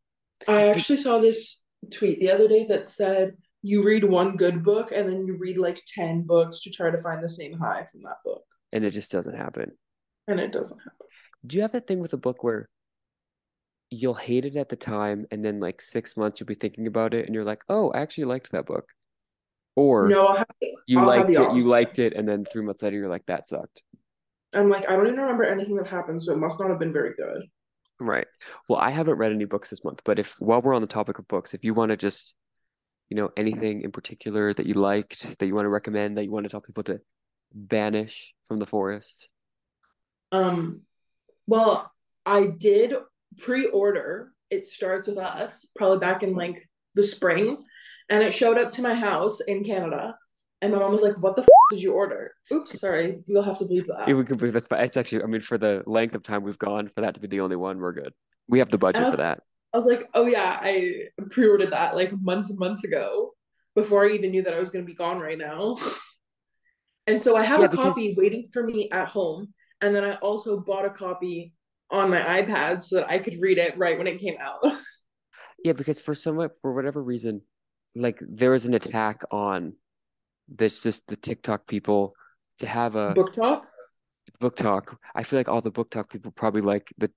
I 0.48 0.68
actually 0.70 0.96
saw 0.96 1.20
this 1.20 1.60
tweet 1.92 2.18
the 2.20 2.30
other 2.30 2.48
day 2.48 2.66
that 2.68 2.88
said 2.88 3.36
you 3.62 3.82
read 3.82 4.04
one 4.04 4.36
good 4.36 4.62
book 4.62 4.92
and 4.94 5.08
then 5.08 5.26
you 5.26 5.36
read 5.36 5.58
like 5.58 5.82
10 5.94 6.22
books 6.22 6.60
to 6.62 6.70
try 6.70 6.90
to 6.90 7.00
find 7.02 7.22
the 7.22 7.28
same 7.28 7.58
high 7.58 7.86
from 7.90 8.02
that 8.02 8.16
book. 8.24 8.42
And 8.72 8.84
it 8.84 8.90
just 8.90 9.10
doesn't 9.10 9.36
happen. 9.36 9.72
And 10.28 10.40
it 10.40 10.52
doesn't 10.52 10.78
happen. 10.78 11.06
Do 11.46 11.56
you 11.56 11.62
have 11.62 11.72
that 11.72 11.86
thing 11.86 12.00
with 12.00 12.12
a 12.12 12.18
book 12.18 12.42
where 12.42 12.68
you'll 13.90 14.14
hate 14.14 14.44
it 14.44 14.56
at 14.56 14.68
the 14.68 14.76
time 14.76 15.26
and 15.30 15.44
then 15.44 15.58
like 15.60 15.80
six 15.80 16.16
months 16.16 16.38
you'll 16.38 16.46
be 16.46 16.54
thinking 16.54 16.86
about 16.86 17.12
it 17.12 17.26
and 17.26 17.34
you're 17.34 17.44
like, 17.44 17.62
oh, 17.68 17.90
I 17.90 18.00
actually 18.00 18.24
liked 18.24 18.52
that 18.52 18.66
book. 18.66 18.86
Or 19.76 20.08
No, 20.08 20.32
have, 20.32 20.46
you 20.86 20.98
I'll 20.98 21.06
liked 21.06 21.30
it, 21.30 21.54
you 21.54 21.62
liked 21.62 21.98
it, 21.98 22.12
and 22.14 22.28
then 22.28 22.44
three 22.44 22.62
months 22.62 22.82
later 22.82 22.96
you're 22.96 23.08
like, 23.08 23.26
that 23.26 23.48
sucked. 23.48 23.82
I'm 24.52 24.68
like, 24.68 24.88
I 24.88 24.96
don't 24.96 25.06
even 25.06 25.20
remember 25.20 25.44
anything 25.44 25.76
that 25.76 25.86
happened, 25.86 26.22
so 26.22 26.32
it 26.32 26.38
must 26.38 26.58
not 26.60 26.70
have 26.70 26.78
been 26.78 26.92
very 26.92 27.14
good. 27.14 27.44
Right. 28.00 28.26
Well, 28.68 28.80
I 28.80 28.90
haven't 28.90 29.18
read 29.18 29.32
any 29.32 29.44
books 29.44 29.70
this 29.70 29.84
month, 29.84 30.00
but 30.04 30.18
if 30.18 30.34
while 30.38 30.60
we're 30.60 30.74
on 30.74 30.82
the 30.82 30.88
topic 30.88 31.18
of 31.18 31.28
books, 31.28 31.54
if 31.54 31.64
you 31.64 31.74
want 31.74 31.90
to 31.90 31.96
just, 31.96 32.34
you 33.10 33.16
know, 33.16 33.30
anything 33.36 33.82
in 33.82 33.90
particular 33.90 34.54
that 34.54 34.66
you 34.66 34.74
liked, 34.74 35.38
that 35.38 35.46
you 35.46 35.54
want 35.54 35.64
to 35.66 35.70
recommend, 35.70 36.16
that 36.16 36.24
you 36.24 36.30
want 36.30 36.44
to 36.44 36.50
tell 36.50 36.60
people 36.60 36.84
to 36.84 37.00
banish 37.52 38.32
from 38.46 38.58
the 38.58 38.66
forest. 38.66 39.28
Um, 40.32 40.82
well, 41.46 41.90
I 42.24 42.46
did 42.46 42.94
pre-order 43.38 44.32
It 44.50 44.64
Starts 44.66 45.08
With 45.08 45.18
Us, 45.18 45.68
probably 45.76 45.98
back 45.98 46.22
in 46.22 46.34
like 46.34 46.68
the 46.94 47.02
spring, 47.02 47.58
and 48.08 48.22
it 48.22 48.32
showed 48.32 48.58
up 48.58 48.70
to 48.72 48.82
my 48.82 48.94
house 48.94 49.40
in 49.40 49.64
Canada. 49.64 50.16
And 50.62 50.72
my 50.72 50.78
mom 50.78 50.92
was 50.92 51.02
like, 51.02 51.18
What 51.18 51.36
the 51.36 51.42
f 51.42 51.48
did 51.70 51.80
you 51.80 51.92
order? 51.92 52.32
Oops, 52.52 52.78
sorry. 52.78 53.22
You'll 53.26 53.42
have 53.42 53.58
to 53.58 53.64
believe 53.64 53.86
that. 53.88 54.06
We 54.06 54.24
could 54.24 54.38
believe 54.38 54.52
that's, 54.52 54.68
it's 54.70 54.96
actually, 54.96 55.22
I 55.24 55.26
mean, 55.26 55.40
for 55.40 55.58
the 55.58 55.82
length 55.86 56.14
of 56.14 56.22
time 56.22 56.42
we've 56.42 56.58
gone, 56.58 56.88
for 56.88 57.00
that 57.00 57.14
to 57.14 57.20
be 57.20 57.28
the 57.28 57.40
only 57.40 57.56
one, 57.56 57.78
we're 57.78 57.92
good. 57.92 58.12
We 58.46 58.60
have 58.60 58.70
the 58.70 58.78
budget 58.78 59.04
was- 59.04 59.14
for 59.14 59.18
that. 59.18 59.40
I 59.72 59.76
was 59.76 59.86
like, 59.86 60.08
Oh 60.14 60.26
yeah, 60.26 60.58
I 60.60 61.04
pre-ordered 61.30 61.70
that 61.72 61.94
like 61.96 62.12
months 62.20 62.50
and 62.50 62.58
months 62.58 62.84
ago 62.84 63.32
before 63.74 64.04
I 64.06 64.10
even 64.10 64.30
knew 64.32 64.42
that 64.42 64.54
I 64.54 64.58
was 64.60 64.70
gonna 64.70 64.84
be 64.84 64.94
gone 64.94 65.18
right 65.20 65.38
now. 65.38 65.78
and 67.06 67.22
so 67.22 67.36
I 67.36 67.44
have 67.44 67.60
Yeah, 67.60 67.66
a 67.66 67.68
because- 67.68 67.94
copy 67.94 68.14
waiting 68.16 68.48
for 68.52 68.62
me 68.62 68.90
at 68.90 69.08
home. 69.08 69.52
And 69.80 69.94
then 69.94 70.04
I 70.04 70.16
also 70.16 70.60
bought 70.60 70.84
a 70.84 70.90
copy 70.90 71.54
on 71.90 72.10
my 72.10 72.20
iPad 72.20 72.82
so 72.82 72.96
that 72.96 73.08
I 73.10 73.18
could 73.18 73.40
read 73.40 73.58
it 73.58 73.76
right 73.78 73.96
when 73.96 74.06
it 74.06 74.20
came 74.20 74.36
out. 74.40 74.60
Yeah, 75.62 75.74
because 75.74 76.00
for 76.00 76.14
some 76.14 76.36
for 76.62 76.72
whatever 76.72 77.02
reason, 77.02 77.42
like 77.94 78.18
there 78.26 78.50
was 78.52 78.64
an 78.64 78.72
attack 78.72 79.20
on 79.30 79.74
this 80.48 80.82
just 80.82 81.06
the 81.06 81.16
TikTok 81.16 81.66
people 81.66 82.14
to 82.60 82.66
have 82.66 82.96
a 82.96 83.12
BookTok. 83.12 83.64
book 84.40 84.56
talk. 84.56 84.98
I 85.14 85.22
feel 85.22 85.38
like 85.38 85.50
all 85.50 85.60
the 85.60 85.70
BookTok 85.70 86.08
people 86.08 86.30
probably 86.32 86.62
like 86.62 86.88
the 86.96 87.10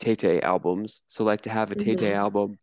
Tay 0.00 0.16
Tay 0.16 0.40
albums. 0.40 1.02
So 1.08 1.22
like 1.24 1.42
to 1.42 1.50
have 1.50 1.70
a 1.70 1.74
Tay 1.74 1.94
Tay 1.94 2.10
Mhm. 2.10 2.16
album 2.16 2.58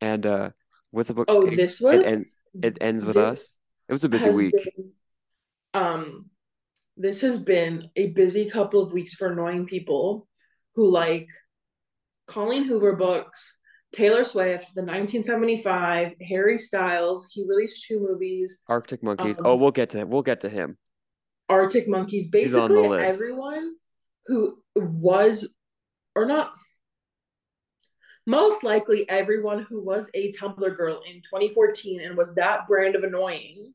and 0.00 0.24
uh 0.24 0.50
what's 0.90 1.08
the 1.08 1.14
book? 1.14 1.26
Oh, 1.28 1.46
it, 1.46 1.56
this 1.56 1.80
it, 1.82 1.84
was 1.84 2.06
en- 2.06 2.26
it 2.62 2.78
ends 2.80 3.04
with 3.04 3.16
us. 3.16 3.60
It 3.88 3.92
was 3.92 4.04
a 4.04 4.08
busy 4.08 4.30
week. 4.30 4.54
been- 4.54 4.92
Um, 5.74 6.30
this 6.96 7.20
has 7.20 7.38
been 7.38 7.90
a 7.96 8.06
busy 8.08 8.48
couple 8.48 8.80
of 8.80 8.92
weeks 8.92 9.14
for 9.14 9.30
annoying 9.32 9.66
people 9.66 10.26
who 10.74 10.88
like 10.90 11.28
Colleen 12.26 12.64
Hoover 12.64 12.96
books, 12.96 13.56
Taylor 13.92 14.24
Swift, 14.24 14.74
the 14.74 14.82
1975, 14.82 16.12
Harry 16.28 16.58
Styles. 16.58 17.30
He 17.32 17.44
released 17.46 17.84
two 17.86 18.00
movies. 18.00 18.60
Arctic 18.68 19.02
Monkeys. 19.02 19.38
Um, 19.38 19.46
oh, 19.46 19.56
we'll 19.56 19.70
get 19.70 19.90
to 19.90 19.98
him. 19.98 20.10
we'll 20.10 20.22
get 20.22 20.40
to 20.42 20.48
him. 20.48 20.78
Arctic 21.48 21.88
Monkeys. 21.88 22.28
He's 22.32 22.54
on 22.56 22.70
the 22.70 22.82
Basically, 22.82 23.04
everyone 23.04 23.74
who 24.26 24.62
was 24.74 25.48
or 26.14 26.26
not. 26.26 26.52
Most 28.28 28.62
likely, 28.62 29.08
everyone 29.08 29.62
who 29.62 29.82
was 29.82 30.10
a 30.14 30.32
Tumblr 30.32 30.76
girl 30.76 31.00
in 31.08 31.16
2014 31.22 32.02
and 32.02 32.16
was 32.16 32.34
that 32.34 32.66
brand 32.68 32.94
of 32.94 33.02
annoying, 33.02 33.72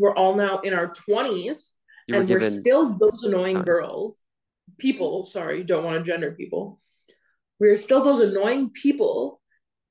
we're 0.00 0.14
all 0.14 0.34
now 0.34 0.58
in 0.60 0.72
our 0.72 0.92
20s 0.92 1.72
You 2.08 2.16
and 2.16 2.28
we're 2.28 2.48
still 2.48 2.96
those 2.98 3.22
annoying 3.22 3.56
time. 3.56 3.64
girls 3.64 4.18
people 4.78 5.26
sorry 5.26 5.62
don't 5.62 5.84
want 5.84 6.02
to 6.02 6.10
gender 6.10 6.32
people 6.32 6.80
we're 7.58 7.76
still 7.76 8.02
those 8.02 8.20
annoying 8.20 8.70
people 8.70 9.40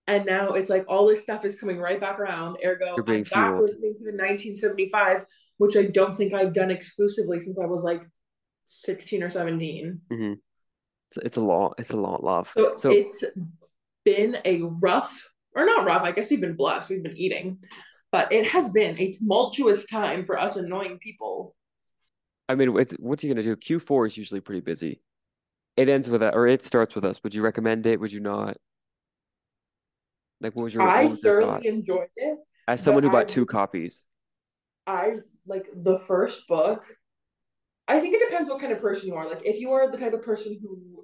and 0.07 0.25
now 0.25 0.53
it's 0.53 0.69
like 0.69 0.85
all 0.87 1.05
this 1.05 1.21
stuff 1.21 1.45
is 1.45 1.55
coming 1.55 1.77
right 1.79 1.99
back 1.99 2.19
around 2.19 2.57
ergo 2.65 2.95
i'm 2.95 3.23
back 3.23 3.59
listening 3.59 3.93
to 3.93 4.05
the 4.05 4.17
1975 4.17 5.25
which 5.57 5.77
i 5.77 5.83
don't 5.83 6.17
think 6.17 6.33
i've 6.33 6.53
done 6.53 6.71
exclusively 6.71 7.39
since 7.39 7.59
i 7.59 7.65
was 7.65 7.83
like 7.83 8.01
16 8.65 9.21
or 9.21 9.29
17 9.29 10.01
mm-hmm. 10.11 10.33
it's, 11.11 11.17
it's 11.17 11.37
a 11.37 11.41
lot. 11.41 11.73
It's 11.77 11.91
a 11.91 11.97
lot, 11.97 12.23
love. 12.23 12.53
so, 12.55 12.75
So 12.77 12.91
it's 12.91 13.23
been 14.05 14.37
a 14.45 14.61
rough 14.61 15.29
or 15.55 15.65
not 15.65 15.85
rough 15.85 16.03
i 16.03 16.11
guess 16.11 16.29
we've 16.29 16.41
been 16.41 16.55
blessed 16.55 16.89
we've 16.89 17.03
been 17.03 17.17
eating 17.17 17.57
but 18.11 18.31
it 18.31 18.47
has 18.47 18.69
been 18.69 18.99
a 18.99 19.11
tumultuous 19.11 19.85
time 19.85 20.25
for 20.25 20.39
us 20.39 20.55
annoying 20.55 20.97
people 20.99 21.55
I 22.49 22.55
mean, 22.55 22.75
it's, 22.79 22.93
what's 22.93 23.23
you 23.23 23.31
gonna 23.31 23.43
do? 23.43 23.55
Q 23.55 23.79
four 23.79 24.07
is 24.07 24.17
usually 24.17 24.41
pretty 24.41 24.61
busy. 24.61 25.01
It 25.77 25.87
ends 25.87 26.09
with 26.09 26.23
or 26.23 26.47
it 26.47 26.63
starts 26.63 26.95
with 26.95 27.05
us. 27.05 27.23
Would 27.23 27.35
you 27.35 27.43
recommend 27.43 27.85
it? 27.85 27.99
Would 27.99 28.11
you 28.11 28.19
not? 28.19 28.57
Like, 30.41 30.55
what 30.55 30.63
was 30.63 30.73
your? 30.73 30.83
i 30.83 31.03
what 31.03 31.11
was 31.11 31.23
your 31.23 31.41
thoroughly 31.41 31.53
thoughts? 31.53 31.65
enjoyed 31.65 32.07
it 32.17 32.39
As 32.67 32.83
someone 32.83 33.03
who 33.03 33.09
but 33.09 33.17
I 33.17 33.21
bought 33.21 33.29
two 33.29 33.45
copies, 33.45 34.07
I 34.87 35.17
like 35.45 35.67
the 35.75 35.99
first 35.99 36.47
book. 36.47 36.83
I 37.87 37.99
think 37.99 38.15
it 38.15 38.27
depends 38.27 38.49
what 38.49 38.59
kind 38.59 38.73
of 38.73 38.79
person 38.79 39.09
you 39.09 39.15
are. 39.15 39.29
Like, 39.29 39.45
if 39.45 39.59
you 39.59 39.71
are 39.71 39.91
the 39.91 39.97
type 39.97 40.13
of 40.13 40.23
person 40.23 40.59
who 40.59 40.98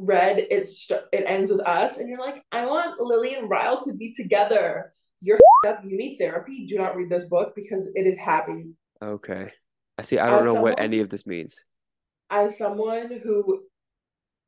read 0.00 0.38
it, 0.50 0.68
st- 0.68 1.02
it 1.12 1.24
ends 1.26 1.50
with 1.50 1.60
us, 1.60 1.98
and 1.98 2.08
you're 2.08 2.18
like, 2.18 2.42
I 2.52 2.66
want 2.66 3.00
Lily 3.00 3.34
and 3.34 3.48
Ryle 3.50 3.80
to 3.84 3.92
be 3.94 4.12
together. 4.12 4.92
You're 5.20 5.38
up. 5.66 5.80
You 5.84 5.96
need 5.96 6.16
therapy. 6.16 6.66
Do 6.66 6.78
not 6.78 6.96
read 6.96 7.10
this 7.10 7.24
book 7.26 7.52
because 7.54 7.88
it 7.94 8.06
is 8.06 8.16
happy. 8.16 8.70
okay. 9.02 9.52
I 9.98 10.02
see. 10.02 10.18
I 10.18 10.26
don't 10.30 10.38
As 10.38 10.46
know 10.46 10.54
what 10.54 10.80
any 10.80 11.00
of 11.00 11.10
this 11.10 11.26
means. 11.26 11.62
As 12.30 12.56
someone 12.56 13.20
who, 13.22 13.64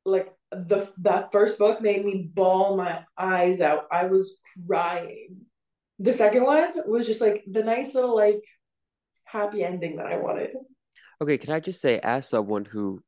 like, 0.03 0.33
the 0.51 0.91
that 0.99 1.31
first 1.31 1.59
book 1.59 1.79
made 1.79 2.03
me 2.03 2.27
bawl 2.33 2.75
my 2.75 3.05
eyes 3.17 3.61
out. 3.61 3.85
I 3.91 4.05
was 4.05 4.37
crying. 4.65 5.45
The 5.99 6.13
second 6.13 6.43
one 6.45 6.73
was 6.87 7.05
just 7.05 7.21
like 7.21 7.43
the 7.45 7.63
nice 7.63 7.93
little 7.93 8.15
like 8.15 8.43
happy 9.25 9.63
ending 9.63 9.97
that 9.97 10.07
I 10.07 10.17
wanted. 10.17 10.51
Okay, 11.21 11.37
can 11.37 11.51
I 11.53 11.59
just 11.59 11.81
say, 11.81 11.99
as 11.99 12.27
someone 12.27 12.65
who 12.65 13.01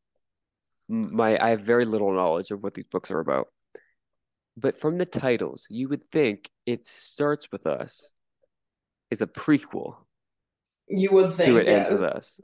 my 0.88 1.38
I 1.44 1.50
have 1.52 1.62
very 1.62 1.86
little 1.86 2.14
knowledge 2.14 2.52
of 2.52 2.62
what 2.64 2.74
these 2.74 2.86
books 2.86 3.12
are 3.12 3.20
about, 3.20 3.48
but 4.58 4.78
from 4.80 4.98
the 4.98 5.06
titles, 5.06 5.68
you 5.70 5.90
would 5.90 6.10
think 6.12 6.50
it 6.66 6.86
starts 6.86 7.52
with 7.52 7.66
us 7.68 8.14
is 9.12 9.22
a 9.22 9.28
prequel 9.28 9.98
You 10.88 11.12
would 11.12 11.34
think 11.34 11.50
to 11.50 11.58
it 11.58 11.68
ends 11.68 11.90
yes. 11.90 11.92
with 11.92 12.04
us. 12.04 12.40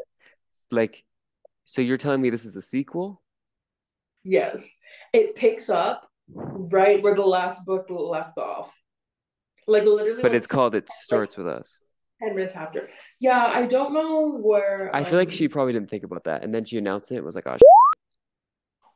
Like, 0.71 1.03
so 1.65 1.81
you're 1.81 1.97
telling 1.97 2.21
me 2.21 2.29
this 2.29 2.45
is 2.45 2.55
a 2.55 2.61
sequel? 2.61 3.21
Yes. 4.23 4.69
It 5.13 5.35
picks 5.35 5.69
up 5.69 6.07
right 6.27 7.01
where 7.01 7.15
the 7.15 7.25
last 7.25 7.65
book 7.65 7.87
left 7.89 8.37
off. 8.37 8.73
Like 9.67 9.83
literally 9.83 10.21
But 10.21 10.31
like 10.31 10.37
it's 10.37 10.47
called 10.47 10.75
It 10.75 10.89
Starts 10.89 11.37
With 11.37 11.47
Us. 11.47 11.77
10 12.21 12.35
minutes 12.35 12.55
after. 12.55 12.89
Yeah, 13.19 13.51
I 13.53 13.65
don't 13.65 13.93
know 13.93 14.37
where 14.37 14.91
I 14.93 15.03
feel 15.03 15.17
like 15.17 15.29
um, 15.29 15.33
she 15.33 15.47
probably 15.47 15.73
didn't 15.73 15.89
think 15.89 16.03
about 16.03 16.23
that. 16.25 16.43
And 16.43 16.53
then 16.53 16.65
she 16.65 16.77
announced 16.77 17.11
it 17.11 17.17
and 17.17 17.25
was 17.25 17.35
like, 17.35 17.47
oh, 17.47 17.57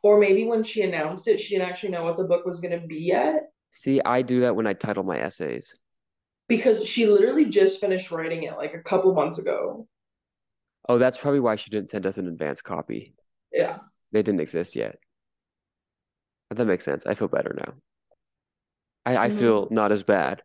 or 0.05 0.19
maybe 0.19 0.45
when 0.45 0.61
she 0.61 0.83
announced 0.83 1.27
it, 1.27 1.41
she 1.41 1.55
didn't 1.55 1.67
actually 1.67 1.89
know 1.89 2.03
what 2.03 2.15
the 2.15 2.23
book 2.23 2.45
was 2.45 2.59
gonna 2.59 2.79
be 2.79 2.97
yet. 2.99 3.49
see, 3.71 3.99
I 4.05 4.21
do 4.21 4.41
that 4.41 4.55
when 4.55 4.67
I 4.67 4.73
title 4.73 5.03
my 5.03 5.19
essays. 5.19 5.75
Because 6.47 6.85
she 6.85 7.07
literally 7.07 7.45
just 7.45 7.81
finished 7.81 8.11
writing 8.11 8.43
it 8.43 8.55
like 8.55 8.75
a 8.75 8.83
couple 8.83 9.11
months 9.15 9.39
ago. 9.39 9.87
Oh, 10.87 10.99
that's 10.99 11.17
probably 11.17 11.39
why 11.39 11.55
she 11.55 11.71
didn't 11.71 11.89
send 11.89 12.05
us 12.05 12.19
an 12.19 12.27
advance 12.27 12.61
copy. 12.61 13.15
Yeah. 13.51 13.79
They 14.11 14.21
didn't 14.21 14.41
exist 14.41 14.75
yet. 14.75 14.99
That 16.51 16.65
makes 16.65 16.85
sense. 16.85 17.07
I 17.07 17.15
feel 17.15 17.27
better 17.27 17.55
now. 17.57 17.73
I, 19.07 19.25
I 19.25 19.29
Mhm. 19.29 19.39
feel 19.39 19.67
not 19.71 19.91
as 19.91 20.03
bad. 20.03 20.43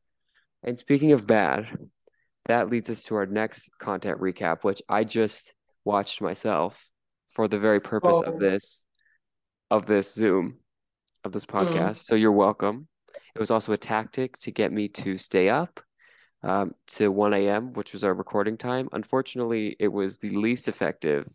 And 0.62 0.78
speaking 0.78 1.12
of 1.12 1.26
bad, 1.26 1.68
that 2.46 2.70
leads 2.70 2.88
us 2.88 3.02
to 3.04 3.14
our 3.16 3.26
next 3.26 3.68
content 3.78 4.20
recap, 4.20 4.64
which 4.64 4.80
I 4.88 5.04
just 5.04 5.54
watched 5.84 6.22
myself 6.22 6.88
for 7.28 7.46
the 7.46 7.58
very 7.58 7.80
purpose 7.80 8.16
Oh. 8.24 8.32
of 8.32 8.38
this 8.40 8.86
of 9.70 9.86
this 9.86 10.12
Zoom 10.14 10.58
of 11.24 11.32
this 11.32 11.46
Mm. 11.46 11.66
podcast. 11.66 11.96
So 12.04 12.14
you're 12.14 12.32
welcome. 12.32 12.88
It 13.34 13.38
was 13.38 13.50
also 13.50 13.72
a 13.72 13.76
tactic 13.76 14.38
to 14.38 14.50
get 14.50 14.72
me 14.72 14.88
to 14.88 15.16
stay 15.16 15.48
up 15.48 15.80
um, 16.42 16.74
to 16.88 17.12
1 17.12 17.34
a.m., 17.34 17.70
which 17.72 17.92
was 17.92 18.02
our 18.02 18.14
recording 18.14 18.56
time. 18.56 18.88
Unfortunately, 18.92 19.76
it 19.78 19.88
was 19.88 20.18
the 20.18 20.30
least 20.30 20.68
effective 20.68 21.28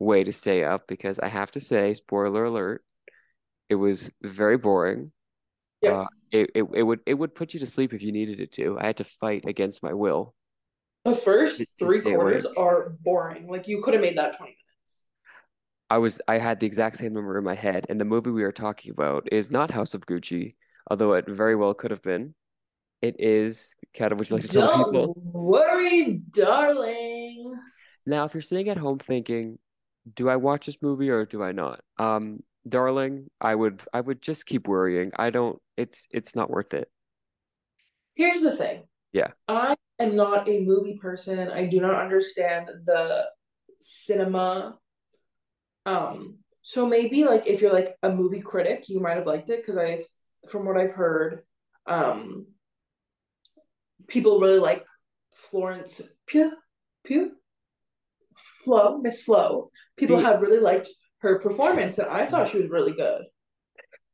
way 0.00 0.24
to 0.24 0.32
stay 0.32 0.64
up 0.64 0.86
because 0.88 1.18
I 1.18 1.28
have 1.28 1.50
to 1.52 1.60
say, 1.60 1.94
spoiler 1.94 2.44
alert, 2.44 2.84
it 3.68 3.76
was 3.76 4.12
very 4.22 4.58
boring. 4.58 5.12
Yeah. 5.80 6.00
Uh, 6.00 6.06
it, 6.32 6.50
it 6.54 6.64
it 6.74 6.82
would 6.82 7.00
it 7.06 7.14
would 7.14 7.34
put 7.34 7.54
you 7.54 7.60
to 7.60 7.66
sleep 7.66 7.94
if 7.94 8.02
you 8.02 8.12
needed 8.12 8.40
it 8.40 8.52
to. 8.52 8.76
I 8.78 8.86
had 8.86 8.96
to 8.98 9.04
fight 9.04 9.44
against 9.46 9.82
my 9.82 9.94
will. 9.94 10.34
The 11.04 11.14
first 11.16 11.62
three 11.78 12.00
quarters 12.00 12.44
awake. 12.44 12.58
are 12.58 12.90
boring. 13.00 13.46
Like 13.48 13.66
you 13.68 13.80
could 13.82 13.94
have 13.94 14.02
made 14.02 14.18
that 14.18 14.36
20 14.36 14.50
minutes. 14.50 14.62
I 15.90 15.98
was 15.98 16.20
I 16.28 16.38
had 16.38 16.60
the 16.60 16.66
exact 16.66 16.96
same 16.96 17.12
number 17.14 17.38
in 17.38 17.44
my 17.44 17.54
head, 17.54 17.86
and 17.88 18.00
the 18.00 18.04
movie 18.04 18.30
we 18.30 18.44
are 18.44 18.52
talking 18.52 18.90
about 18.92 19.28
is 19.32 19.50
not 19.50 19.70
House 19.70 19.94
of 19.94 20.06
Gucci, 20.06 20.54
although 20.90 21.14
it 21.14 21.28
very 21.28 21.56
well 21.56 21.74
could 21.74 21.90
have 21.90 22.02
been. 22.02 22.34
It 23.00 23.16
is. 23.18 23.74
Kat, 23.94 24.16
would 24.16 24.28
you 24.28 24.36
like 24.36 24.42
to 24.44 24.48
tell 24.48 24.66
Don't 24.68 24.92
people? 24.92 25.14
worry, 25.16 26.20
darling. 26.30 27.54
Now, 28.04 28.24
if 28.24 28.34
you're 28.34 28.40
sitting 28.40 28.68
at 28.68 28.76
home 28.76 28.98
thinking, 28.98 29.58
do 30.14 30.28
I 30.28 30.36
watch 30.36 30.66
this 30.66 30.78
movie 30.82 31.10
or 31.10 31.24
do 31.24 31.42
I 31.42 31.52
not? 31.52 31.80
Um, 31.98 32.42
darling, 32.68 33.28
I 33.40 33.54
would 33.54 33.82
I 33.92 34.00
would 34.00 34.20
just 34.20 34.46
keep 34.46 34.68
worrying. 34.68 35.12
I 35.16 35.30
don't 35.30 35.60
it's 35.76 36.06
it's 36.10 36.34
not 36.34 36.50
worth 36.50 36.74
it. 36.74 36.90
Here's 38.14 38.42
the 38.42 38.54
thing. 38.54 38.82
Yeah. 39.12 39.28
I 39.46 39.76
am 39.98 40.16
not 40.16 40.48
a 40.48 40.60
movie 40.64 40.98
person. 41.00 41.50
I 41.50 41.66
do 41.66 41.80
not 41.80 41.94
understand 41.94 42.68
the 42.84 43.26
cinema. 43.80 44.76
Um, 45.88 46.36
so 46.60 46.86
maybe 46.86 47.24
like 47.24 47.46
if 47.46 47.62
you're 47.62 47.72
like 47.72 47.96
a 48.02 48.10
movie 48.10 48.40
critic, 48.40 48.88
you 48.88 49.00
might 49.00 49.16
have 49.16 49.26
liked 49.26 49.48
it 49.48 49.60
because 49.60 49.78
I, 49.78 50.00
from 50.50 50.66
what 50.66 50.76
I've 50.76 50.92
heard, 50.92 51.42
um, 51.86 52.46
people 54.06 54.38
really 54.40 54.58
like 54.58 54.84
Florence 55.34 56.00
Pugh, 56.26 56.52
Pugh, 57.04 57.32
Flo, 58.36 58.98
Miss 58.98 59.22
Flo. 59.22 59.70
People 59.96 60.18
See- 60.18 60.24
have 60.24 60.42
really 60.42 60.60
liked 60.60 60.90
her 61.20 61.40
performance, 61.40 61.98
and 61.98 62.08
I 62.08 62.26
thought 62.26 62.48
she 62.48 62.60
was 62.60 62.70
really 62.70 62.92
good. 62.92 63.22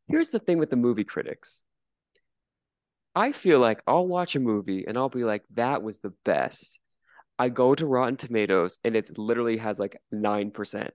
Here's 0.06 0.28
the 0.28 0.38
thing 0.38 0.58
with 0.58 0.70
the 0.70 0.76
movie 0.76 1.04
critics. 1.04 1.64
I 3.16 3.32
feel 3.32 3.58
like 3.58 3.82
I'll 3.86 4.06
watch 4.06 4.36
a 4.36 4.40
movie 4.40 4.86
and 4.86 4.98
I'll 4.98 5.08
be 5.08 5.24
like, 5.24 5.42
that 5.54 5.82
was 5.82 6.00
the 6.00 6.12
best. 6.24 6.80
I 7.38 7.48
go 7.48 7.74
to 7.74 7.86
Rotten 7.86 8.16
Tomatoes 8.16 8.78
and 8.84 8.96
it 8.96 9.16
literally 9.16 9.56
has 9.58 9.78
like 9.78 10.00
9%. 10.12 10.90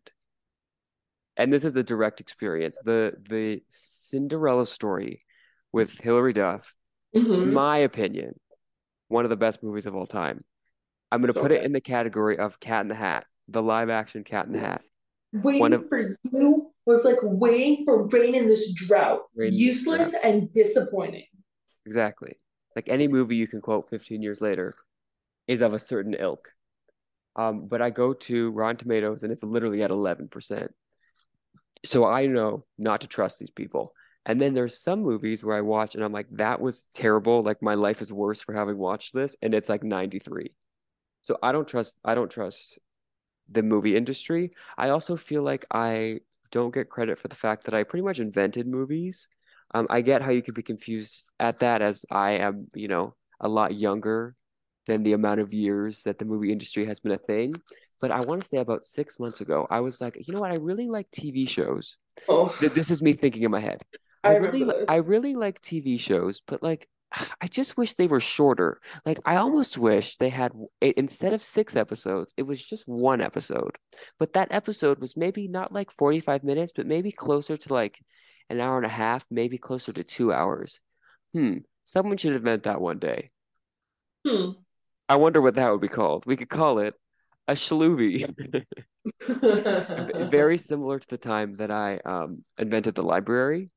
And 1.40 1.54
this 1.54 1.64
is 1.64 1.76
a 1.78 1.84
direct 1.84 2.20
experience. 2.20 2.78
The 2.84 3.14
the 3.30 3.64
Cinderella 3.70 4.66
story 4.68 5.24
with 5.72 5.98
Hilary 6.00 6.34
Duff, 6.34 6.76
in 7.14 7.26
Mhm. 7.26 7.54
my 7.54 7.78
opinion, 7.78 8.38
one 9.08 9.24
of 9.24 9.30
the 9.30 9.38
best 9.38 9.64
movies 9.64 9.86
of 9.86 9.96
all 9.96 10.06
time. 10.06 10.44
I'm 11.12 11.22
gonna 11.22 11.34
So 11.34 11.42
put 11.42 11.54
it 11.54 11.64
in 11.64 11.72
the 11.72 11.80
category 11.82 12.38
of 12.38 12.60
Cat 12.60 12.82
in 12.82 12.90
the 12.90 12.96
Hat, 12.96 13.26
the 13.48 13.64
live 13.64 13.90
action 13.90 14.26
Cat 14.26 14.48
in 14.48 14.52
the 14.52 14.60
Hat. 14.60 14.84
Waiting 15.32 15.62
One 15.62 15.74
of- 15.74 15.88
for 15.88 16.12
you 16.32 16.74
was 16.86 17.06
like 17.06 17.20
waiting 17.24 17.86
for 17.86 18.06
rain 18.08 18.36
in 18.36 18.48
this 18.48 18.74
drought. 18.74 19.22
Rain 19.34 19.48
in 19.48 19.52
this 19.54 19.60
Useless 19.62 20.14
and 20.22 20.52
disappointing. 20.52 21.28
Exactly. 21.86 22.34
Like 22.76 22.90
any 22.90 23.08
movie 23.08 23.38
you 23.38 23.48
can 23.48 23.62
quote 23.62 23.88
15 23.90 24.22
years 24.22 24.42
later 24.42 24.76
is 25.48 25.62
of 25.62 25.74
a 25.74 25.80
certain 25.80 26.16
ilk. 26.16 26.54
Um, 27.38 27.68
but 27.68 27.82
I 27.82 27.92
go 27.92 28.14
to 28.14 28.52
Rotten 28.52 28.76
Tomatoes 28.78 29.24
and 29.24 29.32
it's 29.32 29.44
literally 29.44 29.82
at 29.84 29.90
11%. 29.92 30.76
So 31.84 32.06
I 32.06 32.26
know 32.26 32.66
not 32.78 33.02
to 33.02 33.08
trust 33.08 33.40
these 33.40 33.52
people. 33.52 33.94
And 34.26 34.40
then 34.40 34.54
there's 34.54 34.80
some 34.80 35.02
movies 35.02 35.44
where 35.44 35.56
I 35.56 35.62
watch 35.62 35.96
and 35.96 36.04
I'm 36.04 36.12
like, 36.12 36.28
that 36.32 36.62
was 36.62 36.86
terrible. 36.94 37.42
Like 37.42 37.62
my 37.62 37.76
life 37.76 38.02
is 38.02 38.14
worse 38.14 38.42
for 38.42 38.54
having 38.54 38.78
watched 38.78 39.14
this. 39.14 39.36
And 39.42 39.54
it's 39.54 39.70
like 39.70 39.84
93. 39.84 40.54
So 41.22 41.38
I 41.42 41.52
don't 41.52 41.68
trust 41.68 41.98
I 42.04 42.16
don't 42.16 42.30
trust 42.30 42.80
the 43.50 43.64
movie 43.64 43.96
industry. 43.96 44.52
I 44.78 44.90
also 44.90 45.16
feel 45.16 45.44
like 45.44 45.66
I 45.72 46.20
don't 46.52 46.74
get 46.74 46.90
credit 46.90 47.18
for 47.18 47.28
the 47.28 47.36
fact 47.36 47.66
that 47.66 47.74
I 47.74 47.84
pretty 47.84 48.04
much 48.04 48.20
invented 48.20 48.68
movies. 48.68 49.28
Um, 49.74 49.88
I 49.90 50.02
get 50.02 50.22
how 50.22 50.32
you 50.32 50.42
could 50.42 50.56
be 50.56 50.64
confused 50.64 51.32
at 51.40 51.60
that 51.60 51.82
as 51.82 52.06
I 52.10 52.32
am, 52.32 52.68
you 52.74 52.88
know, 52.88 53.16
a 53.40 53.48
lot 53.48 53.78
younger 53.78 54.36
than 54.88 55.04
the 55.04 55.14
amount 55.14 55.40
of 55.40 55.54
years 55.54 56.02
that 56.04 56.18
the 56.18 56.26
movie 56.26 56.52
industry 56.52 56.86
has 56.86 57.00
been 57.00 57.12
a 57.12 57.18
thing. 57.18 57.54
But 58.02 58.12
I 58.12 58.22
want 58.22 58.42
to 58.42 58.48
say 58.48 58.58
about 58.58 58.86
six 58.86 59.20
months 59.20 59.42
ago, 59.42 59.68
I 59.70 59.82
was 59.82 60.00
like, 60.02 60.28
you 60.28 60.34
know 60.34 60.42
what? 60.42 60.52
I 60.52 60.56
really 60.56 60.88
like 60.88 61.10
TV 61.12 61.48
shows. 61.48 61.98
Oh, 62.28 62.48
This 62.60 62.90
is 62.92 63.02
me 63.02 63.14
thinking 63.14 63.44
in 63.44 63.52
my 63.52 63.60
head. 63.60 63.82
I 64.24 64.32
I 64.32 64.36
really, 64.36 64.86
I 64.88 64.96
really 64.98 65.36
like 65.36 65.62
TV 65.62 66.00
shows, 66.00 66.42
but 66.46 66.62
like, 66.62 66.88
I 67.42 67.48
just 67.48 67.78
wish 67.78 67.94
they 67.96 68.08
were 68.08 68.20
shorter. 68.20 68.80
Like, 69.06 69.20
I 69.26 69.38
almost 69.38 69.78
wish 69.78 70.18
they 70.18 70.30
had 70.30 70.52
instead 70.82 71.34
of 71.34 71.44
six 71.44 71.76
episodes, 71.76 72.34
it 72.38 72.44
was 72.44 72.66
just 72.66 72.88
one 72.88 73.22
episode. 73.22 73.78
But 74.18 74.34
that 74.34 74.50
episode 74.52 75.00
was 75.00 75.16
maybe 75.18 75.48
not 75.48 75.72
like 75.72 75.92
45 75.92 76.44
minutes, 76.44 76.74
but 76.76 76.86
maybe 76.88 77.12
closer 77.12 77.58
to 77.58 77.74
like 77.74 78.00
an 78.50 78.60
hour 78.60 78.78
and 78.78 78.86
a 78.86 78.90
half, 78.90 79.26
maybe 79.30 79.58
closer 79.58 79.94
to 79.94 80.04
two 80.04 80.34
hours. 80.34 80.80
Hmm. 81.34 81.60
Someone 81.86 82.18
should 82.18 82.36
invent 82.36 82.64
that 82.64 82.82
one 82.82 83.00
day. 83.00 83.30
Hmm. 84.28 84.52
I 85.08 85.16
wonder 85.16 85.42
what 85.42 85.56
that 85.56 85.72
would 85.72 85.82
be 85.82 85.88
called. 85.88 86.26
We 86.26 86.36
could 86.36 86.50
call 86.50 86.80
it 86.80 86.94
a 87.50 87.54
shloovie. 87.54 88.26
Very 90.32 90.58
similar 90.58 91.00
to 91.00 91.08
the 91.08 91.18
time 91.18 91.56
that 91.56 91.72
I 91.72 92.00
um 92.06 92.44
invented 92.58 92.96
the 92.96 93.04
library. 93.04 93.72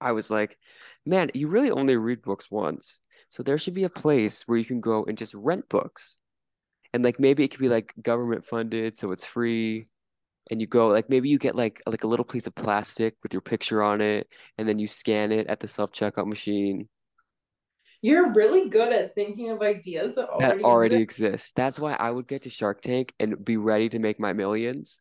I 0.00 0.12
was 0.12 0.30
like, 0.30 0.58
man, 1.06 1.30
you 1.34 1.48
really 1.48 1.70
only 1.70 1.96
read 1.96 2.22
books 2.22 2.50
once. 2.50 3.00
So 3.28 3.42
there 3.42 3.58
should 3.58 3.74
be 3.74 3.84
a 3.84 3.88
place 3.88 4.42
where 4.46 4.58
you 4.58 4.64
can 4.64 4.80
go 4.80 5.04
and 5.04 5.16
just 5.16 5.34
rent 5.34 5.68
books. 5.68 6.18
And 6.92 7.04
like 7.04 7.20
maybe 7.20 7.44
it 7.44 7.48
could 7.48 7.60
be 7.60 7.68
like 7.68 7.94
government 8.02 8.44
funded, 8.44 8.96
so 8.96 9.12
it's 9.12 9.24
free. 9.24 9.88
And 10.50 10.60
you 10.60 10.66
go 10.66 10.88
like 10.88 11.08
maybe 11.08 11.28
you 11.28 11.38
get 11.38 11.54
like 11.56 11.80
like 11.86 12.04
a 12.04 12.08
little 12.08 12.24
piece 12.24 12.46
of 12.46 12.54
plastic 12.54 13.16
with 13.22 13.32
your 13.32 13.42
picture 13.42 13.82
on 13.82 14.00
it, 14.00 14.28
and 14.58 14.68
then 14.68 14.78
you 14.78 14.88
scan 14.88 15.32
it 15.32 15.46
at 15.46 15.60
the 15.60 15.68
self-checkout 15.68 16.26
machine. 16.26 16.88
You're 18.02 18.32
really 18.32 18.68
good 18.68 18.92
at 18.92 19.14
thinking 19.14 19.50
of 19.50 19.62
ideas 19.62 20.16
that 20.16 20.28
That 20.40 20.50
already 20.50 20.64
already 20.64 20.96
exist. 20.96 21.54
That's 21.54 21.78
why 21.78 21.94
I 21.94 22.10
would 22.10 22.26
get 22.26 22.42
to 22.42 22.50
Shark 22.50 22.82
Tank 22.82 23.14
and 23.20 23.42
be 23.42 23.56
ready 23.56 23.88
to 23.90 24.00
make 24.00 24.18
my 24.18 24.32
millions 24.32 25.00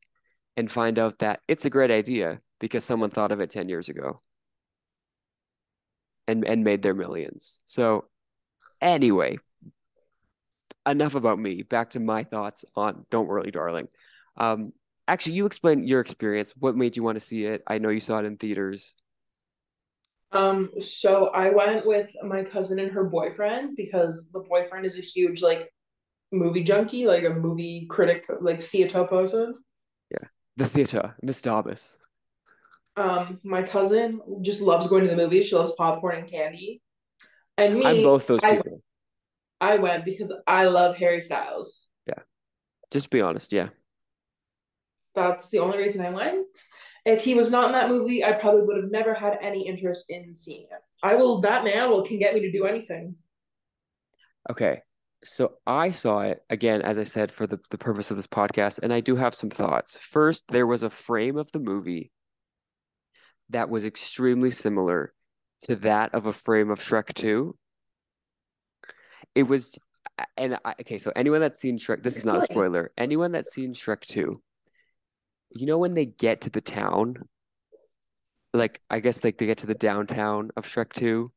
and 0.56 0.70
find 0.70 1.00
out 1.00 1.20
that 1.20 1.40
it's 1.48 1.66
a 1.66 1.70
great 1.72 1.90
idea 1.90 2.42
because 2.60 2.84
someone 2.84 3.10
thought 3.10 3.32
of 3.32 3.40
it 3.40 3.50
10 3.50 3.70
years 3.70 3.90
ago 3.90 4.22
and 6.28 6.46
and 6.46 6.64
made 6.64 6.84
their 6.84 6.94
millions. 6.94 7.60
So 7.66 8.06
anyway, 8.80 9.40
enough 10.86 11.16
about 11.16 11.40
me. 11.40 11.64
Back 11.64 11.92
to 11.92 12.00
my 12.00 12.24
thoughts 12.24 12.66
on 12.76 13.06
Don't 13.10 13.28
Worry, 13.28 13.50
Darling. 13.50 13.88
Um, 14.38 14.74
actually, 15.08 15.36
you 15.36 15.48
explain 15.48 15.88
your 15.88 16.02
experience. 16.02 16.54
What 16.58 16.76
made 16.76 16.96
you 16.96 17.04
want 17.04 17.16
to 17.16 17.20
see 17.20 17.46
it? 17.46 17.64
I 17.66 17.80
know 17.80 17.90
you 17.90 18.00
saw 18.00 18.20
it 18.20 18.26
in 18.26 18.38
theaters. 18.38 18.96
Um, 20.32 20.72
so 20.80 21.28
I 21.28 21.50
went 21.50 21.86
with 21.86 22.12
my 22.24 22.44
cousin 22.44 22.80
and 22.80 22.92
her 22.92 23.04
boyfriend 23.04 23.76
because 23.76 24.26
the 24.34 24.40
boyfriend 24.40 24.86
is 24.86 24.98
a 24.98 25.02
huge 25.02 25.42
like 25.42 25.70
movie 26.32 26.64
junkie, 26.64 27.06
like 27.06 27.24
a 27.24 27.30
movie 27.30 27.86
critic, 27.90 28.26
like 28.40 28.62
theater 28.62 29.06
person. 29.06 29.56
Yeah. 30.10 30.28
The 30.58 30.68
theater, 30.68 31.16
Miss 31.22 31.42
Davis. 31.42 31.98
Um, 32.98 33.40
my 33.44 33.64
cousin 33.64 34.22
just 34.42 34.62
loves 34.62 34.88
going 34.88 35.04
to 35.04 35.10
the 35.10 35.22
movies. 35.22 35.48
She 35.48 35.56
loves 35.56 35.74
popcorn 35.78 36.20
and 36.20 36.30
candy. 36.30 36.82
And 37.58 37.78
me, 37.78 37.86
I'm 37.86 38.04
both 38.04 38.28
those 38.28 38.44
I 38.44 38.58
people. 38.58 38.82
I 39.60 39.76
went 39.76 40.06
because 40.06 40.34
I 40.48 40.66
love 40.66 40.98
Harry 40.98 41.22
Styles. 41.22 41.88
Yeah. 42.08 42.24
Just 42.90 43.10
be 43.10 43.22
honest. 43.22 43.54
Yeah. 43.54 43.70
That's 45.16 45.50
the 45.50 45.60
only 45.60 45.78
reason 45.78 46.06
I 46.06 46.10
went. 46.10 46.48
If 47.06 47.24
he 47.24 47.34
was 47.34 47.52
not 47.52 47.66
in 47.66 47.72
that 47.74 47.90
movie, 47.90 48.24
I 48.24 48.34
probably 48.34 48.62
would 48.64 48.78
have 48.78 48.92
never 48.92 49.14
had 49.14 49.38
any 49.42 49.68
interest 49.68 50.06
in 50.10 50.36
seeing 50.36 50.64
it. 50.64 50.82
I 51.04 51.16
will. 51.16 51.42
That 51.42 51.64
man 51.64 51.90
will 51.90 52.04
can 52.04 52.20
get 52.20 52.34
me 52.34 52.42
to 52.42 52.52
do 52.52 52.66
anything. 52.66 53.16
Okay. 54.50 54.82
So 55.24 55.54
I 55.68 55.92
saw 55.92 56.22
it 56.22 56.40
again, 56.50 56.82
as 56.82 56.98
I 56.98 57.04
said, 57.04 57.32
for 57.32 57.46
the, 57.46 57.60
the 57.70 57.78
purpose 57.78 58.10
of 58.10 58.18
this 58.18 58.28
podcast, 58.28 58.80
and 58.82 58.92
I 58.92 59.02
do 59.02 59.16
have 59.16 59.36
some 59.36 59.52
thoughts. 59.52 59.96
First, 59.98 60.46
there 60.48 60.66
was 60.66 60.82
a 60.82 60.90
frame 60.90 61.38
of 61.38 61.52
the 61.52 61.60
movie 61.60 62.12
that 63.50 63.70
was 63.70 63.86
extremely 63.86 64.50
similar 64.50 65.14
to 65.64 65.76
that 65.78 66.16
of 66.16 66.26
a 66.26 66.34
frame 66.34 66.72
of 66.72 66.80
Shrek 66.80 67.14
2. 67.14 67.56
It 69.36 69.44
was, 69.44 69.78
and 70.36 70.58
I, 70.66 70.74
okay, 70.82 70.98
so 70.98 71.12
anyone 71.16 71.42
that's 71.42 71.60
seen 71.60 71.78
Shrek, 71.78 72.02
this 72.02 72.18
is 72.18 72.26
not 72.26 72.38
a 72.38 72.42
spoiler. 72.42 72.92
Anyone 72.98 73.32
that's 73.32 73.54
seen 73.54 73.74
Shrek 73.74 74.02
2, 74.02 74.42
you 75.54 75.66
know 75.66 75.78
when 75.78 75.94
they 75.94 76.06
get 76.06 76.42
to 76.42 76.50
the 76.50 76.62
town, 76.62 77.16
like 78.54 78.82
I 78.90 79.00
guess 79.00 79.24
like 79.24 79.38
they 79.38 79.46
get 79.46 79.60
to 79.60 79.68
the 79.68 79.74
downtown 79.76 80.52
of 80.58 80.66
Shrek 80.66 80.94
2, 80.94 81.32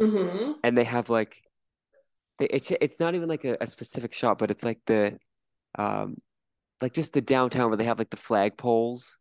Mm-hmm. 0.00 0.52
and 0.62 0.76
they 0.76 0.84
have 0.84 1.08
like 1.08 1.36
they- 2.38 2.48
it's 2.50 2.70
it's 2.70 3.00
not 3.00 3.14
even 3.14 3.28
like 3.30 3.44
a, 3.44 3.56
a 3.62 3.66
specific 3.66 4.12
shot, 4.12 4.36
but 4.38 4.50
it's 4.50 4.62
like 4.64 4.80
the 4.86 5.18
um 5.78 6.16
like 6.82 6.92
just 6.92 7.14
the 7.14 7.22
downtown 7.22 7.70
where 7.70 7.78
they 7.78 7.84
have 7.84 7.98
like 7.98 8.10
the 8.10 8.16
flag 8.18 8.58
poles 8.58 9.16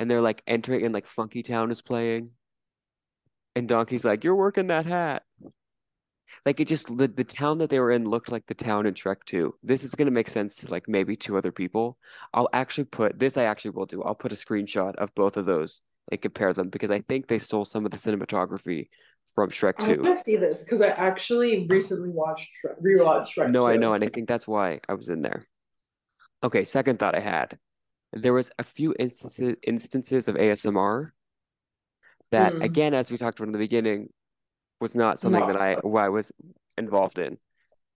and 0.00 0.10
they're 0.10 0.20
like 0.20 0.42
entering 0.48 0.84
and 0.84 0.92
like 0.92 1.06
Funky 1.06 1.44
Town 1.44 1.70
is 1.70 1.80
playing 1.82 2.30
and 3.54 3.68
Donkey's 3.68 4.04
like, 4.04 4.24
You're 4.24 4.34
working 4.34 4.66
that 4.68 4.86
hat. 4.86 5.22
Like 6.44 6.60
it 6.60 6.68
just 6.68 6.94
the, 6.96 7.08
the 7.08 7.24
town 7.24 7.58
that 7.58 7.70
they 7.70 7.78
were 7.80 7.90
in 7.90 8.04
looked 8.04 8.30
like 8.32 8.46
the 8.46 8.54
town 8.54 8.86
in 8.86 8.94
Shrek 8.94 9.24
2. 9.26 9.54
This 9.62 9.84
is 9.84 9.94
gonna 9.94 10.10
make 10.10 10.28
sense 10.28 10.56
to 10.56 10.70
like 10.70 10.88
maybe 10.88 11.16
two 11.16 11.36
other 11.36 11.52
people. 11.52 11.98
I'll 12.34 12.48
actually 12.52 12.84
put 12.84 13.18
this 13.18 13.36
I 13.36 13.44
actually 13.44 13.72
will 13.72 13.86
do. 13.86 14.02
I'll 14.02 14.14
put 14.14 14.32
a 14.32 14.36
screenshot 14.36 14.94
of 14.96 15.14
both 15.14 15.36
of 15.36 15.46
those 15.46 15.82
and 16.10 16.20
compare 16.20 16.52
them 16.52 16.68
because 16.68 16.90
I 16.90 17.00
think 17.00 17.28
they 17.28 17.38
stole 17.38 17.64
some 17.64 17.84
of 17.84 17.90
the 17.90 17.96
cinematography 17.96 18.88
from 19.34 19.50
Shrek 19.50 19.74
I 19.78 19.94
2. 19.94 20.02
want 20.02 20.16
to 20.16 20.20
see 20.20 20.36
this 20.36 20.62
because 20.62 20.80
I 20.80 20.88
actually 20.88 21.66
recently 21.66 22.10
watched 22.10 22.50
Shrek, 22.64 22.80
rewatched 22.82 23.34
Shrek 23.36 23.50
No, 23.50 23.66
I 23.66 23.76
know, 23.76 23.94
and 23.94 24.04
I 24.04 24.08
think 24.08 24.28
that's 24.28 24.46
why 24.48 24.80
I 24.88 24.94
was 24.94 25.08
in 25.08 25.22
there. 25.22 25.46
Okay, 26.42 26.64
second 26.64 26.98
thought 26.98 27.14
I 27.14 27.20
had. 27.20 27.58
There 28.12 28.32
was 28.34 28.50
a 28.58 28.64
few 28.64 28.94
instances 28.98 29.54
instances 29.62 30.28
of 30.28 30.36
ASMR 30.36 31.12
that, 32.30 32.52
Mm, 32.52 32.64
again, 32.64 32.94
as 32.94 33.10
we 33.10 33.16
talked 33.16 33.38
about 33.38 33.48
in 33.48 33.52
the 33.52 33.58
beginning, 33.58 34.08
was 34.82 34.96
not 34.96 35.20
something 35.20 35.46
that 35.46 35.56
I 35.56 35.78
I 35.98 36.10
was 36.10 36.32
involved 36.78 37.18
in. 37.20 37.38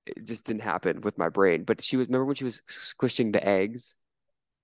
It 0.06 0.24
just 0.26 0.46
didn't 0.46 0.62
happen 0.62 1.02
with 1.02 1.18
my 1.18 1.30
brain. 1.30 1.64
But 1.64 1.82
she 1.82 1.96
was, 1.98 2.08
remember 2.08 2.26
when 2.26 2.36
she 2.36 2.44
was 2.44 2.62
squishing 2.68 3.32
the 3.32 3.46
eggs? 3.46 3.96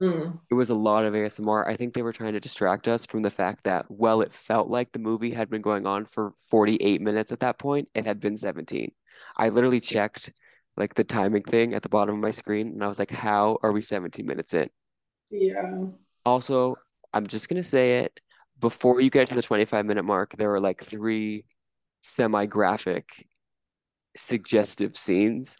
mm, 0.00 0.38
It 0.50 0.54
was 0.54 0.70
a 0.70 0.74
lot 0.74 1.04
of 1.04 1.14
ASMR. 1.14 1.66
I 1.66 1.76
think 1.76 1.94
they 1.94 2.02
were 2.02 2.12
trying 2.12 2.34
to 2.34 2.40
distract 2.40 2.86
us 2.86 3.06
from 3.06 3.22
the 3.22 3.30
fact 3.30 3.64
that, 3.64 3.86
well, 3.90 4.20
it 4.20 4.32
felt 4.32 4.68
like 4.68 4.92
the 4.92 4.98
movie 4.98 5.32
had 5.32 5.48
been 5.50 5.62
going 5.62 5.86
on 5.86 6.04
for 6.04 6.34
48 6.40 7.00
minutes 7.00 7.32
at 7.32 7.40
that 7.40 7.58
point. 7.58 7.88
It 7.94 8.06
had 8.06 8.20
been 8.20 8.36
17. 8.36 8.92
I 9.36 9.48
literally 9.48 9.80
checked 9.80 10.32
like 10.76 10.94
the 10.94 11.04
timing 11.04 11.42
thing 11.44 11.74
at 11.74 11.82
the 11.82 11.88
bottom 11.88 12.14
of 12.14 12.20
my 12.20 12.30
screen 12.30 12.68
and 12.68 12.84
I 12.84 12.88
was 12.88 12.98
like, 12.98 13.10
how 13.10 13.58
are 13.62 13.72
we 13.72 13.82
17 13.82 14.26
minutes 14.26 14.54
in? 14.54 14.68
yeah. 15.30 15.86
Also, 16.24 16.76
I'm 17.12 17.26
just 17.26 17.48
gonna 17.48 17.62
say 17.62 18.00
it, 18.00 18.20
before 18.60 19.00
you 19.00 19.10
get 19.10 19.28
to 19.28 19.34
the 19.34 19.42
25 19.42 19.86
minute 19.86 20.04
mark, 20.04 20.36
there 20.36 20.48
were 20.48 20.60
like 20.60 20.82
three 20.82 21.44
semi-graphic 22.02 23.26
suggestive 24.16 24.96
scenes. 24.96 25.56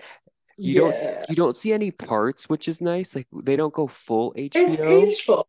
You 0.58 0.74
don't 0.74 0.96
you 1.28 1.36
don't 1.36 1.56
see 1.56 1.72
any 1.72 1.90
parts, 1.90 2.48
which 2.48 2.68
is 2.68 2.80
nice. 2.80 3.16
Like 3.16 3.26
they 3.32 3.56
don't 3.56 3.74
go 3.74 3.86
full 3.86 4.34
It's 4.36 4.84
tasteful. 4.84 5.48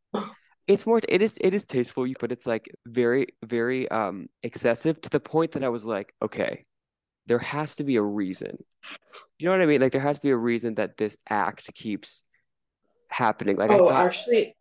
It's 0.68 0.86
more 0.86 1.02
it 1.10 1.22
is 1.22 1.38
it 1.42 1.54
is 1.54 1.66
tasteful, 1.66 2.08
but 2.20 2.32
it's 2.32 2.48
like 2.48 2.70
very 2.86 3.28
very 3.44 3.90
um 3.92 4.28
excessive 4.44 5.00
to 5.02 5.10
the 5.10 5.20
point 5.20 5.52
that 5.54 5.64
I 5.64 5.70
was 5.70 5.86
like, 5.86 6.14
okay, 6.22 6.66
there 7.28 7.40
has 7.40 7.76
to 7.78 7.84
be 7.84 7.98
a 7.98 8.04
reason. 8.04 8.58
You 9.40 9.48
know 9.48 9.54
what 9.54 9.62
I 9.62 9.66
mean? 9.68 9.82
Like 9.82 9.94
there 9.94 10.02
has 10.02 10.18
to 10.20 10.24
be 10.24 10.32
a 10.32 10.38
reason 10.38 10.76
that 10.76 10.98
this 10.98 11.18
act 11.30 11.74
keeps 11.76 12.24
happening. 13.10 13.58
Like 13.58 13.72
I 13.72 13.80
Oh, 13.80 13.82
thought, 13.82 14.08
actually, 14.08 14.56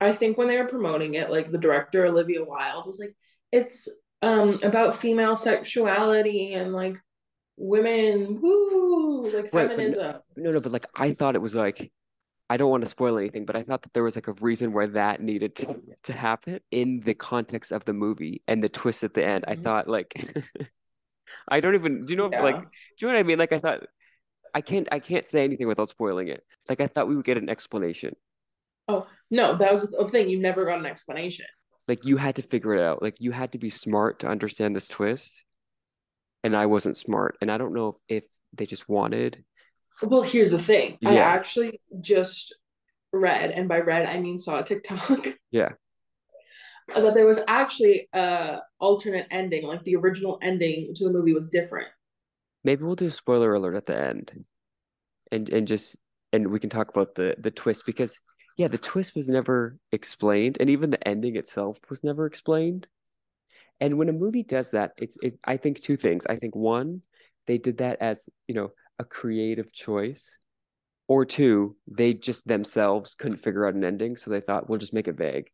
I 0.00 0.12
think 0.12 0.36
when 0.38 0.48
they 0.48 0.56
were 0.58 0.68
promoting 0.68 1.14
it, 1.14 1.30
like 1.30 1.50
the 1.50 1.58
director 1.58 2.06
Olivia 2.06 2.44
Wilde 2.44 2.86
was 2.86 2.98
like, 2.98 3.14
it's 3.52 3.88
um 4.22 4.60
about 4.62 4.96
female 4.96 5.36
sexuality 5.36 6.54
and 6.54 6.72
like 6.72 6.96
women, 7.56 8.40
woo, 8.40 9.30
like 9.32 9.52
right, 9.52 9.72
but 9.74 9.84
no, 9.84 9.96
feminism. 9.96 10.16
no, 10.36 10.52
no, 10.52 10.60
but 10.60 10.72
like 10.72 10.86
I 10.94 11.12
thought 11.14 11.34
it 11.34 11.42
was 11.42 11.54
like 11.54 11.92
I 12.50 12.56
don't 12.58 12.70
want 12.70 12.84
to 12.84 12.90
spoil 12.90 13.18
anything, 13.18 13.46
but 13.46 13.56
I 13.56 13.62
thought 13.64 13.82
that 13.82 13.94
there 13.94 14.04
was 14.04 14.16
like 14.16 14.28
a 14.28 14.34
reason 14.34 14.72
where 14.72 14.88
that 14.88 15.22
needed 15.22 15.56
to 15.56 15.68
to 16.04 16.12
happen 16.12 16.60
in 16.70 17.00
the 17.02 17.14
context 17.14 17.72
of 17.72 17.84
the 17.84 17.92
movie 17.94 18.42
and 18.48 18.62
the 18.64 18.68
twist 18.68 19.04
at 19.04 19.14
the 19.14 19.24
end. 19.26 19.46
I 19.48 19.54
Mhm. 19.54 19.62
thought 19.62 19.88
like 19.88 20.14
I 21.48 21.60
don't 21.60 21.74
even 21.74 22.04
do 22.04 22.12
you 22.12 22.16
know 22.16 22.34
like 22.38 22.60
do 22.60 22.66
you 23.00 23.08
know 23.08 23.14
what 23.14 23.20
I 23.20 23.22
mean? 23.24 23.38
Like 23.38 23.52
I 23.52 23.58
thought 23.60 23.84
I 24.54 24.62
can't 24.62 24.88
I 24.92 25.00
can't 25.00 25.28
say 25.28 25.44
anything 25.44 25.68
without 25.68 25.90
spoiling 25.90 26.28
it. 26.28 26.44
Like 26.68 26.80
I 26.80 26.86
thought 26.88 27.08
we 27.08 27.16
would 27.16 27.24
get 27.26 27.38
an 27.38 27.50
explanation. 27.50 28.16
Oh, 28.88 29.06
no, 29.30 29.54
that 29.56 29.72
was 29.72 29.88
the 29.90 30.08
thing. 30.08 30.28
You 30.28 30.40
never 30.40 30.64
got 30.64 30.78
an 30.78 30.86
explanation. 30.86 31.46
Like 31.88 32.04
you 32.04 32.16
had 32.16 32.36
to 32.36 32.42
figure 32.42 32.74
it 32.74 32.80
out. 32.80 33.02
Like 33.02 33.16
you 33.20 33.32
had 33.32 33.52
to 33.52 33.58
be 33.58 33.70
smart 33.70 34.20
to 34.20 34.28
understand 34.28 34.74
this 34.76 34.88
twist, 34.88 35.44
and 36.44 36.56
I 36.56 36.66
wasn't 36.66 36.96
smart. 36.96 37.36
And 37.40 37.50
I 37.50 37.58
don't 37.58 37.74
know 37.74 37.98
if, 38.08 38.24
if 38.24 38.30
they 38.54 38.66
just 38.66 38.88
wanted 38.88 39.44
Well, 40.02 40.22
here's 40.22 40.50
the 40.50 40.62
thing. 40.62 40.98
yeah. 41.00 41.10
I 41.10 41.14
actually 41.16 41.80
just 42.00 42.54
read, 43.12 43.50
and 43.50 43.68
by 43.68 43.80
read 43.80 44.06
I 44.06 44.20
mean 44.20 44.38
saw 44.38 44.60
a 44.60 44.64
TikTok 44.64 45.26
Yeah. 45.50 45.72
that 46.94 47.14
there 47.14 47.26
was 47.26 47.40
actually 47.48 48.08
a 48.12 48.58
alternate 48.78 49.26
ending, 49.30 49.66
like 49.66 49.82
the 49.82 49.96
original 49.96 50.38
ending 50.42 50.94
to 50.94 51.04
the 51.04 51.10
movie 51.10 51.32
was 51.34 51.50
different. 51.50 51.88
Maybe 52.64 52.84
we'll 52.84 52.94
do 52.96 53.06
a 53.06 53.10
spoiler 53.10 53.54
alert 53.54 53.74
at 53.76 53.86
the 53.86 54.00
end, 54.00 54.44
and 55.32 55.48
and 55.48 55.66
just 55.66 55.96
and 56.32 56.46
we 56.48 56.58
can 56.60 56.70
talk 56.70 56.88
about 56.90 57.14
the 57.16 57.34
the 57.38 57.50
twist 57.50 57.84
because 57.86 58.20
yeah, 58.56 58.68
the 58.68 58.78
twist 58.78 59.14
was 59.14 59.28
never 59.28 59.78
explained, 59.92 60.58
and 60.60 60.70
even 60.70 60.90
the 60.90 61.06
ending 61.08 61.36
itself 61.36 61.80
was 61.88 62.04
never 62.04 62.26
explained. 62.26 62.88
And 63.80 63.98
when 63.98 64.08
a 64.08 64.12
movie 64.12 64.42
does 64.44 64.70
that, 64.72 64.92
it's 64.98 65.16
it. 65.22 65.38
I 65.44 65.56
think 65.56 65.80
two 65.80 65.96
things. 65.96 66.26
I 66.26 66.36
think 66.36 66.54
one, 66.56 67.02
they 67.46 67.58
did 67.58 67.78
that 67.78 67.98
as 68.00 68.28
you 68.48 68.54
know 68.54 68.72
a 68.98 69.04
creative 69.04 69.72
choice, 69.72 70.38
or 71.08 71.24
two, 71.24 71.76
they 71.86 72.14
just 72.14 72.46
themselves 72.46 73.14
couldn't 73.14 73.38
figure 73.38 73.66
out 73.66 73.74
an 73.74 73.84
ending, 73.84 74.16
so 74.16 74.30
they 74.30 74.40
thought 74.40 74.68
we'll 74.68 74.78
just 74.78 74.94
make 74.94 75.08
it 75.08 75.16
vague, 75.16 75.50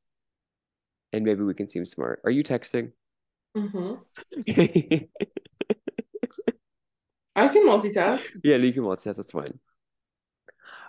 and 1.13 1.25
maybe 1.25 1.43
we 1.43 1.55
can 1.55 1.69
seem 1.69 1.85
smart. 1.85 2.21
Are 2.25 2.31
you 2.31 2.43
texting? 2.43 2.93
hmm 3.55 3.95
I 7.37 7.49
can 7.49 7.67
multitask. 7.67 8.29
Yeah, 8.43 8.57
you 8.57 8.73
can 8.73 8.83
multitask. 8.83 9.17
That's 9.17 9.33
fine. 9.33 9.59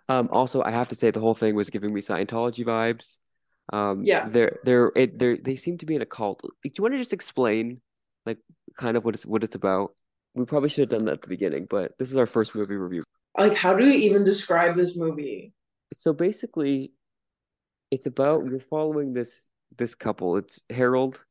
Um, 0.09 0.27
also, 0.31 0.61
I 0.63 0.71
have 0.71 0.89
to 0.89 0.95
say 0.95 1.11
the 1.11 1.19
whole 1.19 1.35
thing 1.35 1.55
was 1.55 1.69
giving 1.69 1.93
me 1.93 2.01
Scientology 2.01 2.65
vibes. 2.65 3.19
Um, 3.71 4.03
Yeah. 4.03 4.27
they're 4.27 4.57
they're 4.63 4.91
it 4.95 5.19
they're 5.19 5.37
they 5.37 5.55
seem 5.55 5.77
to 5.77 5.85
be 5.85 5.95
in 5.95 6.01
a 6.01 6.05
cult. 6.05 6.41
Do 6.41 6.49
you 6.63 6.81
want 6.81 6.93
to 6.95 6.97
just 6.97 7.13
explain 7.13 7.79
like 8.25 8.39
kind 8.75 8.97
of 8.97 9.05
what 9.05 9.13
it's 9.13 9.25
what 9.25 9.43
it's 9.43 9.55
about? 9.55 9.91
We 10.33 10.45
probably 10.45 10.69
should 10.69 10.81
have 10.81 10.89
done 10.89 11.05
that 11.05 11.13
at 11.13 11.21
the 11.21 11.27
beginning, 11.27 11.67
but 11.69 11.93
this 11.99 12.09
is 12.09 12.17
our 12.17 12.25
first 12.25 12.55
movie 12.55 12.75
review. 12.75 13.03
Like, 13.37 13.55
how 13.55 13.75
do 13.75 13.85
you 13.85 13.93
even 13.93 14.23
describe 14.23 14.75
this 14.75 14.97
movie? 14.97 15.53
So 15.93 16.13
basically, 16.13 16.91
it's 17.91 18.07
about 18.07 18.45
you're 18.45 18.59
following 18.59 19.13
this 19.13 19.47
this 19.77 19.93
couple. 19.93 20.37
It's 20.37 20.61
Harold 20.71 21.23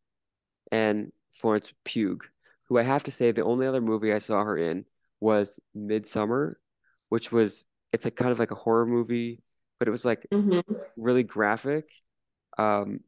and 0.70 1.11
Florence 1.33 1.72
Pugh, 1.85 2.20
who 2.68 2.79
I 2.79 2.83
have 2.85 3.03
to 3.05 3.11
say 3.11 3.33
the 3.33 3.45
only 3.45 3.66
other 3.66 3.81
movie 3.81 4.12
I 4.12 4.18
saw 4.18 4.45
her 4.45 4.57
in 4.57 4.85
was 5.20 5.59
Midsommar, 5.76 6.53
which 7.09 7.33
was 7.33 7.66
it's 7.93 8.07
a 8.07 8.11
kind 8.11 8.32
of 8.32 8.39
like 8.39 8.51
a 8.51 8.57
horror 8.57 8.86
movie, 8.86 9.43
but 9.78 9.89
it 9.89 9.91
was 9.91 10.05
like 10.05 10.26
hmm 10.32 10.78
really 10.97 11.24
graphic. 11.24 11.86
Um, 12.59 13.01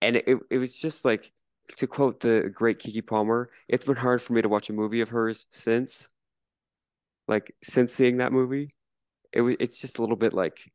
and 0.00 0.16
it 0.16 0.38
it 0.50 0.58
was 0.58 0.74
just 0.78 1.04
like 1.04 1.32
to 1.76 1.86
quote 1.86 2.20
the 2.20 2.50
great 2.52 2.78
Keke 2.80 3.06
Palmer, 3.06 3.50
it's 3.68 3.84
been 3.84 3.96
hard 3.96 4.20
for 4.20 4.32
me 4.32 4.42
to 4.42 4.48
watch 4.48 4.68
a 4.68 4.72
movie 4.72 5.00
of 5.00 5.10
hers 5.10 5.46
since, 5.50 6.08
like 7.28 7.54
since 7.62 7.92
seeing 7.92 8.18
that 8.18 8.32
movie. 8.32 8.74
It 9.32 9.42
was 9.42 9.56
it's 9.60 9.80
just 9.80 9.98
a 9.98 10.02
little 10.02 10.16
bit 10.16 10.32
like 10.34 10.70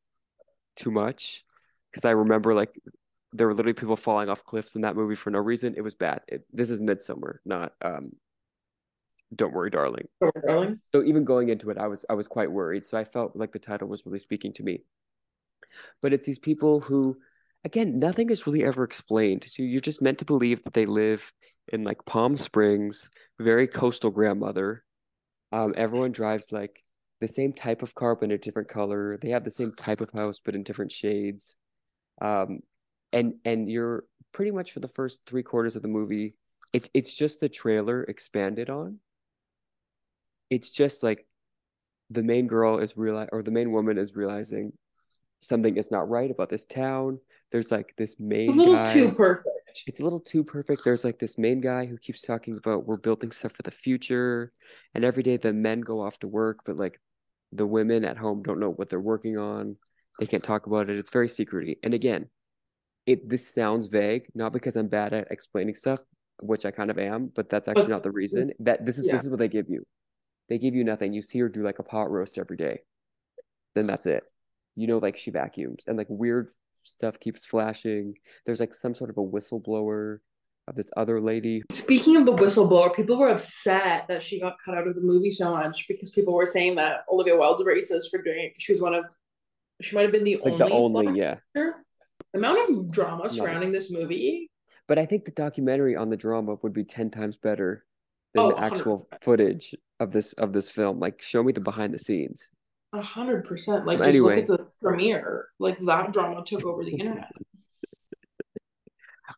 too 0.76 0.92
much 0.92 1.46
because 1.92 2.06
I 2.06 2.12
remember 2.12 2.56
like 2.56 2.80
there 3.34 3.48
were 3.48 3.54
literally 3.54 3.74
people 3.74 3.98
falling 3.98 4.30
off 4.30 4.46
cliffs 4.46 4.76
in 4.76 4.82
that 4.84 4.96
movie 4.96 5.16
for 5.16 5.32
no 5.32 5.40
reason. 5.40 5.76
It 5.78 5.82
was 5.84 5.96
bad. 5.96 6.22
It, 6.28 6.46
this 6.54 6.70
is 6.70 6.82
Midsommar, 6.82 7.38
not 7.46 7.74
um 7.84 8.14
Don't 9.36 9.54
Worry, 9.54 9.70
Darling. 9.70 10.08
Darling. 10.46 10.80
So 10.94 11.04
even 11.04 11.26
going 11.26 11.50
into 11.50 11.70
it, 11.70 11.78
I 11.78 11.88
was 11.88 12.06
I 12.10 12.14
was 12.14 12.28
quite 12.28 12.52
worried. 12.52 12.86
So 12.86 12.98
I 12.98 13.04
felt 13.04 13.36
like 13.36 13.52
the 13.52 13.60
title 13.60 13.88
was 13.88 14.06
really 14.06 14.20
speaking 14.20 14.54
to 14.54 14.64
me. 14.64 14.84
But 16.02 16.14
it's 16.14 16.26
these 16.26 16.40
people 16.40 16.80
who, 16.80 17.18
again, 17.64 18.00
nothing 18.00 18.30
is 18.30 18.48
really 18.48 18.64
ever 18.64 18.84
explained. 18.84 19.44
So 19.44 19.64
you're 19.64 19.82
just 19.82 20.02
meant 20.02 20.20
to 20.20 20.26
believe 20.26 20.64
that 20.64 20.74
they 20.74 20.86
live 20.86 21.32
in 21.72 21.84
like 21.84 22.06
Palm 22.06 22.38
Springs, 22.38 23.10
very 23.40 23.68
coastal 23.68 24.12
grandmother. 24.12 24.84
Um, 25.52 25.74
everyone 25.76 26.12
drives 26.12 26.52
like 26.52 26.84
the 27.20 27.28
same 27.28 27.52
type 27.52 27.82
of 27.82 27.96
car 27.96 28.16
but 28.16 28.26
in 28.26 28.32
a 28.32 28.38
different 28.38 28.70
color. 28.70 29.18
They 29.18 29.30
have 29.30 29.44
the 29.44 29.52
same 29.52 29.74
type 29.74 30.02
of 30.02 30.12
house 30.12 30.40
but 30.44 30.56
in 30.56 30.64
different 30.64 30.92
shades. 30.92 31.58
Um, 32.22 32.60
and 33.12 33.36
and 33.46 33.70
you're 33.70 34.06
pretty 34.32 34.52
much 34.52 34.72
for 34.72 34.80
the 34.80 34.88
first 34.88 35.22
three 35.26 35.44
quarters 35.44 35.76
of 35.76 35.82
the 35.82 35.88
movie, 35.88 36.36
it's 36.74 36.90
it's 36.94 37.16
just 37.16 37.40
the 37.40 37.50
trailer 37.50 38.04
expanded 38.04 38.70
on. 38.70 39.00
It's 40.50 40.70
just 40.70 41.04
like 41.04 41.26
the 42.10 42.24
main 42.24 42.48
girl 42.48 42.78
is 42.80 42.96
realize 42.98 43.30
or 43.32 43.44
the 43.44 43.52
main 43.52 43.72
woman 43.72 43.98
is 43.98 44.16
realizing 44.16 44.74
something 45.40 45.78
is 45.78 45.92
not 45.92 46.10
right 46.10 46.32
about 46.32 46.50
this 46.50 46.66
town. 46.66 47.20
There's 47.52 47.72
like 47.72 47.94
this 47.98 48.16
main 48.20 48.50
It's 48.50 48.58
a 48.58 48.58
little 48.58 48.74
guy. 48.76 48.94
too 48.94 49.12
perfect. 49.12 49.48
It's 49.86 50.00
a 50.00 50.04
little 50.04 50.20
too 50.20 50.44
perfect. 50.44 50.84
There's 50.84 51.04
like 51.04 51.20
this 51.20 51.38
main 51.38 51.62
guy 51.62 51.86
who 51.86 51.98
keeps 51.98 52.22
talking 52.22 52.58
about 52.58 52.86
we're 52.86 52.98
building 52.98 53.32
stuff 53.32 53.54
for 53.54 53.64
the 53.64 53.72
future, 53.72 54.52
and 54.94 55.06
every 55.06 55.24
day 55.24 55.38
the 55.38 55.54
men 55.54 55.82
go 55.82 56.02
off 56.02 56.18
to 56.20 56.28
work, 56.28 56.62
but 56.66 56.78
like 56.78 57.00
the 57.52 57.66
women 57.66 58.04
at 58.04 58.18
home 58.18 58.42
don't 58.44 58.60
know 58.60 58.72
what 58.72 58.90
they're 58.90 59.00
working 59.00 59.38
on. 59.38 59.78
They 60.20 60.26
can't 60.26 60.44
talk 60.44 60.66
about 60.66 60.90
it. 60.90 60.98
It's 60.98 61.12
very 61.12 61.28
secrety. 61.28 61.78
And 61.84 61.94
again, 61.94 62.30
it 63.06 63.30
this 63.30 63.48
sounds 63.48 63.86
vague, 63.86 64.28
not 64.34 64.52
because 64.52 64.76
I'm 64.76 64.88
bad 64.88 65.14
at 65.14 65.28
explaining 65.30 65.76
stuff, 65.76 66.00
which 66.42 66.66
I 66.66 66.72
kind 66.72 66.90
of 66.90 66.98
am, 66.98 67.32
but 67.34 67.50
that's 67.50 67.68
actually 67.68 67.84
But 67.84 67.92
not 67.92 68.04
the 68.04 68.12
reason. 68.12 68.54
That 68.60 68.86
this 68.86 68.98
is 68.98 69.06
yeah, 69.06 69.14
this 69.14 69.24
is 69.24 69.30
what 69.30 69.40
they 69.40 69.48
give 69.48 69.70
you. 69.70 69.86
They 70.50 70.58
give 70.58 70.76
you 70.76 70.84
nothing. 70.84 71.14
You 71.14 71.22
see 71.22 71.40
her 71.40 71.50
do 71.50 71.64
like 71.64 71.80
a 71.80 71.84
pot 71.84 72.10
roast 72.12 72.38
every 72.38 72.58
day. 72.58 72.80
Then 73.76 73.88
that's 73.88 74.06
it. 74.06 74.24
You 74.76 74.88
know, 74.88 74.98
like 75.00 75.18
she 75.18 75.32
vacuums 75.32 75.84
and 75.88 75.98
like 75.98 76.08
weird 76.10 76.50
stuff 76.84 77.20
keeps 77.20 77.46
flashing. 77.46 78.16
There's 78.46 78.60
like 78.60 78.74
some 78.74 78.94
sort 78.94 79.10
of 79.10 79.18
a 79.18 79.22
whistleblower 79.22 80.20
of 80.68 80.76
this 80.76 80.90
other 80.98 81.20
lady. 81.22 81.64
speaking 81.72 82.16
of 82.18 82.26
the 82.26 82.34
whistleblower, 82.34 82.94
people 82.96 83.18
were 83.18 83.30
upset 83.30 84.06
that 84.08 84.22
she 84.22 84.40
got 84.40 84.56
cut 84.64 84.78
out 84.78 84.88
of 84.88 84.96
the 84.96 85.02
movie 85.02 85.32
so 85.32 85.52
much 85.52 85.88
because 85.88 86.10
people 86.12 86.34
were 86.34 86.46
saying 86.46 86.76
that 86.76 87.02
Olivia 87.12 87.38
Wilde 87.38 87.62
racist 87.66 88.10
for 88.12 88.22
doing 88.22 88.46
it. 88.46 88.54
She 88.58 88.72
was 88.74 88.82
one 88.82 88.94
of, 88.94 89.06
she 89.82 89.96
might 89.96 90.04
have 90.04 90.12
been 90.12 90.24
the 90.26 90.38
Like 90.44 90.54
only 90.54 90.58
the 90.58 90.72
only, 90.72 91.20
yeah. 91.20 91.32
actor. 91.56 91.76
The 92.34 92.40
amount 92.40 92.70
of 92.70 92.92
drama 92.92 93.24
No. 93.24 93.30
surrounding 93.30 93.72
this 93.72 93.90
movie. 93.90 94.50
But 94.88 95.00
I 95.00 95.06
think 95.06 95.26
the 95.26 95.32
documentary 95.32 95.96
on 95.96 96.10
the 96.10 96.18
drama 96.18 96.58
would 96.62 96.74
be 96.74 96.84
10 96.84 97.12
times 97.12 97.38
better 97.38 97.86
than 98.38 98.46
Oh, 98.46 98.50
the 98.50 98.56
100%. 98.56 98.78
actual 98.80 99.08
footage 99.22 99.76
of 100.00 100.12
this 100.12 100.34
of 100.34 100.54
this 100.54 100.70
film. 100.70 101.00
Like 101.00 101.22
show 101.22 101.44
me 101.44 101.52
the 101.52 101.62
behind 101.62 101.94
the 101.94 102.00
scenes. 102.00 102.50
A 102.94 103.02
hundred 103.02 103.46
percent. 103.46 103.86
Like 103.86 103.98
So 103.98 104.06
just 104.06 104.20
look 104.22 104.38
at 104.38 104.48
the 104.48 104.68
premiere. 104.82 105.50
Like 105.60 105.78
that 105.86 106.14
drama 106.14 106.44
took 106.46 106.64
over 106.64 106.84
the 106.84 106.92
internet. 106.92 107.30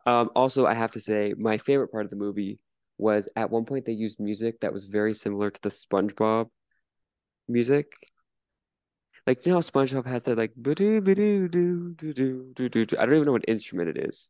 um 0.06 0.30
also 0.36 0.66
I 0.68 0.76
have 0.76 0.92
to 0.92 1.00
say 1.00 1.34
my 1.38 1.58
favorite 1.58 1.92
part 1.92 2.06
of 2.06 2.12
the 2.12 2.16
movie 2.16 2.60
was 2.98 3.28
at 3.36 3.50
one 3.50 3.66
point 3.66 3.86
they 3.86 3.92
used 3.94 4.20
music 4.20 4.60
that 4.60 4.74
was 4.74 4.86
very 4.86 5.14
similar 5.14 5.50
to 5.50 5.62
the 5.62 5.70
SpongeBob 5.70 6.50
music. 7.48 7.94
Like 9.26 9.46
you 9.46 9.52
know 9.52 9.58
how 9.58 9.62
SpongeBob 9.62 10.06
has 10.08 10.26
that 10.26 10.38
like 10.38 10.54
ba-doo, 10.56 11.02
ba-doo, 11.02 11.48
doo, 11.48 11.94
doo, 11.96 12.14
doo, 12.14 12.52
doo, 12.56 12.70
doo, 12.70 12.86
doo. 12.86 12.96
I 13.00 13.06
don't 13.06 13.16
even 13.16 13.26
know 13.26 13.32
what 13.32 13.46
instrument 13.48 13.90
it 13.90 13.98
is, 14.10 14.30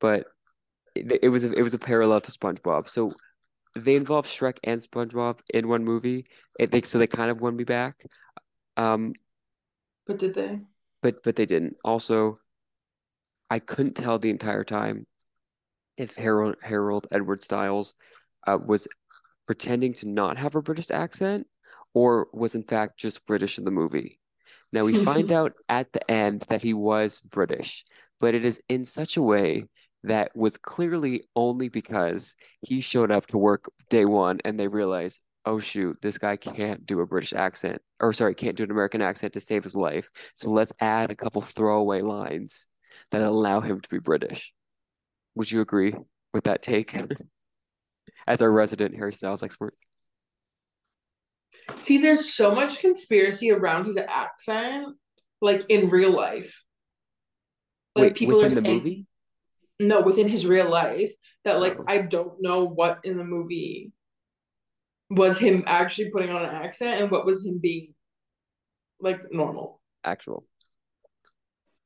but 0.00 0.26
it, 0.94 1.20
it 1.22 1.28
was 1.28 1.44
a, 1.44 1.52
it 1.52 1.62
was 1.62 1.74
a 1.74 1.78
parallel 1.78 2.20
to 2.22 2.32
SpongeBob. 2.32 2.88
So 2.88 3.12
they 3.74 3.96
involved 3.96 4.28
Shrek 4.28 4.58
and 4.64 4.80
SpongeBob 4.80 5.40
in 5.52 5.68
one 5.68 5.84
movie. 5.84 6.26
It 6.58 6.70
they 6.70 6.82
so 6.82 6.98
they 6.98 7.06
kind 7.06 7.30
of 7.30 7.40
won 7.40 7.56
me 7.56 7.64
back. 7.64 8.04
Um, 8.76 9.14
But 10.06 10.18
did 10.18 10.34
they? 10.34 10.60
but 11.02 11.22
but 11.22 11.36
they 11.36 11.46
didn't. 11.46 11.76
Also, 11.84 12.36
I 13.50 13.58
couldn't 13.58 13.94
tell 13.94 14.18
the 14.18 14.30
entire 14.30 14.64
time 14.64 15.06
if 15.96 16.16
Harold 16.16 16.56
Harold 16.62 17.06
Edward 17.12 17.42
Styles 17.42 17.94
uh, 18.46 18.58
was 18.64 18.88
pretending 19.46 19.94
to 19.94 20.08
not 20.08 20.38
have 20.38 20.54
a 20.54 20.62
British 20.62 20.90
accent 20.90 21.46
or 21.94 22.28
was 22.32 22.54
in 22.54 22.62
fact 22.64 22.98
just 22.98 23.26
British 23.26 23.58
in 23.58 23.64
the 23.64 23.70
movie. 23.70 24.20
Now 24.72 24.84
we 24.84 24.94
find 24.94 25.32
out 25.32 25.54
at 25.68 25.92
the 25.92 26.08
end 26.10 26.44
that 26.48 26.62
he 26.62 26.74
was 26.74 27.20
British, 27.20 27.84
but 28.20 28.34
it 28.34 28.44
is 28.44 28.60
in 28.68 28.84
such 28.84 29.16
a 29.16 29.22
way 29.22 29.68
that 30.04 30.36
was 30.36 30.58
clearly 30.58 31.24
only 31.34 31.68
because 31.68 32.36
he 32.60 32.80
showed 32.80 33.10
up 33.10 33.26
to 33.26 33.38
work 33.38 33.70
day 33.88 34.04
one 34.04 34.38
and 34.44 34.60
they 34.60 34.68
realized, 34.68 35.20
oh 35.46 35.58
shoot, 35.58 35.96
this 36.02 36.18
guy 36.18 36.36
can't 36.36 36.84
do 36.86 37.00
a 37.00 37.06
British 37.06 37.32
accent, 37.32 37.80
or 38.00 38.12
sorry, 38.12 38.34
can't 38.34 38.56
do 38.56 38.64
an 38.64 38.70
American 38.70 39.00
accent 39.00 39.32
to 39.32 39.40
save 39.40 39.64
his 39.64 39.74
life. 39.74 40.10
So 40.34 40.50
let's 40.50 40.72
add 40.78 41.10
a 41.10 41.16
couple 41.16 41.40
throwaway 41.42 42.02
lines 42.02 42.66
that 43.10 43.22
allow 43.22 43.60
him 43.60 43.80
to 43.80 43.88
be 43.88 43.98
British. 43.98 44.52
Would 45.36 45.50
you 45.50 45.62
agree 45.62 45.94
with 46.34 46.44
that 46.44 46.62
take 46.62 46.94
as 48.26 48.42
our 48.42 48.50
resident 48.50 48.94
Harry 48.94 49.12
Styles 49.12 49.42
expert? 49.42 49.74
See, 51.76 51.98
there's 51.98 52.34
so 52.34 52.54
much 52.54 52.80
conspiracy 52.80 53.50
around 53.50 53.86
his 53.86 53.96
accent, 53.96 54.96
like 55.40 55.64
in 55.70 55.88
real 55.88 56.10
life. 56.10 56.62
Like 57.96 58.02
Wait, 58.08 58.14
people 58.16 58.42
are 58.42 58.48
the 58.48 58.60
saying 58.60 58.76
movie? 58.76 59.06
No 59.80 60.00
within 60.02 60.28
his 60.28 60.46
real 60.46 60.68
life 60.70 61.10
that 61.44 61.60
like 61.60 61.76
Oh, 61.78 61.84
I 61.86 61.98
don't 62.02 62.40
know 62.40 62.64
what 62.64 63.00
in 63.04 63.16
the 63.16 63.24
movie 63.24 63.92
was 65.10 65.38
him 65.38 65.62
actually 65.66 66.10
putting 66.10 66.30
on 66.30 66.42
an 66.42 66.54
accent 66.54 67.00
and 67.00 67.10
what 67.10 67.26
was 67.26 67.44
him 67.44 67.58
being 67.58 67.94
like 69.00 69.20
normal. 69.32 69.80
actual. 70.04 70.46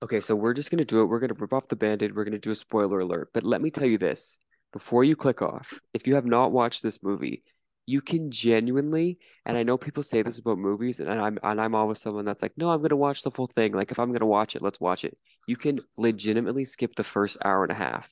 Okay, 0.03 0.21
so 0.21 0.37
we're 0.37 0.55
just 0.55 0.71
gonna 0.71 0.85
do 0.85 1.03
it. 1.03 1.07
We're 1.07 1.19
gonna 1.19 1.35
rip 1.35 1.53
off 1.53 1.69
the 1.69 1.77
band-aid. 1.77 2.15
We're 2.15 2.25
gonna 2.25 2.39
do 2.39 2.53
a 2.53 2.55
spoiler 2.55 3.01
alert. 3.01 3.31
But 3.35 3.43
let 3.43 3.61
me 3.61 3.71
tell 3.71 3.87
you 3.89 3.99
this 3.99 4.39
before 4.73 5.03
you 5.03 5.17
click 5.17 5.43
off. 5.43 5.81
If 5.93 6.07
you 6.07 6.15
have 6.15 6.27
not 6.27 6.53
watched 6.53 6.83
this 6.83 7.03
movie, 7.03 7.43
you 7.89 8.03
can 8.03 8.31
genuinely, 8.31 9.19
and 9.47 9.57
I 9.57 9.63
know 9.63 9.79
people 9.79 10.03
say 10.03 10.21
this 10.21 10.39
about 10.39 10.59
movies, 10.59 11.01
and 11.01 11.09
I'm 11.09 11.39
and 11.43 11.59
I'm 11.59 11.75
always 11.75 11.99
someone 12.01 12.27
that's 12.27 12.43
like, 12.43 12.53
no, 12.59 12.71
I'm 12.71 12.83
gonna 12.83 12.97
watch 12.97 13.23
the 13.23 13.31
full 13.31 13.47
thing. 13.47 13.73
Like 13.73 13.91
if 13.91 13.99
I'm 13.99 14.13
gonna 14.13 14.27
watch 14.27 14.55
it, 14.55 14.61
let's 14.61 14.79
watch 14.79 15.07
it. 15.07 15.17
You 15.47 15.57
can 15.57 15.81
legitimately 15.97 16.67
skip 16.67 16.95
the 16.97 17.03
first 17.05 17.39
hour 17.43 17.63
and 17.63 17.73
a 17.73 17.75
half. 17.75 18.07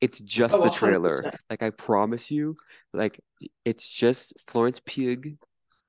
It's 0.00 0.20
just 0.20 0.54
Oh, 0.54 0.62
the 0.62 0.70
trailer. 0.70 1.22
100%. 1.24 1.34
Like 1.50 1.64
I 1.64 1.70
promise 1.70 2.30
you, 2.30 2.56
like 2.94 3.18
it's 3.64 3.90
just 3.90 4.34
Florence 4.46 4.80
Pugh 4.86 5.36